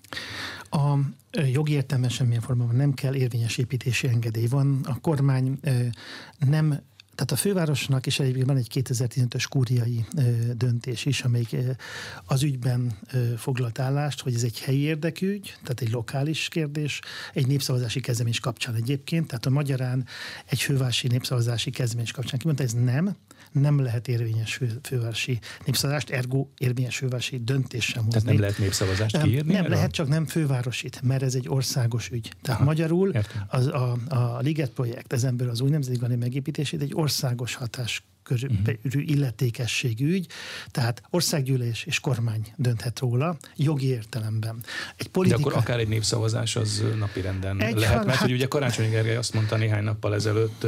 A 0.70 0.94
jogi 1.30 1.72
értelme 1.72 2.09
semmilyen 2.09 2.40
formában 2.40 2.76
nem 2.76 2.94
kell 2.94 3.14
érvényes 3.14 3.57
építési 3.57 4.09
engedély 4.09 4.47
van. 4.47 4.80
A 4.84 5.01
kormány 5.01 5.59
nem 6.38 6.80
tehát 7.17 7.33
a 7.33 7.37
fővárosnak 7.37 8.07
is 8.07 8.19
egyébként 8.19 8.47
van 8.47 8.57
egy 8.57 8.71
2015-ös 8.75 9.45
kúriai 9.49 10.05
döntés 10.55 11.05
is, 11.05 11.21
amelyik 11.21 11.57
az 12.25 12.43
ügyben 12.43 12.99
foglalt 13.37 13.79
állást, 13.79 14.21
hogy 14.21 14.35
ez 14.35 14.43
egy 14.43 14.61
helyi 14.61 14.81
érdekügy, 14.81 15.57
tehát 15.62 15.81
egy 15.81 15.91
lokális 15.91 16.49
kérdés, 16.49 17.01
egy 17.33 17.47
népszavazási 17.47 18.01
kezdeményes 18.01 18.41
kapcsán 18.41 18.75
egyébként, 18.75 19.27
tehát 19.27 19.47
a 19.47 19.51
magyarán 19.51 20.07
egy 20.47 20.61
fővárosi 20.61 21.07
népszavazási 21.07 21.71
kezdeményes 21.71 22.12
kapcsán 22.12 22.39
kimondta, 22.39 22.62
ez 22.62 22.73
nem, 22.73 23.17
nem 23.61 23.80
lehet 23.80 24.09
érvényes 24.09 24.54
fő, 24.54 24.78
fővárosi 24.82 25.38
népszavazást, 25.64 26.11
ergo 26.11 26.46
érvényes 26.59 26.96
fővárosi 26.96 27.40
döntés 27.44 27.84
sem 27.84 28.04
hozni. 28.04 28.20
Tehát 28.20 28.32
nem 28.32 28.40
lehet 28.40 28.59
népszavazást 28.59 29.22
kiírni? 29.22 29.52
Nem, 29.52 29.62
nem 29.62 29.70
lehet, 29.70 29.90
csak 29.90 30.09
nem 30.09 30.26
fővárosit, 30.26 31.00
mert 31.02 31.22
ez 31.22 31.34
egy 31.34 31.48
országos 31.48 32.11
ügy. 32.11 32.32
Tehát 32.42 32.61
Aha, 32.61 32.68
magyarul 32.68 33.12
az, 33.48 33.66
a, 33.66 33.96
a 34.09 34.38
Liget 34.38 34.70
projekt, 34.70 35.12
ezenből 35.12 35.50
az 35.50 35.61
új 35.61 35.70
nemzeti 35.70 36.16
megépítését 36.16 36.82
egy 36.82 36.92
országos 36.94 37.54
hatás 37.54 38.02
körül 38.26 38.50
uh-huh. 38.50 39.09
illetékességű 39.11 40.12
ügy, 40.12 40.26
tehát 40.70 41.02
országgyűlés 41.11 41.84
és 41.84 42.00
kormány 42.00 42.52
dönthet 42.57 42.98
róla, 42.98 43.36
jogi 43.57 43.86
értelemben. 43.86 44.64
Egy 44.96 45.09
politika... 45.09 45.40
De 45.40 45.46
akkor 45.48 45.61
akár 45.61 45.78
egy 45.78 45.88
népszavazás 45.88 46.57
az 46.57 46.84
napirenden 46.98 47.61
egy 47.61 47.78
lehet, 47.78 47.96
mert 47.96 48.18
hát... 48.18 48.18
hogy 48.18 48.32
ugye 48.32 48.46
Karácsony 48.46 48.90
Gergely 48.90 49.16
azt 49.16 49.34
mondta 49.34 49.57
néhány 49.57 49.84
nappal 49.84 50.14
ezelőtt, 50.14 50.66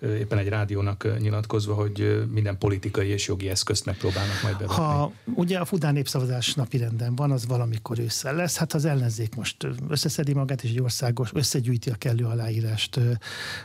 éppen 0.00 0.38
egy 0.38 0.48
rádiónak 0.48 1.18
nyilatkozva, 1.18 1.74
hogy 1.74 2.24
minden 2.30 2.58
politikai 2.58 3.08
és 3.08 3.26
jogi 3.26 3.48
eszközt 3.48 3.84
megpróbálnak 3.84 4.42
majd 4.42 4.56
bevetni. 4.56 4.82
Ha 4.82 5.12
ugye 5.34 5.58
a 5.58 5.64
Fudán 5.64 5.92
népszavazás 5.92 6.54
napi 6.54 6.76
renden 6.76 7.16
van, 7.16 7.30
az 7.30 7.46
valamikor 7.46 7.98
ősszel 7.98 8.34
lesz, 8.34 8.56
hát 8.56 8.72
az 8.72 8.84
ellenzék 8.84 9.34
most 9.34 9.56
összeszedi 9.88 10.34
magát, 10.34 10.62
és 10.62 10.70
egy 10.70 10.80
országos 10.80 11.30
összegyűjti 11.34 11.90
a 11.90 11.94
kellő 11.94 12.24
aláírást 12.24 13.00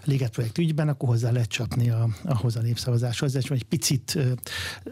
Liget 0.04 0.32
projekt 0.32 0.58
ügyben, 0.58 0.88
akkor 0.88 1.10
hozzá 1.10 1.32
lehet 1.32 1.50
csapni 1.50 1.90
a, 1.90 2.08
ahhoz 2.24 2.56
a 2.56 2.62
népszavazáshoz. 2.62 3.36
Ez 3.36 3.46
egy 3.50 3.64
picit 3.64 4.18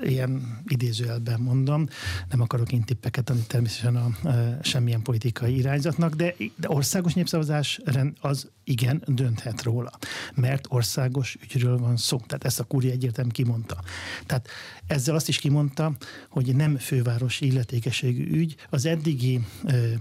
ilyen 0.01 0.61
idézőjelben 0.67 1.39
mondom, 1.39 1.87
nem 2.29 2.41
akarok 2.41 2.71
intippeket 2.71 3.29
adni 3.29 3.43
természetesen 3.47 3.95
a, 3.95 4.29
a 4.29 4.63
semmilyen 4.63 5.01
politikai 5.01 5.57
irányzatnak, 5.57 6.13
de, 6.13 6.35
de 6.55 6.67
országos 6.69 7.13
népszavazás 7.13 7.79
az 8.21 8.49
igen, 8.67 9.03
dönthet 9.05 9.63
róla, 9.63 9.91
mert 10.35 10.65
országos 10.69 11.37
ügyről 11.43 11.77
van 11.77 11.97
szó. 11.97 12.17
Tehát 12.17 12.45
ezt 12.45 12.59
a 12.59 12.63
kúria 12.63 12.91
egyértelműen 12.91 13.35
kimondta. 13.35 13.81
Tehát 14.25 14.47
ezzel 14.87 15.15
azt 15.15 15.27
is 15.27 15.39
kimondta, 15.39 15.95
hogy 16.29 16.55
nem 16.55 16.77
fővárosi 16.77 17.45
illetékességű 17.45 18.29
ügy. 18.31 18.55
Az 18.69 18.85
eddigi 18.85 19.45
ö, 19.65 19.93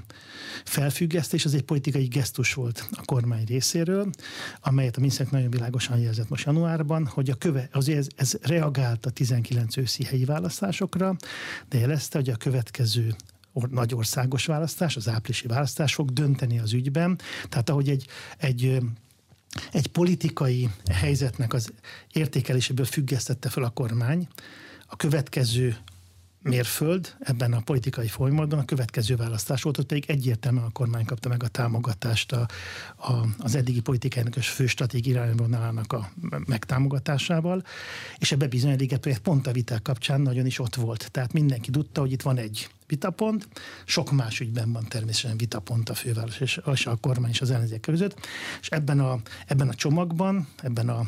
felfüggesztés 0.64 1.44
az 1.44 1.54
egy 1.54 1.62
politikai 1.62 2.04
gesztus 2.04 2.54
volt 2.54 2.88
a 2.92 3.04
kormány 3.04 3.44
részéről, 3.44 4.10
amelyet 4.60 4.96
a 4.96 5.00
miniszterek 5.00 5.32
nagyon 5.32 5.50
világosan 5.50 5.98
jelzett 5.98 6.28
most 6.28 6.46
januárban, 6.46 7.06
hogy 7.06 7.30
a 7.30 7.34
köve, 7.34 7.68
azért 7.72 7.98
ez, 7.98 8.08
ez 8.16 8.38
reagált 8.42 9.06
a 9.06 9.10
19 9.10 9.76
őszi 9.76 10.04
helyi 10.04 10.24
választásokra, 10.24 11.16
de 11.68 11.78
jelezte, 11.78 12.18
hogy 12.18 12.30
a 12.30 12.36
következő 12.36 13.14
nagy 13.70 13.94
országos 13.94 14.46
választás, 14.46 14.96
az 14.96 15.08
áprilisi 15.08 15.46
választás 15.46 15.94
fog 15.94 16.10
dönteni 16.10 16.58
az 16.58 16.72
ügyben. 16.72 17.18
Tehát 17.48 17.70
ahogy 17.70 17.88
egy, 17.88 18.06
egy 18.36 18.78
egy 19.72 19.86
politikai 19.86 20.70
helyzetnek 20.90 21.52
az 21.52 21.72
értékeléséből 22.12 22.86
függesztette 22.86 23.48
fel 23.48 23.62
a 23.62 23.68
kormány, 23.68 24.28
a 24.86 24.96
következő 24.96 25.76
mérföld 26.46 27.16
ebben 27.20 27.52
a 27.52 27.60
politikai 27.60 28.08
folyamatban. 28.08 28.58
A 28.58 28.64
következő 28.64 29.16
választás 29.16 29.62
volt, 29.62 29.78
ott 29.78 29.86
pedig 29.86 30.04
egyértelműen 30.06 30.64
a 30.64 30.70
kormány 30.70 31.04
kapta 31.04 31.28
meg 31.28 31.42
a 31.42 31.48
támogatást 31.48 32.32
a, 32.32 32.48
a, 32.96 33.12
az 33.38 33.54
eddigi 33.54 33.80
politikának 33.80 34.36
és 34.36 34.48
fő 34.48 34.66
stratégiai 34.66 35.14
irányvonalának 35.14 35.92
a 35.92 36.10
megtámogatásával, 36.46 37.62
és 38.18 38.32
ebbe 38.32 38.46
bizony 38.46 38.72
a 38.90 39.18
pont 39.22 39.46
a 39.46 39.52
viták 39.52 39.82
kapcsán 39.82 40.20
nagyon 40.20 40.46
is 40.46 40.58
ott 40.58 40.74
volt. 40.74 41.10
Tehát 41.10 41.32
mindenki 41.32 41.70
tudta, 41.70 42.00
hogy 42.00 42.12
itt 42.12 42.22
van 42.22 42.38
egy 42.38 42.68
vitapont, 42.86 43.48
sok 43.84 44.10
más 44.12 44.40
ügyben 44.40 44.72
van 44.72 44.88
természetesen 44.88 45.36
vitapont 45.36 45.88
a 45.88 45.94
főváros 45.94 46.40
és, 46.40 46.60
és 46.72 46.86
a 46.86 46.96
kormány 46.96 47.30
és 47.30 47.40
az 47.40 47.50
ellenzék 47.50 47.80
között, 47.80 48.26
és 48.60 48.68
ebben 48.68 49.00
a, 49.00 49.20
ebben 49.46 49.68
a 49.68 49.74
csomagban, 49.74 50.48
ebben 50.62 50.88
a, 50.88 50.98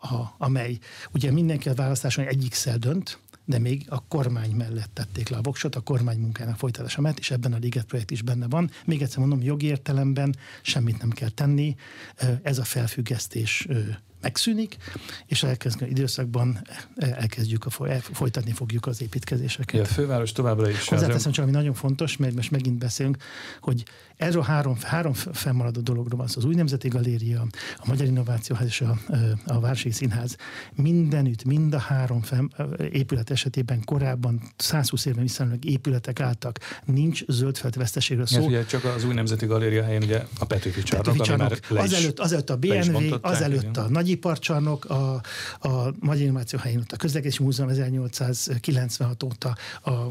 a, 0.00 0.34
amely 0.38 0.78
ugye 1.12 1.32
mindenki 1.32 1.68
a 1.68 1.74
választáson 1.74 2.26
egyik 2.26 2.54
dönt, 2.76 3.18
de 3.48 3.58
még 3.58 3.84
a 3.88 4.02
kormány 4.02 4.50
mellett 4.50 4.90
tették 4.92 5.28
le 5.28 5.36
a 5.36 5.42
voksot, 5.42 5.74
a 5.74 5.80
kormány 5.80 6.18
munkának 6.18 6.56
folytatása 6.56 7.00
mellett, 7.00 7.18
és 7.18 7.30
ebben 7.30 7.52
a 7.52 7.56
Liget 7.56 7.84
projekt 7.84 8.10
is 8.10 8.22
benne 8.22 8.46
van. 8.48 8.70
Még 8.84 9.02
egyszer 9.02 9.18
mondom, 9.18 9.42
jogi 9.42 9.66
értelemben 9.66 10.36
semmit 10.62 10.98
nem 10.98 11.10
kell 11.10 11.28
tenni, 11.28 11.76
ez 12.42 12.58
a 12.58 12.64
felfüggesztés 12.64 13.68
megszűnik, 14.20 14.76
és 15.26 15.42
elkezdő 15.42 15.86
időszakban 15.86 16.66
elkezdjük 16.96 17.64
a 17.64 17.70
folytatni 18.00 18.52
fogjuk 18.52 18.86
az 18.86 19.02
építkezéseket. 19.02 19.74
Ja, 19.74 19.82
a 19.82 19.84
főváros 19.84 20.32
továbbra 20.32 20.70
is. 20.70 20.88
Hozzáteszem 20.88 21.32
csak, 21.32 21.44
ami 21.44 21.52
nagyon 21.52 21.74
fontos, 21.74 22.16
mert 22.16 22.34
most 22.34 22.50
megint 22.50 22.78
beszélünk, 22.78 23.16
hogy 23.60 23.84
erről 24.18 24.42
három, 24.42 24.76
három 24.80 25.12
fennmaradó 25.12 25.80
dologról 25.80 26.18
van 26.18 26.28
szó. 26.28 26.38
Az 26.38 26.44
új 26.44 26.54
Nemzeti 26.54 26.88
Galéria, 26.88 27.46
a 27.76 27.84
Magyar 27.86 28.06
Innovációház 28.06 28.66
és 28.66 28.80
a, 28.80 28.98
a 29.46 29.60
Városi 29.60 29.90
Színház 29.90 30.36
mindenütt, 30.74 31.44
mind 31.44 31.74
a 31.74 31.78
három 31.78 32.20
fenn, 32.20 32.48
épület 32.92 33.30
esetében 33.30 33.84
korábban 33.84 34.42
120 34.56 35.04
évben 35.04 35.22
viszonylag 35.22 35.64
épületek 35.64 36.20
álltak, 36.20 36.58
nincs 36.84 37.24
zöldfelt 37.26 37.74
veszteségről 37.74 38.26
szó. 38.26 38.46
ugye 38.46 38.64
csak 38.64 38.84
az 38.84 39.04
új 39.04 39.14
Nemzeti 39.14 39.46
Galéria 39.46 39.84
helyén 39.84 40.02
ugye 40.02 40.24
a 40.38 40.44
Petőfi 40.44 40.82
csarnok, 40.82 41.16
Petőfi 41.16 41.28
csarnok. 41.28 41.58
Azelőtt, 41.70 42.18
azelőtt 42.18 42.50
a 42.50 42.56
BNV, 42.56 43.14
azelőtt 43.20 43.76
a 43.76 43.88
Nagy 43.88 44.08
nagyiparcsarnok, 44.08 44.84
a, 44.84 45.20
a 45.60 45.94
Magyar 46.00 46.22
Innováció 46.22 46.58
helyén 46.58 46.78
ott 46.78 46.92
a 46.92 46.96
Közlekedési 46.96 47.42
Múzeum 47.42 47.68
1896 47.68 49.22
óta, 49.22 49.56
a, 49.82 49.90
a, 49.90 50.10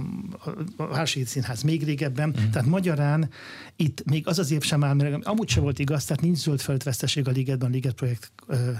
a 0.77 0.87
Városi 0.87 1.25
Színház 1.25 1.61
még 1.61 1.83
régebben. 1.83 2.29
Mm. 2.29 2.49
Tehát 2.51 2.67
magyarán 2.67 3.29
itt 3.75 3.96
még 4.05 4.27
az 4.27 4.39
az 4.39 4.51
év 4.51 4.61
sem 4.61 4.83
áll, 4.83 4.93
mert 4.93 5.25
amúgy 5.25 5.49
sem 5.49 5.63
volt 5.63 5.79
igaz, 5.79 6.05
tehát 6.05 6.23
nincs 6.23 6.37
zöld 6.37 6.83
veszteség 6.83 7.27
a 7.27 7.31
Ligetben, 7.31 7.69
a 7.69 7.71
Liget 7.71 7.93
projekt 7.93 8.31
ö, 8.47 8.71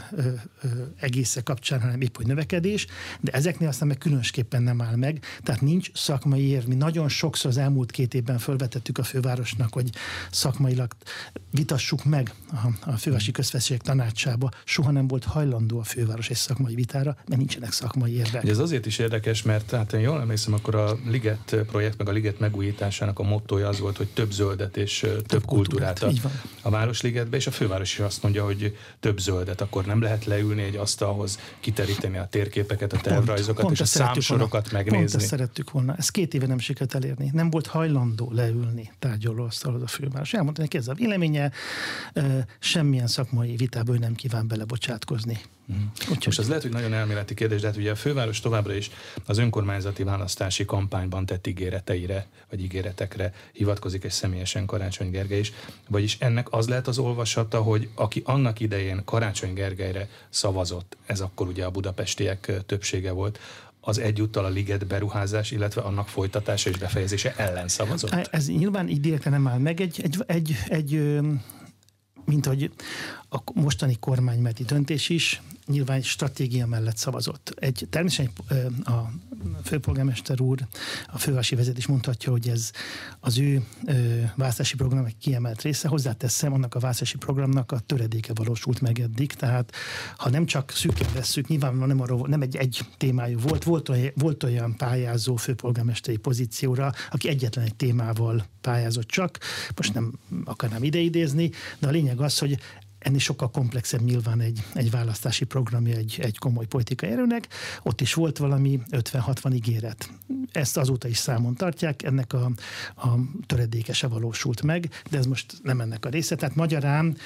egésze 1.00 1.42
kapcsán, 1.42 1.82
hanem 1.82 2.02
épp 2.02 2.16
hogy 2.16 2.28
növekedés, 2.28 2.88
de 3.22 3.32
ezeknél 3.32 3.68
aztán 3.68 3.88
meg 3.88 3.98
különösképpen 3.98 4.64
nem 4.64 4.82
áll 4.82 4.96
meg, 4.96 5.24
tehát 5.44 5.62
nincs 5.62 5.92
szakmai 5.94 6.48
érv. 6.48 6.68
Mi 6.68 6.76
nagyon 6.76 7.10
sokszor 7.10 7.52
az 7.52 7.58
elmúlt 7.58 7.92
két 7.92 8.14
évben 8.14 8.38
felvetettük 8.38 8.98
a 8.98 9.04
fővárosnak, 9.04 9.74
hogy 9.74 9.90
szakmailag 10.32 10.92
vitassuk 11.52 12.06
meg 12.06 12.34
a, 12.52 12.90
a 12.92 12.98
fővárosi 12.98 13.32
közfesség 13.32 13.82
tanácsába. 13.82 14.50
Soha 14.64 14.92
nem 14.92 15.08
volt 15.08 15.24
hajlandó 15.24 15.80
a 15.80 15.84
főváros 15.84 16.30
egy 16.30 16.36
szakmai 16.36 16.76
vitára, 16.76 17.18
mert 17.28 17.40
nincsenek 17.40 17.72
szakmai 17.72 18.16
érvek. 18.16 18.48
Ez 18.48 18.58
azért 18.58 18.86
is 18.86 19.00
érdekes, 19.00 19.42
mert 19.44 19.72
hát 19.72 19.94
én 19.94 20.00
jól 20.00 20.22
emlékszem, 20.22 20.54
akkor 20.54 20.76
a 20.76 20.98
Liget 21.06 21.56
projekt, 21.68 21.98
meg 21.98 22.08
a 22.08 22.12
Liget 22.12 22.40
megújításának 22.40 23.20
a 23.20 23.24
mottoja 23.24 23.68
az 23.68 23.80
volt, 23.80 23.98
hogy 23.98 24.08
több 24.08 24.32
zöldet 24.32 24.78
és 24.78 25.06
több, 25.26 25.46
kultúrát, 25.46 26.04
a, 26.04 26.12
a 26.62 26.70
Városligetbe, 26.70 27.38
és 27.38 27.48
a 27.48 27.52
főváros 27.52 27.92
is 27.92 28.00
azt 28.00 28.24
mondja, 28.24 28.46
hogy 28.46 28.78
több 29.00 29.20
zöldet, 29.20 29.62
akkor 29.62 29.86
nem 29.86 30.02
lehet 30.02 30.26
leülni 30.26 30.62
egy 30.62 30.76
asztalhoz, 30.76 31.40
kiteríteni 31.60 32.18
a 32.18 32.28
térképeket, 32.28 32.94
a 32.94 32.98
tervrajzokat, 32.98 33.46
pont, 33.46 33.58
pont 33.68 33.72
és 33.74 33.80
a 33.80 33.86
számsorokat 33.86 34.72
volna, 34.72 34.78
megnézni. 34.78 34.98
Pont 34.98 35.22
ezt 35.22 35.28
szerettük 35.28 35.72
volna. 35.72 35.96
Ez 35.98 36.10
két 36.10 36.34
éve 36.34 36.48
nem 36.48 36.60
sikerült 36.60 36.96
elérni. 36.96 37.30
Nem 37.34 37.50
volt 37.50 37.68
hajlandó 37.68 38.32
leülni 38.34 38.92
tárgyalóasztalhoz 39.00 39.82
a 39.82 39.88
főváros. 39.88 40.34
Elmondta 40.34 40.62
neki 40.62 40.78
ez 40.78 40.88
a 40.88 40.94
véleménye, 40.94 41.52
semmilyen 42.60 43.08
szakmai 43.08 43.56
vitába 43.56 43.94
ő 43.94 43.98
nem 43.98 44.14
kíván 44.14 44.48
belebocsátkozni. 44.48 45.42
Mm. 45.74 45.76
Úgyhogy... 46.00 46.26
Most 46.26 46.40
az 46.40 46.48
lehet, 46.48 46.64
hogy 46.64 46.72
nagyon 46.72 46.94
elméleti 46.94 47.34
kérdés, 47.34 47.62
de 47.62 47.68
hát 47.68 47.78
ugye 47.78 47.92
a 47.92 47.96
főváros 47.96 48.40
továbbra 48.40 48.74
is 48.74 48.92
az 49.26 49.38
önkormányzati 49.38 50.04
választási 50.04 50.66
kampányban 50.66 51.26
tett 51.26 51.48
ígéreteire, 51.48 52.26
vagy 52.50 52.62
ígéretekre 52.62 53.34
hivatkozik, 53.52 54.04
és 54.04 54.14
személyesen 54.14 54.66
Karácsony 54.66 55.10
Gergely 55.10 55.40
is. 55.40 55.54
Vagyis 55.88 56.18
ennek 56.20 56.54
az 56.54 56.68
lehet 56.68 56.88
az 56.88 56.98
olvasata, 56.98 57.62
hogy 57.62 57.90
aki 57.96 58.22
annak 58.26 58.60
idején 58.60 59.02
Karácsony 59.06 59.54
Gergelyre 59.54 60.10
szavazott, 60.30 60.98
ez 61.06 61.20
akkor 61.20 61.48
ugye 61.48 61.66
a 61.66 61.72
budapestiek 61.72 62.52
többsége 62.66 63.12
volt, 63.12 63.40
az 63.82 64.00
egyúttal 64.00 64.46
a 64.46 64.50
liget 64.50 64.88
beruházás, 64.88 65.52
illetve 65.52 65.82
annak 65.82 66.08
folytatása 66.08 66.70
és 66.70 66.78
befejezése 66.78 67.34
ellen 67.38 67.68
szavazott? 67.68 68.12
Ez 68.32 68.48
nyilván 68.48 68.90
így 68.90 69.20
nem 69.24 69.48
áll 69.48 69.58
meg. 69.58 69.82
Egy, 69.82 70.00
egy, 70.04 70.24
egy, 70.28 70.56
egy 70.68 71.20
mint 72.28 72.46
hogy 72.46 72.72
a 73.30 73.38
mostani 73.54 73.98
kormánymeti 74.00 74.64
döntés 74.64 75.10
is 75.10 75.42
nyilván 75.66 76.02
stratégia 76.02 76.66
mellett 76.66 76.98
szavazott. 76.98 77.54
Egy, 77.60 77.88
természetesen 77.90 78.32
a 78.84 79.12
főpolgármester 79.64 80.42
úr, 80.42 80.68
a 81.08 81.18
fővárosi 81.18 81.56
vezetés 81.56 81.86
mondhatja, 81.86 82.32
hogy 82.32 82.48
ez 82.50 82.72
az 83.20 83.38
ő 83.38 83.66
választási 84.36 84.76
program 84.76 85.06
egy 85.06 85.18
kiemelt 85.18 85.62
része. 85.62 85.88
Hozzáteszem, 85.88 86.54
annak 86.54 86.76
a 86.76 86.80
választási 86.80 87.18
programnak 87.18 87.72
a 87.72 87.80
töredéke 87.80 88.32
valósult 88.36 88.82
meg 88.82 89.00
eddig, 89.00 89.34
tehát 89.34 89.72
ha 90.18 90.30
nem 90.30 90.46
csak 90.46 90.72
szűkén 90.72 91.08
vesszük, 91.14 91.48
nyilvánvalóan 91.48 91.88
nem, 91.88 92.02
arról, 92.02 92.28
nem 92.28 92.42
egy, 92.42 92.56
egy 92.56 92.80
témájú 92.98 93.40
volt, 93.40 93.64
volt 93.64 93.90
olyan, 93.90 94.12
volt 94.16 94.44
olyan 94.44 94.76
pályázó 94.76 95.36
főpolgármesteri 95.36 96.18
pozícióra, 96.18 96.94
aki 97.12 97.30
egyetlen 97.30 97.66
egy 97.66 97.76
témával 97.76 98.46
pályázott 98.62 99.08
csak, 99.08 99.40
most 99.76 99.94
nem 99.94 100.14
akarnám 100.46 100.84
ideidézni, 100.84 101.52
de 101.80 101.88
a 101.88 101.92
lényeg 101.92 102.20
az, 102.20 102.38
hogy 102.38 102.58
ennél 103.00 103.20
sokkal 103.20 103.52
komplexebb 103.52 104.02
nyilván 104.02 104.40
egy, 104.40 104.64
egy 104.74 104.92
választási 104.92 105.46
programja 105.46 105.96
egy, 105.96 106.20
egy 106.22 106.38
komoly 106.38 106.66
politikai 106.66 107.10
erőnek. 107.10 107.48
Ott 107.84 108.02
is 108.02 108.14
volt 108.14 108.38
valami 108.38 108.82
50-60 108.92 109.54
ígéret. 109.54 110.10
Ezt 110.52 110.78
azóta 110.78 111.08
is 111.08 111.18
számon 111.18 111.56
tartják, 111.56 112.04
ennek 112.04 112.34
a, 112.34 112.52
a 112.96 113.08
töredékese 113.46 114.08
valósult 114.08 114.62
meg, 114.62 114.90
de 115.10 115.18
ez 115.18 115.26
most 115.26 115.54
nem 115.64 115.82
ennek 115.82 116.06
a 116.06 116.10
része. 116.10 116.36
Tehát 116.36 116.56
magyarán 116.56 117.18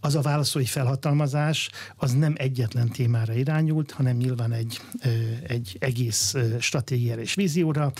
az 0.00 0.14
a 0.14 0.20
válaszói 0.20 0.64
felhatalmazás 0.64 1.70
az 1.96 2.12
nem 2.12 2.34
egyetlen 2.36 2.88
témára 2.88 3.32
irányult, 3.32 3.90
hanem 3.90 4.16
nyilván 4.16 4.52
egy, 4.52 4.80
egy 5.46 5.76
egész 5.80 6.34
stratégiára 6.60 7.20
és 7.20 7.34
vízióra. 7.34 7.92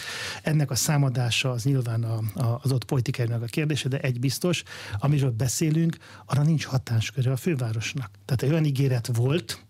Ennek 0.42 0.70
a 0.70 0.74
számadása 0.74 1.50
az 1.50 1.64
nyilván 1.64 2.04
a, 2.04 2.40
a, 2.40 2.60
az 2.62 2.72
ott 2.72 2.84
politikai 2.84 3.26
a 3.26 3.44
kérdése, 3.44 3.88
de 3.88 3.98
egy 3.98 4.20
biztos, 4.20 4.62
amiről 4.98 5.30
beszélünk, 5.30 5.96
arra 6.26 6.42
nincs 6.42 6.66
hatásköre 6.78 7.30
a 7.30 7.36
fővárosnak. 7.36 8.10
Tehát 8.24 8.42
olyan 8.42 8.64
ígéret 8.64 9.06
volt, 9.12 9.64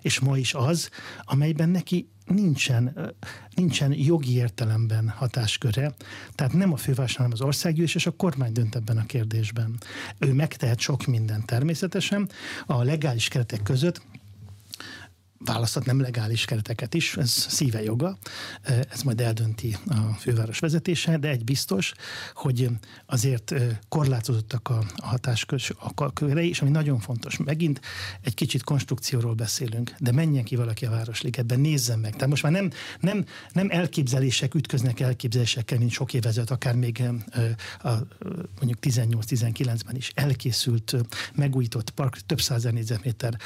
és 0.00 0.20
ma 0.20 0.38
is 0.38 0.54
az, 0.54 0.90
amelyben 1.24 1.68
neki 1.68 2.08
nincsen, 2.26 3.14
nincsen 3.54 3.92
jogi 3.92 4.34
értelemben 4.34 5.08
hatásköre, 5.08 5.94
tehát 6.34 6.52
nem 6.52 6.72
a 6.72 6.76
főváros, 6.76 7.16
hanem 7.16 7.32
az 7.32 7.40
országgyűlés 7.40 7.94
és 7.94 8.06
a 8.06 8.10
kormány 8.10 8.52
dönt 8.52 8.74
ebben 8.74 8.96
a 8.96 9.06
kérdésben. 9.06 9.78
Ő 10.18 10.32
megtehet 10.32 10.80
sok 10.80 11.06
mindent 11.06 11.46
természetesen, 11.46 12.30
a 12.66 12.82
legális 12.82 13.28
keretek 13.28 13.62
között 13.62 14.02
választhat 15.44 15.84
nem 15.84 16.00
legális 16.00 16.44
kereteket 16.44 16.94
is, 16.94 17.16
ez 17.16 17.30
szíve 17.30 17.82
joga, 17.82 18.18
ez 18.90 19.02
majd 19.02 19.20
eldönti 19.20 19.76
a 19.86 20.14
főváros 20.18 20.58
vezetése, 20.58 21.18
de 21.18 21.28
egy 21.28 21.44
biztos, 21.44 21.92
hogy 22.34 22.68
azért 23.06 23.54
korlátozottak 23.88 24.68
a, 24.68 24.84
hatáskörei, 24.96 26.48
és 26.48 26.60
ami 26.60 26.70
nagyon 26.70 26.98
fontos, 26.98 27.36
megint 27.36 27.80
egy 28.20 28.34
kicsit 28.34 28.64
konstrukcióról 28.64 29.34
beszélünk, 29.34 29.94
de 29.98 30.12
menjen 30.12 30.44
ki 30.44 30.56
valaki 30.56 30.86
a 30.86 30.90
Városligetben, 30.90 31.60
nézzen 31.60 31.98
meg. 31.98 32.12
Tehát 32.12 32.28
most 32.28 32.42
már 32.42 32.52
nem, 32.52 32.70
nem, 33.00 33.24
nem 33.52 33.66
elképzelések 33.70 34.54
ütköznek 34.54 35.00
elképzelésekkel, 35.00 35.78
mint 35.78 35.90
sok 35.90 36.14
évezet, 36.14 36.50
akár 36.50 36.74
még 36.74 37.02
a, 37.82 37.90
mondjuk 38.60 38.78
18-19-ben 38.80 39.96
is 39.96 40.12
elkészült, 40.14 40.94
megújított 41.34 41.90
park, 41.90 42.16
több 42.26 42.40
százer 42.40 42.72
négyzetméter 42.72 43.38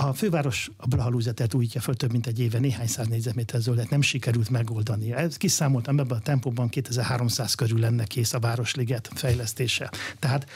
a 0.00 0.12
főváros 0.12 0.70
a 0.76 0.86
Blahalúzetet 0.86 1.54
újítja 1.54 1.80
föl 1.80 1.94
több 1.94 2.12
mint 2.12 2.26
egy 2.26 2.40
éve, 2.40 2.58
néhány 2.58 2.86
száz 2.86 3.06
négyzetméter 3.06 3.60
zöldet 3.60 3.90
nem 3.90 4.00
sikerült 4.00 4.50
megoldani. 4.50 5.12
Ez 5.12 5.36
kiszámoltam, 5.36 5.98
ebben 5.98 6.16
a 6.16 6.20
tempóban 6.20 6.68
2300 6.68 7.54
körül 7.54 7.78
lenne 7.78 8.04
kész 8.04 8.32
a 8.32 8.38
Városliget 8.38 9.10
fejlesztése. 9.14 9.90
Tehát 10.18 10.46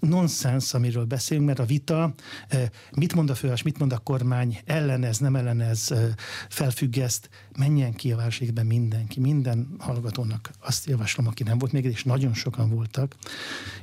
nonsens, 0.00 0.74
amiről 0.74 1.04
beszélünk, 1.04 1.46
mert 1.46 1.58
a 1.58 1.64
vita, 1.64 2.14
eh, 2.48 2.68
mit 2.96 3.14
mond 3.14 3.30
a 3.30 3.34
főváros, 3.34 3.62
mit 3.62 3.78
mond 3.78 3.92
a 3.92 3.98
kormány, 3.98 4.58
ellenez, 4.64 5.18
nem 5.18 5.36
ellenez, 5.36 5.90
eh, 5.90 6.06
felfüggeszt, 6.48 7.28
menjen 7.58 7.92
ki 7.92 8.12
a 8.12 8.16
Városligetben 8.16 8.66
mindenki, 8.66 9.20
minden 9.20 9.74
hallgatónak 9.78 10.50
azt 10.60 10.86
javaslom, 10.86 11.26
aki 11.26 11.42
nem 11.42 11.58
volt 11.58 11.72
még, 11.72 11.84
és 11.84 12.04
nagyon 12.04 12.34
sokan 12.34 12.70
voltak, 12.70 13.16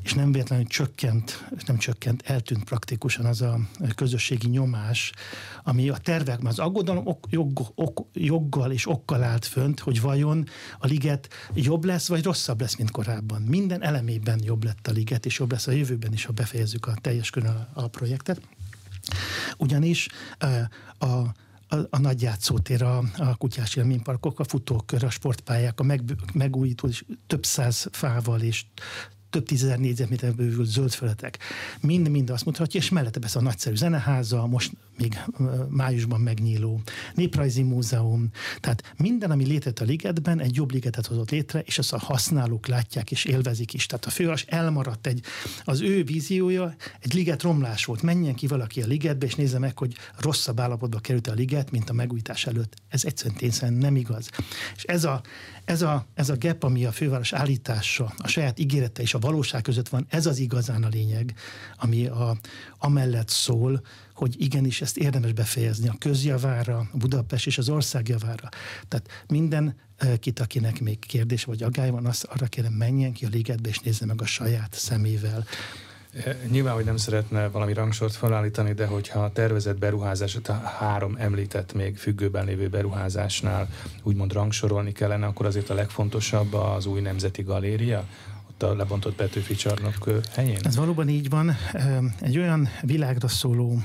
és 0.04 0.14
nem 0.14 0.32
véletlenül 0.32 0.66
csökkent, 0.66 1.48
nem 1.66 1.78
csökkent, 1.78 2.22
eltűnt 2.22 2.64
praktikusan 2.64 3.26
az 3.26 3.42
a 3.42 3.60
közösségi 3.96 4.48
nyomás, 4.48 4.93
nyomás, 4.94 5.12
ami 5.64 5.90
a 5.90 5.98
tervek, 5.98 6.40
az 6.44 6.60
aggodalom 6.60 7.08
ok, 7.08 7.28
jog, 7.30 7.72
ok, 7.76 8.08
joggal 8.14 8.72
és 8.72 8.88
okkal 8.88 9.24
állt 9.24 9.46
fönt, 9.46 9.80
hogy 9.80 10.02
vajon 10.02 10.46
a 10.80 10.88
liget 10.88 11.30
jobb 11.54 11.84
lesz, 11.84 12.08
vagy 12.08 12.24
rosszabb 12.24 12.62
lesz, 12.62 12.76
mint 12.76 12.92
korábban. 12.92 13.42
Minden 13.42 13.84
elemében 13.84 14.40
jobb 14.44 14.64
lett 14.64 14.88
a 14.88 14.92
liget, 14.92 15.26
és 15.26 15.40
jobb 15.40 15.52
lesz 15.52 15.68
a 15.68 15.72
jövőben 15.72 16.14
is, 16.14 16.26
ha 16.26 16.32
befejezzük 16.32 16.88
a 16.88 16.94
teljes 17.02 17.30
körül 17.30 17.50
a, 17.50 17.70
a 17.74 17.88
projektet. 17.88 18.42
Ugyanis 19.58 20.08
a, 20.40 21.06
a 21.06 21.34
a, 21.68 21.88
a 21.90 22.00
nagy 22.00 22.22
játszótér, 22.22 22.84
a, 22.84 23.04
a 23.18 23.36
kutyás 23.36 23.76
élményparkok, 23.76 24.40
a 24.40 24.44
futókör, 24.44 25.04
a 25.04 25.10
sportpályák, 25.10 25.80
a 25.80 25.84
meg, 25.84 26.02
megújító 26.34 26.88
és 26.88 27.06
több 27.28 27.46
száz 27.46 27.88
fával 27.92 28.42
és 28.42 28.66
több 29.34 29.46
tízezer 29.46 29.80
négyzetméter 29.80 30.36
bővült 30.36 30.68
zöld 30.68 30.92
feletek. 30.92 31.38
Mind-mind 31.82 32.30
azt 32.30 32.46
mutatja, 32.46 32.80
és 32.80 32.90
mellette 32.90 33.20
beszél 33.20 33.42
a 33.42 33.44
nagyszerű 33.44 33.76
zeneháza, 33.76 34.48
most 34.48 34.72
még 34.98 35.20
májusban 35.70 36.20
megnyíló 36.20 36.82
néprajzi 37.16 37.62
múzeum. 37.62 38.30
Tehát 38.60 38.94
minden, 38.98 39.32
ami 39.32 39.46
létezett 39.46 39.80
a 39.80 39.86
ligetben, 39.86 40.40
egy 40.40 40.56
jobb 40.56 40.72
ligetet 40.72 41.06
hozott 41.06 41.32
létre, 41.32 41.60
és 41.60 41.78
ezt 41.78 41.94
a 41.94 41.98
használók 41.98 42.68
látják 42.68 43.12
és 43.12 43.26
élvezik 43.26 43.74
is. 43.74 43.86
Tehát 43.86 44.06
a 44.06 44.10
főváros 44.10 44.46
elmaradt 44.48 45.08
egy, 45.08 45.22
az 45.64 45.82
ő 45.82 46.04
víziója 46.04 46.76
egy 47.00 47.14
liget 47.14 47.42
romlás 47.42 47.86
volt. 47.86 48.02
Menjen 48.02 48.36
ki 48.36 48.48
valaki 48.48 48.82
a 48.82 48.88
ligetbe, 48.88 49.26
és 49.26 49.36
nézze 49.36 49.60
meg, 49.60 49.78
hogy 49.78 49.96
rosszabb 50.20 50.60
állapotba 50.60 51.00
került 51.00 51.28
a 51.28 51.34
liget, 51.34 51.72
mint 51.72 51.90
a 51.90 51.94
megújítás 51.94 52.46
előtt. 52.46 52.74
Ez 52.88 53.06
egyszerűen 53.06 53.38
tényszerűen 53.38 53.80
nem 53.80 53.96
igaz. 53.96 54.30
És 54.76 54.84
ez 54.84 55.04
a, 55.04 55.22
ez 55.66 55.82
a, 55.82 56.06
ez 56.14 56.30
a 56.30 56.38
gap, 56.38 56.64
ami 56.64 56.86
a 56.86 56.92
főváros 56.92 57.34
állítása, 57.34 58.14
a 58.18 58.28
saját 58.28 58.60
ígérete 58.60 59.02
és 59.02 59.14
a 59.14 59.20
valóság 59.20 59.62
között 59.62 59.90
van, 59.90 60.06
ez 60.10 60.26
az 60.26 60.40
igazán 60.40 60.84
a 60.84 60.88
lényeg, 60.88 61.34
ami 61.78 62.06
a, 62.06 62.38
amellett 62.78 63.30
szól, 63.30 63.82
hogy 64.14 64.42
igenis 64.42 64.82
ezt 64.82 64.98
érdemes 64.98 65.34
befejezni 65.34 65.88
a 65.88 65.96
közjavára, 66.00 66.78
a 66.78 66.98
Budapest 66.98 67.48
és 67.48 67.58
az 67.58 67.70
ország 67.70 68.08
javára. 68.08 68.50
Tehát 68.88 69.26
minden 69.28 69.76
kit, 70.20 70.40
akinek 70.40 70.80
még 70.80 71.00
kérdés 71.00 71.44
vagy 71.44 71.64
agály 71.64 71.90
van, 71.90 72.06
azt 72.06 72.24
arra 72.24 72.46
kérem 72.46 72.74
menjen 72.74 73.14
ki 73.14 73.26
a 73.26 73.30
ligetbe 73.32 73.70
és 73.70 73.80
nézze 73.80 74.06
meg 74.06 74.22
a 74.22 74.26
saját 74.26 74.74
szemével 74.74 75.46
Nyilván, 76.50 76.74
hogy 76.74 76.86
nem 76.86 76.98
szeretne 76.98 77.48
valami 77.48 77.74
rangsort 77.74 78.16
felállítani, 78.16 78.74
de 78.74 78.86
hogyha 78.86 79.24
a 79.24 79.32
tervezett 79.32 79.78
beruházásot 79.78 80.48
a 80.48 80.54
három 80.54 81.16
említett 81.20 81.74
még 81.74 81.98
függőben 81.98 82.46
lévő 82.46 82.68
beruházásnál 82.68 83.70
úgymond 84.04 84.34
rangsorolni 84.34 84.92
kellene, 84.92 85.26
akkor 85.26 85.46
azért 85.46 85.70
a 85.70 85.74
legfontosabb 85.74 86.54
az 86.54 86.86
új 86.86 87.02
Nemzeti 87.02 87.42
Galéria, 87.42 88.06
ott 88.50 88.64
a 88.64 88.76
lebontott 88.76 89.16
Petőfi 89.16 89.56
csarnok 89.56 90.10
helyén? 90.32 90.60
Ez 90.64 90.76
valóban 90.76 91.10
így 91.10 91.30
van. 91.30 91.56
Egy 92.22 92.38
olyan 92.38 92.70
világra 92.82 93.28
szóló 93.28 93.82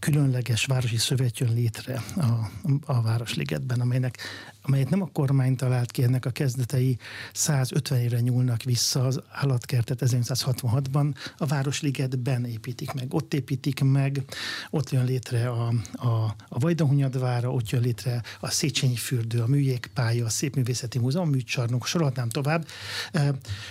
különleges 0.00 0.64
városi 0.64 0.96
szövet 0.96 1.38
jön 1.38 1.54
létre 1.54 2.02
a, 2.16 2.50
a 2.84 3.02
Városligetben, 3.02 3.80
amelynek, 3.80 4.18
amelyet 4.62 4.90
nem 4.90 5.02
a 5.02 5.10
kormány 5.12 5.56
talált 5.56 5.90
ki, 5.90 6.02
ennek 6.02 6.24
a 6.24 6.30
kezdetei 6.30 6.98
150 7.32 8.00
évre 8.00 8.20
nyúlnak 8.20 8.62
vissza 8.62 9.04
az 9.06 9.20
állatkertet 9.28 10.02
1966-ban 10.04 11.14
a 11.38 11.46
Városligetben 11.46 12.44
építik 12.44 12.92
meg. 12.92 13.14
Ott 13.14 13.34
építik 13.34 13.80
meg, 13.80 14.22
ott 14.70 14.90
jön 14.90 15.04
létre 15.04 15.48
a, 15.48 15.72
a, 15.92 16.34
a 16.48 16.58
Vajdahunyadvára, 16.58 17.52
ott 17.52 17.70
jön 17.70 17.82
létre 17.82 18.22
a 18.40 18.50
Széchenyi 18.50 18.96
fürdő, 18.96 19.40
a 19.40 19.46
műjégpálya, 19.46 20.24
a 20.24 20.28
Szépművészeti 20.28 20.98
Múzeum, 20.98 21.26
a 21.26 21.30
műcsarnok, 21.30 21.86
sorolhatnám 21.86 22.28
tovább. 22.28 22.66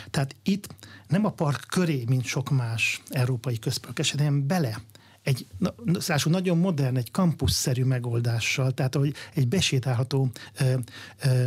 Tehát 0.09 0.35
itt 0.43 0.67
nem 1.07 1.25
a 1.25 1.31
park 1.31 1.65
köré, 1.69 2.03
mint 2.07 2.25
sok 2.25 2.49
más 2.49 3.01
európai 3.09 3.59
közpark 3.59 3.99
esetén, 3.99 4.47
bele 4.47 4.81
egy 5.23 5.47
szású 5.99 6.29
nagyon 6.29 6.57
modern, 6.57 6.97
egy 6.97 7.11
kampuszszerű 7.11 7.83
megoldással, 7.83 8.71
tehát 8.71 8.95
hogy 8.95 9.13
egy 9.33 9.47
besétálható, 9.47 10.29
ö, 10.59 10.73
ö, 11.23 11.45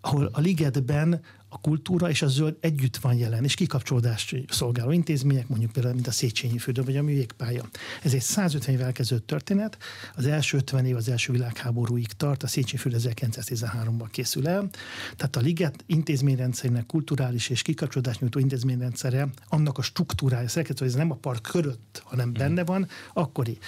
ahol 0.00 0.30
a 0.32 0.40
ligetben 0.40 1.20
a 1.52 1.58
kultúra 1.60 2.08
és 2.08 2.22
a 2.22 2.26
zöld 2.26 2.56
együtt 2.60 2.96
van 2.96 3.14
jelen, 3.14 3.44
és 3.44 3.54
kikapcsolódást 3.54 4.36
szolgáló 4.48 4.90
intézmények, 4.90 5.48
mondjuk 5.48 5.72
például, 5.72 5.94
mint 5.94 6.06
a 6.06 6.10
Széchenyi 6.10 6.58
fürdő 6.58 6.82
vagy 6.82 6.96
a 6.96 7.02
műjégpálya. 7.02 7.68
Ez 8.02 8.14
egy 8.14 8.20
150 8.20 8.74
évvel 8.74 8.92
kezdődött 8.92 9.26
történet, 9.26 9.78
az 10.14 10.26
első 10.26 10.56
50 10.56 10.84
év 10.86 10.96
az 10.96 11.08
első 11.08 11.32
világháborúig 11.32 12.06
tart, 12.06 12.42
a 12.42 12.46
Széchenyi 12.46 12.78
fürdő 12.78 12.98
1913-ban 13.00 14.06
készül 14.10 14.48
el, 14.48 14.68
tehát 15.16 15.36
a 15.36 15.40
Liget 15.40 15.84
intézményrendszerének 15.86 16.86
kulturális 16.86 17.48
és 17.48 17.62
kikapcsolódást 17.62 18.20
nyújtó 18.20 18.38
intézményrendszere, 18.38 19.28
annak 19.48 19.78
a 19.78 19.82
struktúrája, 19.82 20.48
szerkezet, 20.48 20.78
hogy 20.78 20.88
ez 20.88 20.94
nem 20.94 21.10
a 21.10 21.14
park 21.14 21.42
körött, 21.42 22.02
hanem 22.04 22.28
mhm. 22.28 22.38
benne 22.38 22.64
van, 22.64 22.88
akkori. 23.12 23.58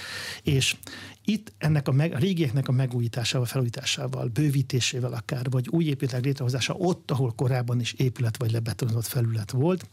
És 0.43 0.77
itt 1.25 1.53
ennek 1.59 1.89
a, 1.89 1.93
meg, 1.93 2.13
a 2.13 2.19
régieknek 2.19 2.69
a 2.69 2.73
megújításával, 2.73 3.47
felújításával, 3.47 4.29
bővítésével 4.29 5.13
akár, 5.13 5.51
vagy 5.51 5.69
új 5.69 5.85
épületek 5.85 6.25
létrehozása 6.25 6.75
ott, 6.75 7.11
ahol 7.11 7.33
korábban 7.37 7.81
is 7.81 7.93
épület 7.93 8.37
vagy 8.37 8.51
lebetonozott 8.51 9.07
felület 9.07 9.51
volt, 9.51 9.89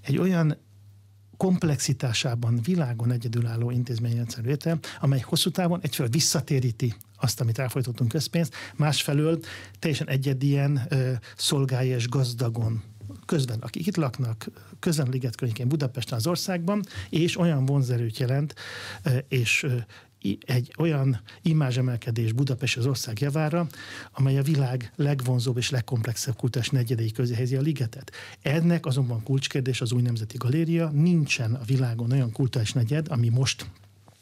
egy 0.00 0.18
olyan 0.18 0.56
komplexitásában 1.36 2.60
világon 2.62 3.10
egyedülálló 3.10 3.70
intézményrendszer 3.70 4.44
léte, 4.44 4.78
amely 5.00 5.20
hosszú 5.20 5.50
távon 5.50 5.80
egyfelől 5.82 6.10
visszatéríti 6.10 6.94
azt, 7.16 7.40
amit 7.40 7.58
elfolytottunk 7.58 8.10
közpénzt, 8.10 8.54
másfelől 8.76 9.40
teljesen 9.78 10.08
egyedien 10.08 10.88
szolgálja 11.36 11.96
és 11.96 12.08
gazdagon 12.08 12.82
közben, 13.26 13.58
akik 13.58 13.86
itt 13.86 13.96
laknak, 13.96 14.46
közben 14.78 15.08
Liget 15.10 15.36
környékén 15.36 15.68
Budapesten 15.68 16.18
az 16.18 16.26
országban, 16.26 16.82
és 17.10 17.38
olyan 17.38 17.66
vonzerőt 17.66 18.18
jelent, 18.18 18.54
és 19.28 19.66
egy 20.46 20.74
olyan 20.78 21.20
imázsemelkedés 21.42 22.32
Budapest 22.32 22.76
az 22.76 22.86
ország 22.86 23.20
javára, 23.20 23.66
amely 24.12 24.38
a 24.38 24.42
világ 24.42 24.92
legvonzóbb 24.96 25.56
és 25.56 25.70
legkomplexebb 25.70 26.36
kultúrás 26.36 26.68
negyedei 26.68 27.10
közé 27.10 27.34
helyezi 27.34 27.56
a 27.56 27.60
ligetet. 27.60 28.12
Ennek 28.42 28.86
azonban 28.86 29.22
kulcskérdés 29.22 29.80
az 29.80 29.92
új 29.92 30.02
nemzeti 30.02 30.36
galéria. 30.36 30.88
Nincsen 30.88 31.54
a 31.54 31.64
világon 31.64 32.12
olyan 32.12 32.32
kultúrás 32.32 32.72
negyed, 32.72 33.06
ami 33.10 33.28
most 33.28 33.66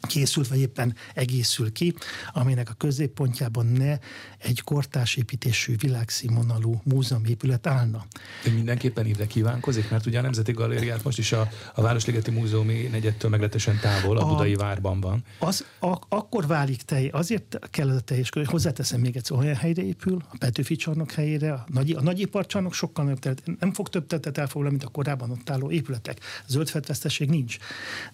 készült, 0.01 0.49
vagy 0.49 0.59
éppen 0.59 0.95
egészül 1.15 1.73
ki, 1.73 1.95
aminek 2.33 2.71
a 2.71 2.73
középpontjában 2.73 3.67
ne 3.67 3.99
egy 4.39 4.63
kortárs 4.63 5.17
építésű 5.17 5.77
világszínvonalú 5.77 6.81
múzeumépület 6.85 7.67
állna. 7.67 8.07
De 8.45 8.51
mindenképpen 8.51 9.07
ide 9.07 9.27
kívánkozik, 9.27 9.91
mert 9.91 10.07
ugye 10.07 10.19
a 10.19 10.23
Nemzeti 10.23 10.53
Galériát 10.53 11.05
most 11.05 11.19
is 11.19 11.33
a, 11.33 11.49
a 11.75 11.83
Városligeti 11.83 12.31
Múzeumi 12.31 12.89
negyedtől 12.91 13.31
meglehetősen 13.31 13.79
távol, 13.81 14.19
a, 14.19 14.25
a 14.25 14.29
Budai 14.29 14.55
Várban 14.55 15.01
van. 15.01 15.25
Az, 15.39 15.65
a, 15.81 15.97
akkor 16.09 16.47
válik 16.47 16.83
tej, 16.83 17.09
azért 17.09 17.59
kell 17.71 17.89
a 17.89 18.01
teljes 18.01 18.31
hozzáteszem 18.45 19.01
még 19.01 19.17
egyszer, 19.17 19.39
olyan 19.39 19.55
helyre 19.55 19.83
épül, 19.83 20.23
a 20.33 20.37
Petőfi 20.39 20.77
csarnok 20.77 21.13
helyére, 21.13 21.53
a, 21.53 21.65
nagy, 21.67 21.91
a 21.91 22.03
nagyiparcsarnok 22.03 22.75
sokkal 22.75 23.05
nagyobb 23.05 23.19
terület, 23.19 23.61
nem 23.61 23.73
fog 23.73 23.89
több 23.89 24.07
területet 24.07 24.39
elfoglalni, 24.39 24.77
mint 24.77 24.89
a 24.89 24.93
korábban 24.93 25.31
ott 25.31 25.51
álló 25.51 25.71
épületek. 25.71 26.21
Zöld 26.47 26.71
nincs. 27.19 27.57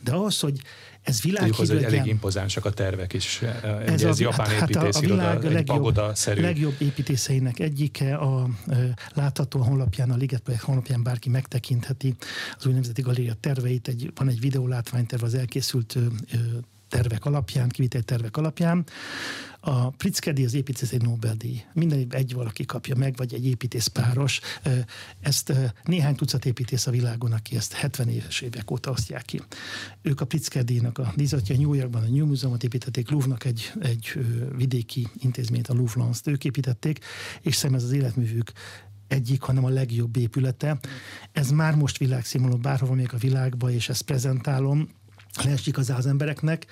De 0.01 0.12
ahhoz, 0.12 0.41
hogy 0.41 0.61
ez 1.07 1.22
világhírű 1.22 1.57
hogy 1.57 1.82
elég 1.82 2.07
impozánsak 2.07 2.64
a 2.64 2.70
tervek 2.70 3.12
is. 3.12 3.42
Ez, 3.86 4.02
ez 4.02 4.20
a, 4.20 4.22
japán 4.22 4.46
hát, 4.46 4.70
építész 4.70 4.94
hát 4.94 4.94
a, 4.94 5.00
világ 5.00 5.42
legjobb, 5.42 5.98
legjobb 6.24 6.74
építészeinek 6.78 7.59
egyike, 7.59 8.14
a, 8.14 8.42
a 8.42 8.48
látható 9.14 9.61
honlapján, 9.61 10.11
a 10.11 10.16
Liget 10.16 10.40
Projekt 10.40 10.64
honlapján 10.64 11.02
bárki 11.02 11.28
megtekintheti 11.28 12.14
az 12.59 12.66
úgynevezett 12.66 13.00
galéria 13.00 13.34
terveit. 13.40 13.88
Egy, 13.88 14.12
van 14.14 14.28
egy 14.28 14.40
videólátványterv 14.40 15.22
az 15.22 15.34
elkészült 15.34 15.96
tervek 16.89 17.24
alapján, 17.24 17.68
kivitelt 17.68 18.05
tervek 18.05 18.37
alapján. 18.37 18.84
A 19.61 19.91
Pritzker 19.91 20.34
az 20.45 20.55
építész 20.55 20.93
egy 20.93 21.03
Nobel-díj. 21.03 21.64
Minden 21.72 21.99
évben 21.99 22.20
egy 22.20 22.34
valaki 22.34 22.64
kapja 22.64 22.97
meg, 22.97 23.16
vagy 23.16 23.34
egy 23.34 23.47
építész 23.47 23.87
páros. 23.87 24.41
Ezt 25.20 25.53
néhány 25.84 26.14
tucat 26.14 26.45
építész 26.45 26.87
a 26.87 26.91
világon, 26.91 27.32
aki 27.32 27.57
ezt 27.57 27.72
70 27.72 28.09
éves 28.09 28.41
évek 28.41 28.70
óta 28.70 28.91
osztják 28.91 29.22
ki. 29.22 29.43
Ők 30.03 30.20
a 30.20 30.24
Pritzker 30.24 30.64
díjnak 30.64 30.99
a 30.99 31.12
díjatja 31.16 31.57
New 31.57 31.74
Yorkban 31.74 32.03
a 32.03 32.09
New 32.09 32.26
Museumot 32.26 32.64
építették, 32.64 33.11
Louvre-nak 33.11 33.45
egy, 33.45 33.72
egy 33.80 34.12
vidéki 34.57 35.09
intézményt, 35.18 35.68
a 35.68 35.74
Louvre 35.74 36.03
Lens-t 36.03 36.26
ők 36.26 36.45
építették, 36.45 36.99
és 37.41 37.55
szerintem 37.55 37.84
ez 37.84 37.91
az 37.91 37.97
életművük 37.97 38.53
egyik, 39.09 39.43
hanem 39.43 39.64
a 39.64 39.68
legjobb 39.68 40.16
épülete. 40.16 40.78
Ez 41.32 41.51
már 41.51 41.74
most 41.74 41.99
világszínvonalú 41.99 42.61
bárhova 42.61 42.95
még 42.95 43.12
a 43.12 43.16
világba, 43.16 43.70
és 43.70 43.89
ezt 43.89 44.03
prezentálom, 44.03 44.89
leesik 45.45 45.78
az 45.78 45.91
az 45.91 46.07
embereknek, 46.07 46.66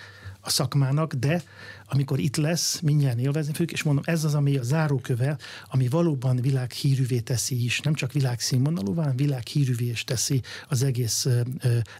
a 0.45 0.51
szakmának, 0.51 1.15
de 1.15 1.43
amikor 1.87 2.19
itt 2.19 2.37
lesz, 2.37 2.81
mindjárt 2.81 3.19
élvezni 3.19 3.51
fogjuk, 3.51 3.73
és 3.73 3.83
mondom, 3.83 4.05
ez 4.07 4.25
az, 4.25 4.35
ami 4.35 4.57
a 4.57 4.63
záróköve, 4.63 5.37
ami 5.71 5.89
valóban 5.89 6.37
világhírűvé 6.37 7.21
teszi 7.21 7.65
is, 7.65 7.81
nem 7.81 7.95
csak 7.95 8.13
világszínvonalú, 8.13 8.95
hanem 8.95 9.17
világhírűvé 9.17 9.87
is 9.87 10.05
teszi 10.05 10.43
az 10.69 10.83
egész 10.83 11.25
uh, 11.25 11.41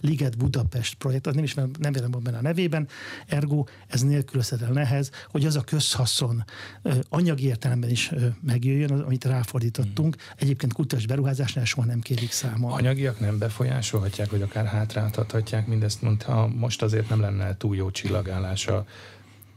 Liget 0.01 0.37
Budapest 0.37 0.95
projekt, 0.95 1.27
az 1.27 1.35
nem 1.35 1.45
is 1.45 1.55
nem 1.55 1.93
vélem 1.93 2.11
benne 2.23 2.39
a 2.39 2.41
nevében, 2.41 2.89
ergo 3.27 3.65
ez 3.87 4.03
nélkülözhetetlen 4.03 4.75
nehez, 4.75 5.11
hogy 5.31 5.45
az 5.45 5.57
a 5.57 5.61
közhaszon 5.61 6.45
uh, 6.83 6.95
anyagi 7.09 7.45
értelemben 7.45 7.91
is 7.91 8.11
uh, 8.13 8.25
megjöjjön, 8.41 8.91
amit 8.91 9.25
ráfordítottunk. 9.25 10.15
Hmm. 10.15 10.35
Egyébként 10.37 10.73
kultúrás 10.73 11.07
beruházásnál 11.07 11.65
soha 11.65 11.87
nem 11.87 12.01
kérik 12.01 12.33
számon. 12.33 12.73
Anyagiak 12.73 13.21
nem 13.21 13.39
befolyásolhatják, 13.39 14.31
vagy 14.31 14.43
akár 14.43 14.67
hátráltathatják 14.67 15.67
mindezt, 15.67 16.03
mondta, 16.03 16.51
most 16.57 16.83
azért 16.83 17.09
nem 17.09 17.21
lenne 17.21 17.57
túl 17.57 17.77
jó 17.77 17.91
csillagállása 18.35 18.87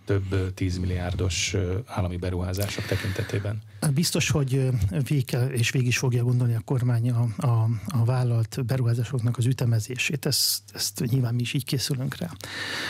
több 0.05 0.53
tízmilliárdos 0.53 1.55
állami 1.85 2.17
beruházások 2.17 2.85
tekintetében? 2.85 3.61
Biztos, 3.93 4.29
hogy 4.29 4.69
végig 5.07 5.37
és 5.51 5.69
végig 5.69 5.87
is 5.87 5.97
fogja 5.97 6.23
gondolni 6.23 6.53
a 6.53 6.59
kormány 6.59 7.11
a, 7.11 7.27
a, 7.37 7.69
a 7.85 8.05
vállalt 8.05 8.65
beruházásoknak 8.65 9.37
az 9.37 9.45
ütemezését. 9.45 10.25
Ezt, 10.25 10.61
ezt 10.73 11.03
nyilván 11.05 11.35
mi 11.35 11.41
is 11.41 11.53
így 11.53 11.65
készülünk 11.65 12.15
rá. 12.15 12.31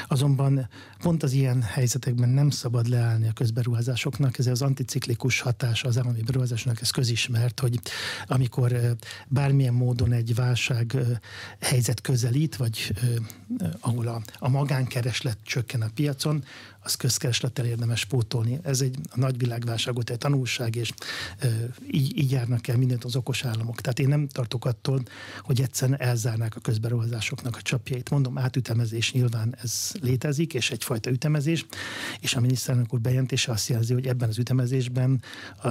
Azonban 0.07 0.69
pont 0.99 1.23
az 1.23 1.31
ilyen 1.31 1.61
helyzetekben 1.61 2.29
nem 2.29 2.49
szabad 2.49 2.88
leállni 2.88 3.27
a 3.27 3.33
közberuházásoknak, 3.33 4.38
ez 4.38 4.47
az 4.47 4.61
anticiklikus 4.61 5.39
hatása 5.39 5.88
az 5.88 5.97
állami 5.97 6.21
beruházásoknak, 6.21 6.81
ez 6.81 6.89
közismert, 6.89 7.59
hogy 7.59 7.79
amikor 8.25 8.95
bármilyen 9.27 9.73
módon 9.73 10.11
egy 10.11 10.35
válság 10.35 10.97
helyzet 11.59 12.01
közelít, 12.01 12.55
vagy 12.55 12.93
ahol 13.79 14.07
a, 14.07 14.21
a 14.39 14.49
magánkereslet 14.49 15.38
csökken 15.43 15.81
a 15.81 15.89
piacon, 15.93 16.43
az 16.79 16.95
közkereslettel 16.95 17.65
érdemes 17.65 18.05
pótolni. 18.05 18.59
Ez 18.63 18.81
egy 18.81 18.97
a 19.09 19.19
nagy 19.19 19.38
világválságot 19.38 20.09
egy 20.09 20.17
tanulság, 20.17 20.75
és 20.78 20.93
így, 21.91 22.17
így 22.17 22.32
járnak 22.32 22.67
el 22.67 22.78
mindent 22.78 23.03
az 23.03 23.15
okos 23.15 23.45
államok. 23.45 23.82
Tehát 23.82 23.99
én 23.99 24.07
nem 24.07 24.28
tartok 24.28 24.65
attól, 24.65 25.03
hogy 25.41 25.61
egyszerűen 25.61 25.99
elzárnák 25.99 26.55
a 26.55 26.59
közberuházásoknak 26.59 27.55
a 27.55 27.61
csapjait. 27.61 28.09
Mondom, 28.09 28.38
átütemezés 28.38 29.13
nyilván 29.13 29.55
ez 29.61 29.91
létezik, 30.01 30.53
és 30.53 30.71
egyfajta 30.71 31.09
ütemezés, 31.09 31.65
és 32.19 32.36
a 32.36 32.39
miniszterelnök 32.39 32.93
úr 32.93 33.01
bejelentése 33.01 33.51
azt 33.51 33.69
jelzi, 33.69 33.93
hogy 33.93 34.07
ebben 34.07 34.30
az 34.30 34.38
ütemezésben 34.38 35.21
a, 35.61 35.67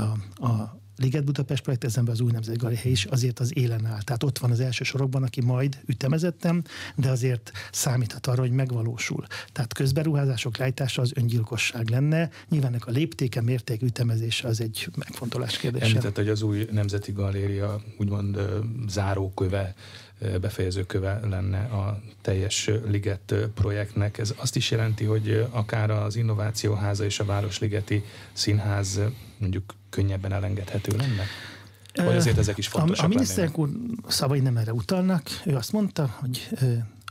a 0.47 0.85
Liget 0.97 1.25
Budapest 1.25 1.63
projekt, 1.63 1.85
ezenben 1.85 2.15
az 2.15 2.21
új 2.21 2.31
nemzeti 2.31 2.59
galéria 2.59 2.91
is 2.91 3.05
azért 3.05 3.41
az 3.41 3.57
élen 3.57 3.87
áll. 3.87 4.03
Tehát 4.03 4.23
ott 4.23 4.39
van 4.39 4.51
az 4.51 4.61
első 4.61 4.85
sorokban, 4.85 5.23
aki 5.23 5.43
majd 5.43 5.79
ütemezettem, 5.87 6.63
de 6.95 7.11
azért 7.11 7.53
számíthat 7.73 8.27
arra, 8.27 8.41
hogy 8.41 8.51
megvalósul. 8.51 9.27
Tehát 9.53 9.73
közberuházások 9.73 10.57
lejtása 10.57 11.03
az 11.03 11.13
öngyilkosság 11.15 11.89
lenne. 11.89 12.31
Nyilván 12.49 12.75
a 12.81 12.91
léptéke, 12.91 13.41
mérték 13.41 13.83
ütemezése 13.83 14.49
az 14.49 14.61
egy 14.61 14.89
megfontolás 14.97 15.59
kérdése. 15.59 15.87
Említett, 15.87 16.17
hogy 16.17 16.29
az 16.29 16.43
új 16.43 16.67
nemzeti 16.71 17.13
galéria 17.13 17.83
úgymond 17.99 18.39
záróköve 18.89 19.75
befejezőköve 20.41 21.21
lenne 21.29 21.59
a 21.59 22.01
teljes 22.21 22.71
Liget 22.87 23.35
projektnek. 23.55 24.19
Ez 24.19 24.35
azt 24.37 24.57
is 24.57 24.71
jelenti, 24.71 25.05
hogy 25.05 25.47
akár 25.51 25.91
az 25.91 26.17
Innovációháza 26.17 27.05
és 27.05 27.19
a 27.19 27.25
Városligeti 27.25 28.05
Színház 28.33 29.01
mondjuk 29.39 29.75
könnyebben 29.97 30.33
elengedhető 30.33 30.97
lenne? 30.97 31.25
Vagy 31.95 32.17
azért 32.17 32.39
ezek 32.39 32.59
is 32.59 32.69
fontosak 32.69 33.05
A, 33.05 33.07
a 33.07 33.09
miniszterek 33.09 33.59
úr 33.59 33.69
szavai 34.09 34.41
nem 34.41 34.57
erre 34.57 34.73
utalnak. 34.73 35.23
Ő 35.45 35.57
azt 35.57 35.73
mondta, 35.73 36.15
hogy 36.19 36.49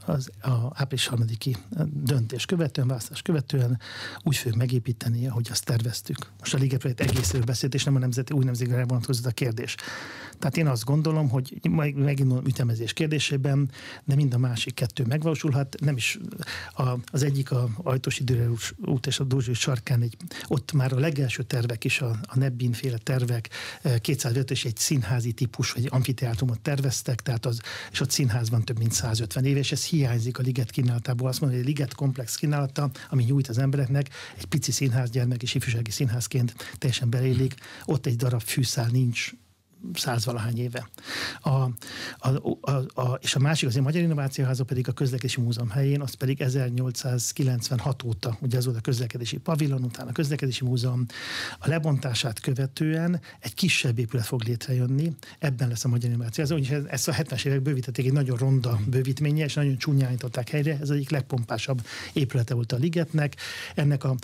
az 0.06 0.30
a 0.42 0.72
április 0.74 1.08
harmadiki 1.08 1.56
döntés 1.94 2.46
követően, 2.46 2.88
választás 2.88 3.22
követően 3.22 3.80
úgy 4.24 4.36
fogjuk 4.36 4.56
megépíteni, 4.56 5.28
ahogy 5.28 5.48
azt 5.52 5.66
terveztük. 5.66 6.32
Most 6.40 6.54
a 6.54 6.58
Liga 6.58 6.78
projekt 6.78 7.02
egészről 7.02 7.44
beszélt, 7.44 7.74
és 7.74 7.84
nem 7.84 7.96
a 7.96 8.00
nemzeti, 8.00 8.34
új 8.34 8.44
nemzetre 8.44 8.86
vonatkozott 8.86 9.26
a 9.26 9.32
kérdés. 9.32 9.76
Tehát 10.40 10.58
én 10.58 10.68
azt 10.68 10.84
gondolom, 10.84 11.30
hogy 11.30 11.60
megint 11.96 12.48
ütemezés 12.48 12.94
kérdésében, 12.94 13.72
de 14.04 14.16
mind 14.16 14.34
a 14.34 14.38
másik 14.38 14.74
kettő 14.74 15.04
megvalósulhat. 15.06 15.76
Nem 15.80 15.96
is 15.96 16.20
a, 16.74 16.84
az 17.06 17.24
egyik 17.24 17.52
a 17.52 17.70
Ajtósi 17.84 18.24
út 18.86 19.08
és 19.08 19.20
a 19.20 19.24
Dózsai 19.24 19.54
sarkán, 19.54 20.02
egy, 20.02 20.18
ott 20.48 20.72
már 20.72 20.94
a 20.94 21.00
legelső 21.00 21.44
tervek 21.44 21.84
is, 21.84 22.02
a, 22.02 22.20
a 22.26 22.38
Nebbin 22.38 22.72
féle 22.72 22.98
tervek, 22.98 23.50
205 24.02 24.52
és 24.52 24.66
egy 24.66 24.78
színházi 24.78 25.32
típus, 25.32 25.72
vagy 25.72 25.88
amfiteátrumot 25.90 26.60
terveztek, 26.60 27.22
tehát 27.22 27.46
az, 27.46 27.62
és 27.92 28.00
ott 28.00 28.12
színházban 28.12 28.64
több 28.64 28.78
mint 28.78 28.92
150 28.92 29.46
éve, 29.46 29.60
és 29.60 29.72
ez 29.72 29.84
hiányzik 29.96 30.38
a 30.38 30.42
Liget 30.42 30.72
kínálatából. 30.72 31.28
Azt 31.28 31.42
mondom, 31.42 31.58
hogy 31.60 31.68
a 31.68 31.70
Liget 31.70 31.96
komplex 31.96 32.36
kínálata, 32.36 32.90
ami 33.10 33.24
nyújt 33.24 33.48
az 33.48 33.58
embereknek, 33.58 34.10
egy 34.38 34.46
pici 34.46 34.72
színház, 34.72 35.10
gyermek 35.10 35.44
és 35.44 35.56
ifjúsági 35.56 35.92
színházként 35.92 36.56
teljesen 36.78 37.10
belélik. 37.10 37.56
Ott 37.86 38.06
egy 38.06 38.16
darab 38.16 38.42
fűszál 38.42 38.90
nincs, 38.92 39.32
százvalahány 39.94 40.60
éve. 40.60 40.90
A, 41.40 41.50
a, 41.50 41.70
a, 42.62 43.02
a, 43.02 43.18
és 43.22 43.36
a 43.36 43.40
másik, 43.40 43.68
az 43.68 43.76
a 43.76 43.82
Magyar 43.82 44.02
Innovációháza 44.02 44.64
pedig 44.64 44.88
a 44.88 44.92
közlekedési 44.92 45.42
múzeum 45.42 45.70
helyén, 45.70 46.02
az 46.02 46.14
pedig 46.14 46.42
1896 46.42 48.04
óta, 48.04 48.38
ugye 48.42 48.58
az 48.58 48.66
volt 48.66 48.78
a 48.78 48.82
közlekedési 48.82 49.38
pavilon, 49.38 49.84
utána 49.84 50.10
a 50.10 50.14
közlekedési 50.14 50.64
múzeum, 50.64 51.06
a 51.60 51.68
lebontását 51.68 52.40
követően 52.40 53.22
egy 53.40 53.54
kisebb 53.54 54.00
épület 54.00 54.26
fog 54.26 54.44
létrejönni, 54.44 55.16
ebben 55.40 55.68
lesz 55.68 55.86
a 55.86 55.88
Magyar 55.88 56.10
Innovációháza, 56.10 56.56
úgyhogy 56.56 56.84
ezt 56.88 57.08
a 57.08 57.14
70-es 57.14 57.46
évek 57.46 57.62
bővítették 57.62 58.06
egy 58.06 58.14
nagyon 58.14 58.38
ronda 58.38 58.80
bővítménye, 58.88 59.44
és 59.44 59.54
nagyon 59.54 59.78
csúnyányították 59.78 60.50
helyre, 60.50 60.78
ez 60.82 60.90
egyik 60.90 61.10
legpompásabb 61.10 61.86
épülete 62.14 62.54
volt 62.54 62.72
a 62.72 62.78
ligetnek. 62.78 63.36
Ennek 63.76 64.04
a 64.04 64.16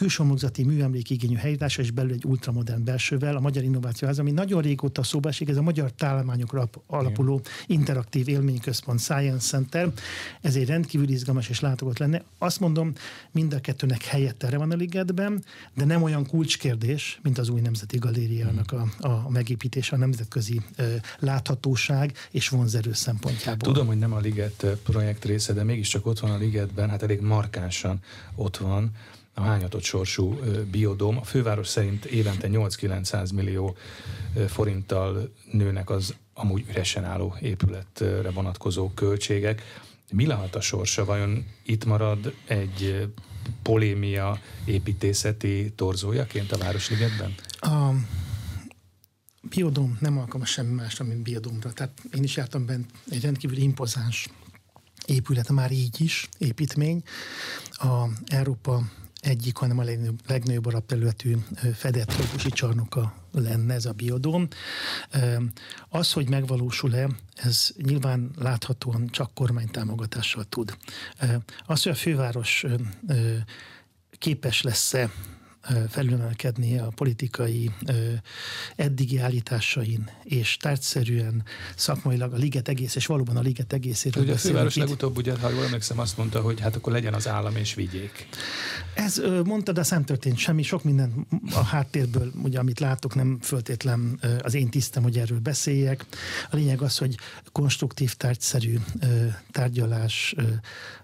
külső 0.00 0.24
műemlékigényű 0.64 1.34
helyítása 1.34 1.82
és 1.82 1.90
belül 1.90 2.12
egy 2.12 2.24
ultramodern 2.24 2.84
belsővel, 2.84 3.36
a 3.36 3.40
Magyar 3.40 3.62
Innovációház, 3.62 4.18
ami 4.18 4.30
nagyon 4.30 4.62
régóta 4.62 5.02
szóba 5.02 5.28
esik, 5.28 5.48
ez 5.48 5.56
a 5.56 5.62
magyar 5.62 5.92
találmányokra 5.92 6.68
alapuló 6.86 7.40
interaktív 7.66 8.28
élményközpont 8.28 9.00
Science 9.00 9.46
Center. 9.46 9.92
Ez 10.40 10.56
egy 10.56 10.66
rendkívül 10.66 11.08
izgalmas 11.08 11.48
és 11.48 11.60
látogat 11.60 11.98
lenne. 11.98 12.22
Azt 12.38 12.60
mondom, 12.60 12.92
mind 13.30 13.52
a 13.52 13.60
kettőnek 13.60 14.04
helyett 14.04 14.42
erre 14.42 14.58
van 14.58 14.70
a 14.70 14.74
ligetben, 14.74 15.44
de 15.74 15.84
nem 15.84 16.02
olyan 16.02 16.26
kulcskérdés, 16.26 17.20
mint 17.22 17.38
az 17.38 17.48
új 17.48 17.60
Nemzeti 17.60 17.98
Galériának 17.98 18.72
a, 18.72 19.06
a 19.08 19.30
megépítése, 19.30 19.96
a 19.96 19.98
nemzetközi 19.98 20.60
ö, 20.76 20.94
láthatóság 21.18 22.12
és 22.30 22.48
vonzerő 22.48 22.92
szempontjából. 22.92 23.72
Tudom, 23.72 23.86
hogy 23.86 23.98
nem 23.98 24.12
a 24.12 24.18
liget 24.18 24.66
projekt 24.84 25.24
része, 25.24 25.52
de 25.52 25.64
mégiscsak 25.64 26.06
ott 26.06 26.18
van 26.18 26.30
a 26.30 26.36
ligetben, 26.36 26.88
hát 26.90 27.02
elég 27.02 27.20
markánsan 27.20 28.00
ott 28.34 28.56
van 28.56 28.92
a 29.34 29.40
hányatott 29.40 29.82
sorsú 29.82 30.38
biodóm. 30.70 31.16
A 31.16 31.24
főváros 31.24 31.68
szerint 31.68 32.04
évente 32.04 32.48
8-900 32.50 33.34
millió 33.34 33.76
forinttal 34.48 35.32
nőnek 35.52 35.90
az 35.90 36.14
amúgy 36.34 36.64
üresen 36.68 37.04
álló 37.04 37.36
épületre 37.40 38.30
vonatkozó 38.30 38.90
költségek. 38.90 39.62
Mi 40.12 40.26
lehet 40.26 40.54
a 40.54 40.60
sorsa? 40.60 41.04
Vajon 41.04 41.46
itt 41.62 41.84
marad 41.84 42.34
egy 42.46 43.08
polémia 43.62 44.40
építészeti 44.64 45.72
torzójaként 45.76 46.52
a 46.52 46.58
Városligetben? 46.58 47.34
A 47.60 47.90
biodóm 49.42 49.98
nem 50.00 50.18
alkalmas 50.18 50.50
semmi 50.50 50.74
másra, 50.74 51.04
mint 51.04 51.22
biodómra. 51.22 51.72
Tehát 51.72 51.92
én 52.16 52.22
is 52.22 52.36
jártam 52.36 52.66
bent 52.66 52.90
egy 53.08 53.22
rendkívül 53.22 53.56
impozáns 53.56 54.28
épület, 55.06 55.48
már 55.48 55.72
így 55.72 56.00
is, 56.00 56.28
építmény. 56.38 57.02
A 57.70 58.04
Európa 58.26 58.82
egyik, 59.20 59.56
hanem 59.56 59.78
a 59.78 59.82
legnagyobb, 59.82 60.20
legnagyobb 60.26 60.66
arab 60.66 60.86
területű 60.86 61.36
fedett 61.74 62.08
trópusi 62.08 62.50
csarnoka 62.50 63.14
lenne 63.32 63.74
ez 63.74 63.84
a 63.84 63.92
biodóm. 63.92 64.48
Az, 65.88 66.12
hogy 66.12 66.28
megvalósul-e, 66.28 67.08
ez 67.34 67.68
nyilván 67.82 68.30
láthatóan 68.36 69.08
csak 69.10 69.34
kormánytámogatással 69.34 70.44
tud. 70.44 70.76
Az, 71.66 71.82
hogy 71.82 71.92
a 71.92 71.94
főváros 71.94 72.64
képes 74.18 74.62
lesz-e 74.62 75.10
felülemelkedni 75.88 76.78
a 76.78 76.88
politikai 76.94 77.70
eddigi 78.76 79.18
állításain, 79.18 80.10
és 80.24 80.56
tárgyszerűen 80.56 81.42
szakmailag 81.76 82.32
a 82.32 82.36
liget 82.36 82.68
egész, 82.68 82.94
és 82.94 83.06
valóban 83.06 83.36
a 83.36 83.40
liget 83.40 83.72
egészéről 83.72 84.22
Ugye 84.22 84.32
a 84.32 84.36
főváros 84.36 84.76
legutóbb, 84.76 85.16
ugye, 85.16 85.38
ha 85.38 85.50
jól 85.50 85.64
emlékszem, 85.64 85.98
azt 85.98 86.16
mondta, 86.16 86.40
hogy 86.40 86.60
hát 86.60 86.76
akkor 86.76 86.92
legyen 86.92 87.14
az 87.14 87.28
állam 87.28 87.56
és 87.56 87.74
vigyék. 87.74 88.28
Ez 88.94 89.22
mondta, 89.44 89.72
de 89.72 89.84
nem 89.90 90.04
történt 90.04 90.36
semmi, 90.36 90.62
sok 90.62 90.84
minden 90.84 91.26
a 91.54 91.64
háttérből, 91.64 92.32
ugye, 92.42 92.58
amit 92.58 92.80
látok, 92.80 93.14
nem 93.14 93.38
föltétlen 93.42 94.20
az 94.42 94.54
én 94.54 94.68
tisztem, 94.68 95.02
hogy 95.02 95.18
erről 95.18 95.38
beszéljek. 95.38 96.04
A 96.50 96.56
lényeg 96.56 96.82
az, 96.82 96.98
hogy 96.98 97.16
konstruktív, 97.52 98.14
tárgyszerű 98.14 98.78
tárgyalás 99.50 100.34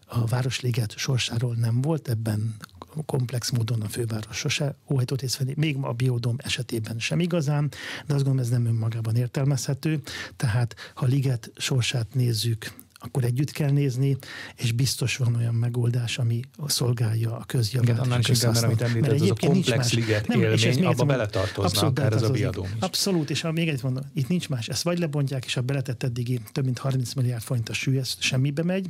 a 0.07 0.27
Városliget 0.27 0.97
sorsáról 0.97 1.55
nem 1.55 1.81
volt, 1.81 2.09
ebben 2.09 2.57
komplex 3.05 3.51
módon 3.51 3.81
a 3.81 3.89
főváros 3.89 4.37
sose 4.37 4.77
óhajtott 4.91 5.21
részt 5.21 5.37
venni, 5.37 5.55
még 5.57 5.77
a 5.81 5.93
biodom 5.93 6.37
esetében 6.39 6.99
sem 6.99 7.21
igazán, 7.21 7.69
de 8.07 8.15
azt 8.15 8.25
gondolom 8.25 8.39
ez 8.39 8.49
nem 8.49 8.67
önmagában 8.67 9.17
értelmezhető, 9.17 10.01
tehát 10.37 10.75
ha 10.95 11.07
liget 11.07 11.51
sorsát 11.57 12.15
nézzük 12.15 12.85
akkor 12.99 13.25
együtt 13.25 13.51
kell 13.51 13.71
nézni, 13.71 14.17
és 14.57 14.73
biztos 14.73 15.17
van 15.17 15.35
olyan 15.35 15.55
megoldás, 15.55 16.19
ami 16.19 16.41
szolgálja 16.67 17.37
a 17.37 17.45
közjavát. 17.45 17.89
Igen, 17.89 18.01
annál 18.01 18.19
is 18.19 18.29
inkább, 18.29 18.53
mert 18.53 18.65
amit 18.65 18.83
említett, 18.83 19.21
az 19.21 19.31
a 19.31 19.47
komplex 19.47 19.93
liget 19.93 20.27
nem, 20.27 20.41
élmény, 20.41 20.59
és 20.59 20.77
abba 20.77 21.05
beletartozna 21.05 21.87
akár 21.87 22.13
ez 22.13 22.23
a 22.23 22.31
biadóm 22.31 22.65
is. 22.65 22.71
Abszolút, 22.81 23.31
és 23.31 23.47
még 23.53 23.69
egy 23.69 23.83
mondom, 23.83 24.03
itt 24.15 24.29
nincs 24.29 24.49
más, 24.49 24.69
ezt 24.69 24.83
vagy 24.83 24.99
lebontják, 24.99 25.45
és 25.45 25.57
a 25.57 25.61
beletett 25.61 26.03
eddigi 26.03 26.41
több 26.53 26.65
mint 26.65 26.79
30 26.79 27.15
milliárd 27.15 27.43
forint 27.43 27.69
a 27.69 27.73
sű, 27.73 27.99
ez 27.99 28.17
semmibe 28.19 28.63
megy, 28.63 28.87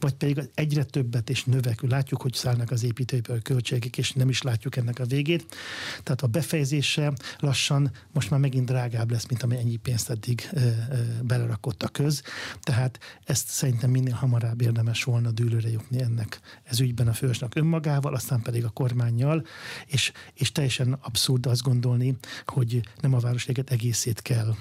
vagy 0.00 0.12
pedig 0.12 0.50
egyre 0.54 0.84
többet 0.84 1.30
és 1.30 1.44
növekül. 1.44 1.88
Látjuk, 1.88 2.22
hogy 2.22 2.34
szállnak 2.34 2.70
az 2.70 2.84
építőipar 2.84 3.42
költségek, 3.42 3.98
és 3.98 4.12
nem 4.12 4.28
is 4.28 4.42
látjuk 4.42 4.76
ennek 4.76 4.98
a 4.98 5.04
végét. 5.04 5.56
Tehát 6.02 6.22
a 6.22 6.26
befejezése 6.26 7.12
lassan 7.38 7.90
most 8.12 8.30
már 8.30 8.40
megint 8.40 8.66
drágább 8.66 9.10
lesz, 9.10 9.26
mint 9.28 9.42
amennyi 9.42 9.76
pénzt 9.76 10.10
eddig 10.10 10.48
ö, 10.52 10.60
ö, 10.60 10.96
belerakott 11.22 11.82
a 11.82 11.88
köz. 11.88 12.22
Tehát 12.62 12.98
ezt 13.24 13.48
szerintem 13.60 13.90
minél 13.90 14.14
hamarabb 14.14 14.60
érdemes 14.60 15.04
volna 15.04 15.30
dűlőre 15.30 15.70
jutni 15.70 16.02
ennek 16.02 16.40
ez 16.62 16.80
ügyben 16.80 17.08
a 17.08 17.12
fősnak 17.12 17.54
önmagával, 17.54 18.14
aztán 18.14 18.42
pedig 18.42 18.64
a 18.64 18.68
kormányjal, 18.68 19.46
és, 19.86 20.12
és 20.34 20.52
teljesen 20.52 20.92
abszurd 20.92 21.46
azt 21.46 21.62
gondolni, 21.62 22.16
hogy 22.46 22.80
nem 23.00 23.14
a 23.14 23.18
Városliget 23.18 23.70
egészét 23.70 24.22
kell 24.22 24.54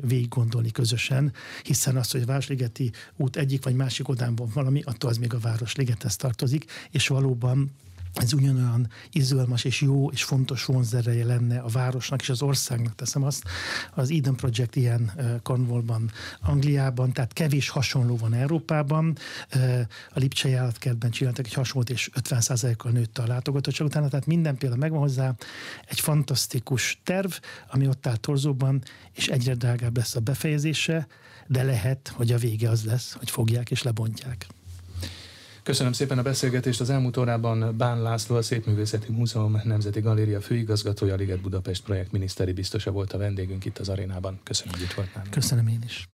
végig 0.00 0.28
gondolni 0.28 0.70
közösen, 0.70 1.32
hiszen 1.62 1.96
az, 1.96 2.10
hogy 2.10 2.22
a 2.22 2.26
Városligeti 2.26 2.92
út 3.16 3.36
egyik 3.36 3.64
vagy 3.64 3.74
másik 3.74 4.08
odánban 4.08 4.50
valami, 4.54 4.82
attól 4.84 5.10
az 5.10 5.16
még 5.16 5.34
a 5.34 5.38
Városligethez 5.38 6.16
tartozik, 6.16 6.64
és 6.90 7.08
valóban 7.08 7.70
ez 8.14 8.32
ugyanolyan 8.32 8.88
izgalmas 9.10 9.64
és 9.64 9.80
jó 9.80 10.10
és 10.10 10.24
fontos 10.24 10.64
vonzereje 10.64 11.24
lenne 11.24 11.58
a 11.58 11.68
városnak 11.68 12.20
és 12.20 12.28
az 12.28 12.42
országnak, 12.42 12.94
teszem 12.94 13.22
azt. 13.22 13.42
Az 13.94 14.10
Eden 14.10 14.34
Project 14.34 14.76
ilyen 14.76 15.12
Cornwallban, 15.42 16.10
Angliában, 16.40 17.12
tehát 17.12 17.32
kevés 17.32 17.68
hasonló 17.68 18.16
van 18.16 18.34
Európában. 18.34 19.16
A 20.10 20.18
Lipcsei 20.18 20.54
állatkertben 20.54 21.10
csináltak 21.10 21.46
egy 21.46 21.52
hasonlót, 21.52 21.90
és 21.90 22.10
50%-kal 22.14 22.92
nőtt 22.92 23.18
a 23.18 23.26
látogatottság 23.26 23.86
utána, 23.86 24.08
tehát 24.08 24.26
minden 24.26 24.56
példa 24.56 24.76
megvan 24.76 25.00
hozzá. 25.00 25.34
Egy 25.86 26.00
fantasztikus 26.00 27.00
terv, 27.04 27.30
ami 27.68 27.88
ott 27.88 28.06
áll 28.06 28.16
torzóban, 28.16 28.82
és 29.12 29.28
egyre 29.28 29.54
drágább 29.54 29.96
lesz 29.96 30.14
a 30.14 30.20
befejezése, 30.20 31.06
de 31.46 31.62
lehet, 31.62 32.12
hogy 32.14 32.32
a 32.32 32.38
vége 32.38 32.70
az 32.70 32.84
lesz, 32.84 33.12
hogy 33.12 33.30
fogják 33.30 33.70
és 33.70 33.82
lebontják. 33.82 34.46
Köszönöm 35.62 35.92
szépen 35.92 36.18
a 36.18 36.22
beszélgetést. 36.22 36.80
Az 36.80 36.90
elmúlt 36.90 37.16
órában 37.16 37.76
Bán 37.76 38.02
László, 38.02 38.36
a 38.36 38.42
Szépművészeti 38.42 39.12
Múzeum 39.12 39.60
Nemzeti 39.64 40.00
Galéria 40.00 40.40
főigazgatója, 40.40 41.14
Liget 41.14 41.40
Budapest 41.40 41.84
projekt 41.84 42.12
miniszteri 42.12 42.52
biztosa 42.52 42.90
volt 42.90 43.12
a 43.12 43.18
vendégünk 43.18 43.64
itt 43.64 43.78
az 43.78 43.88
arénában. 43.88 44.40
Köszönöm, 44.42 44.72
hogy 44.72 44.82
itt 44.82 44.92
volt 44.92 45.08
Köszönöm 45.30 45.66
én 45.66 45.82
is. 45.84 46.12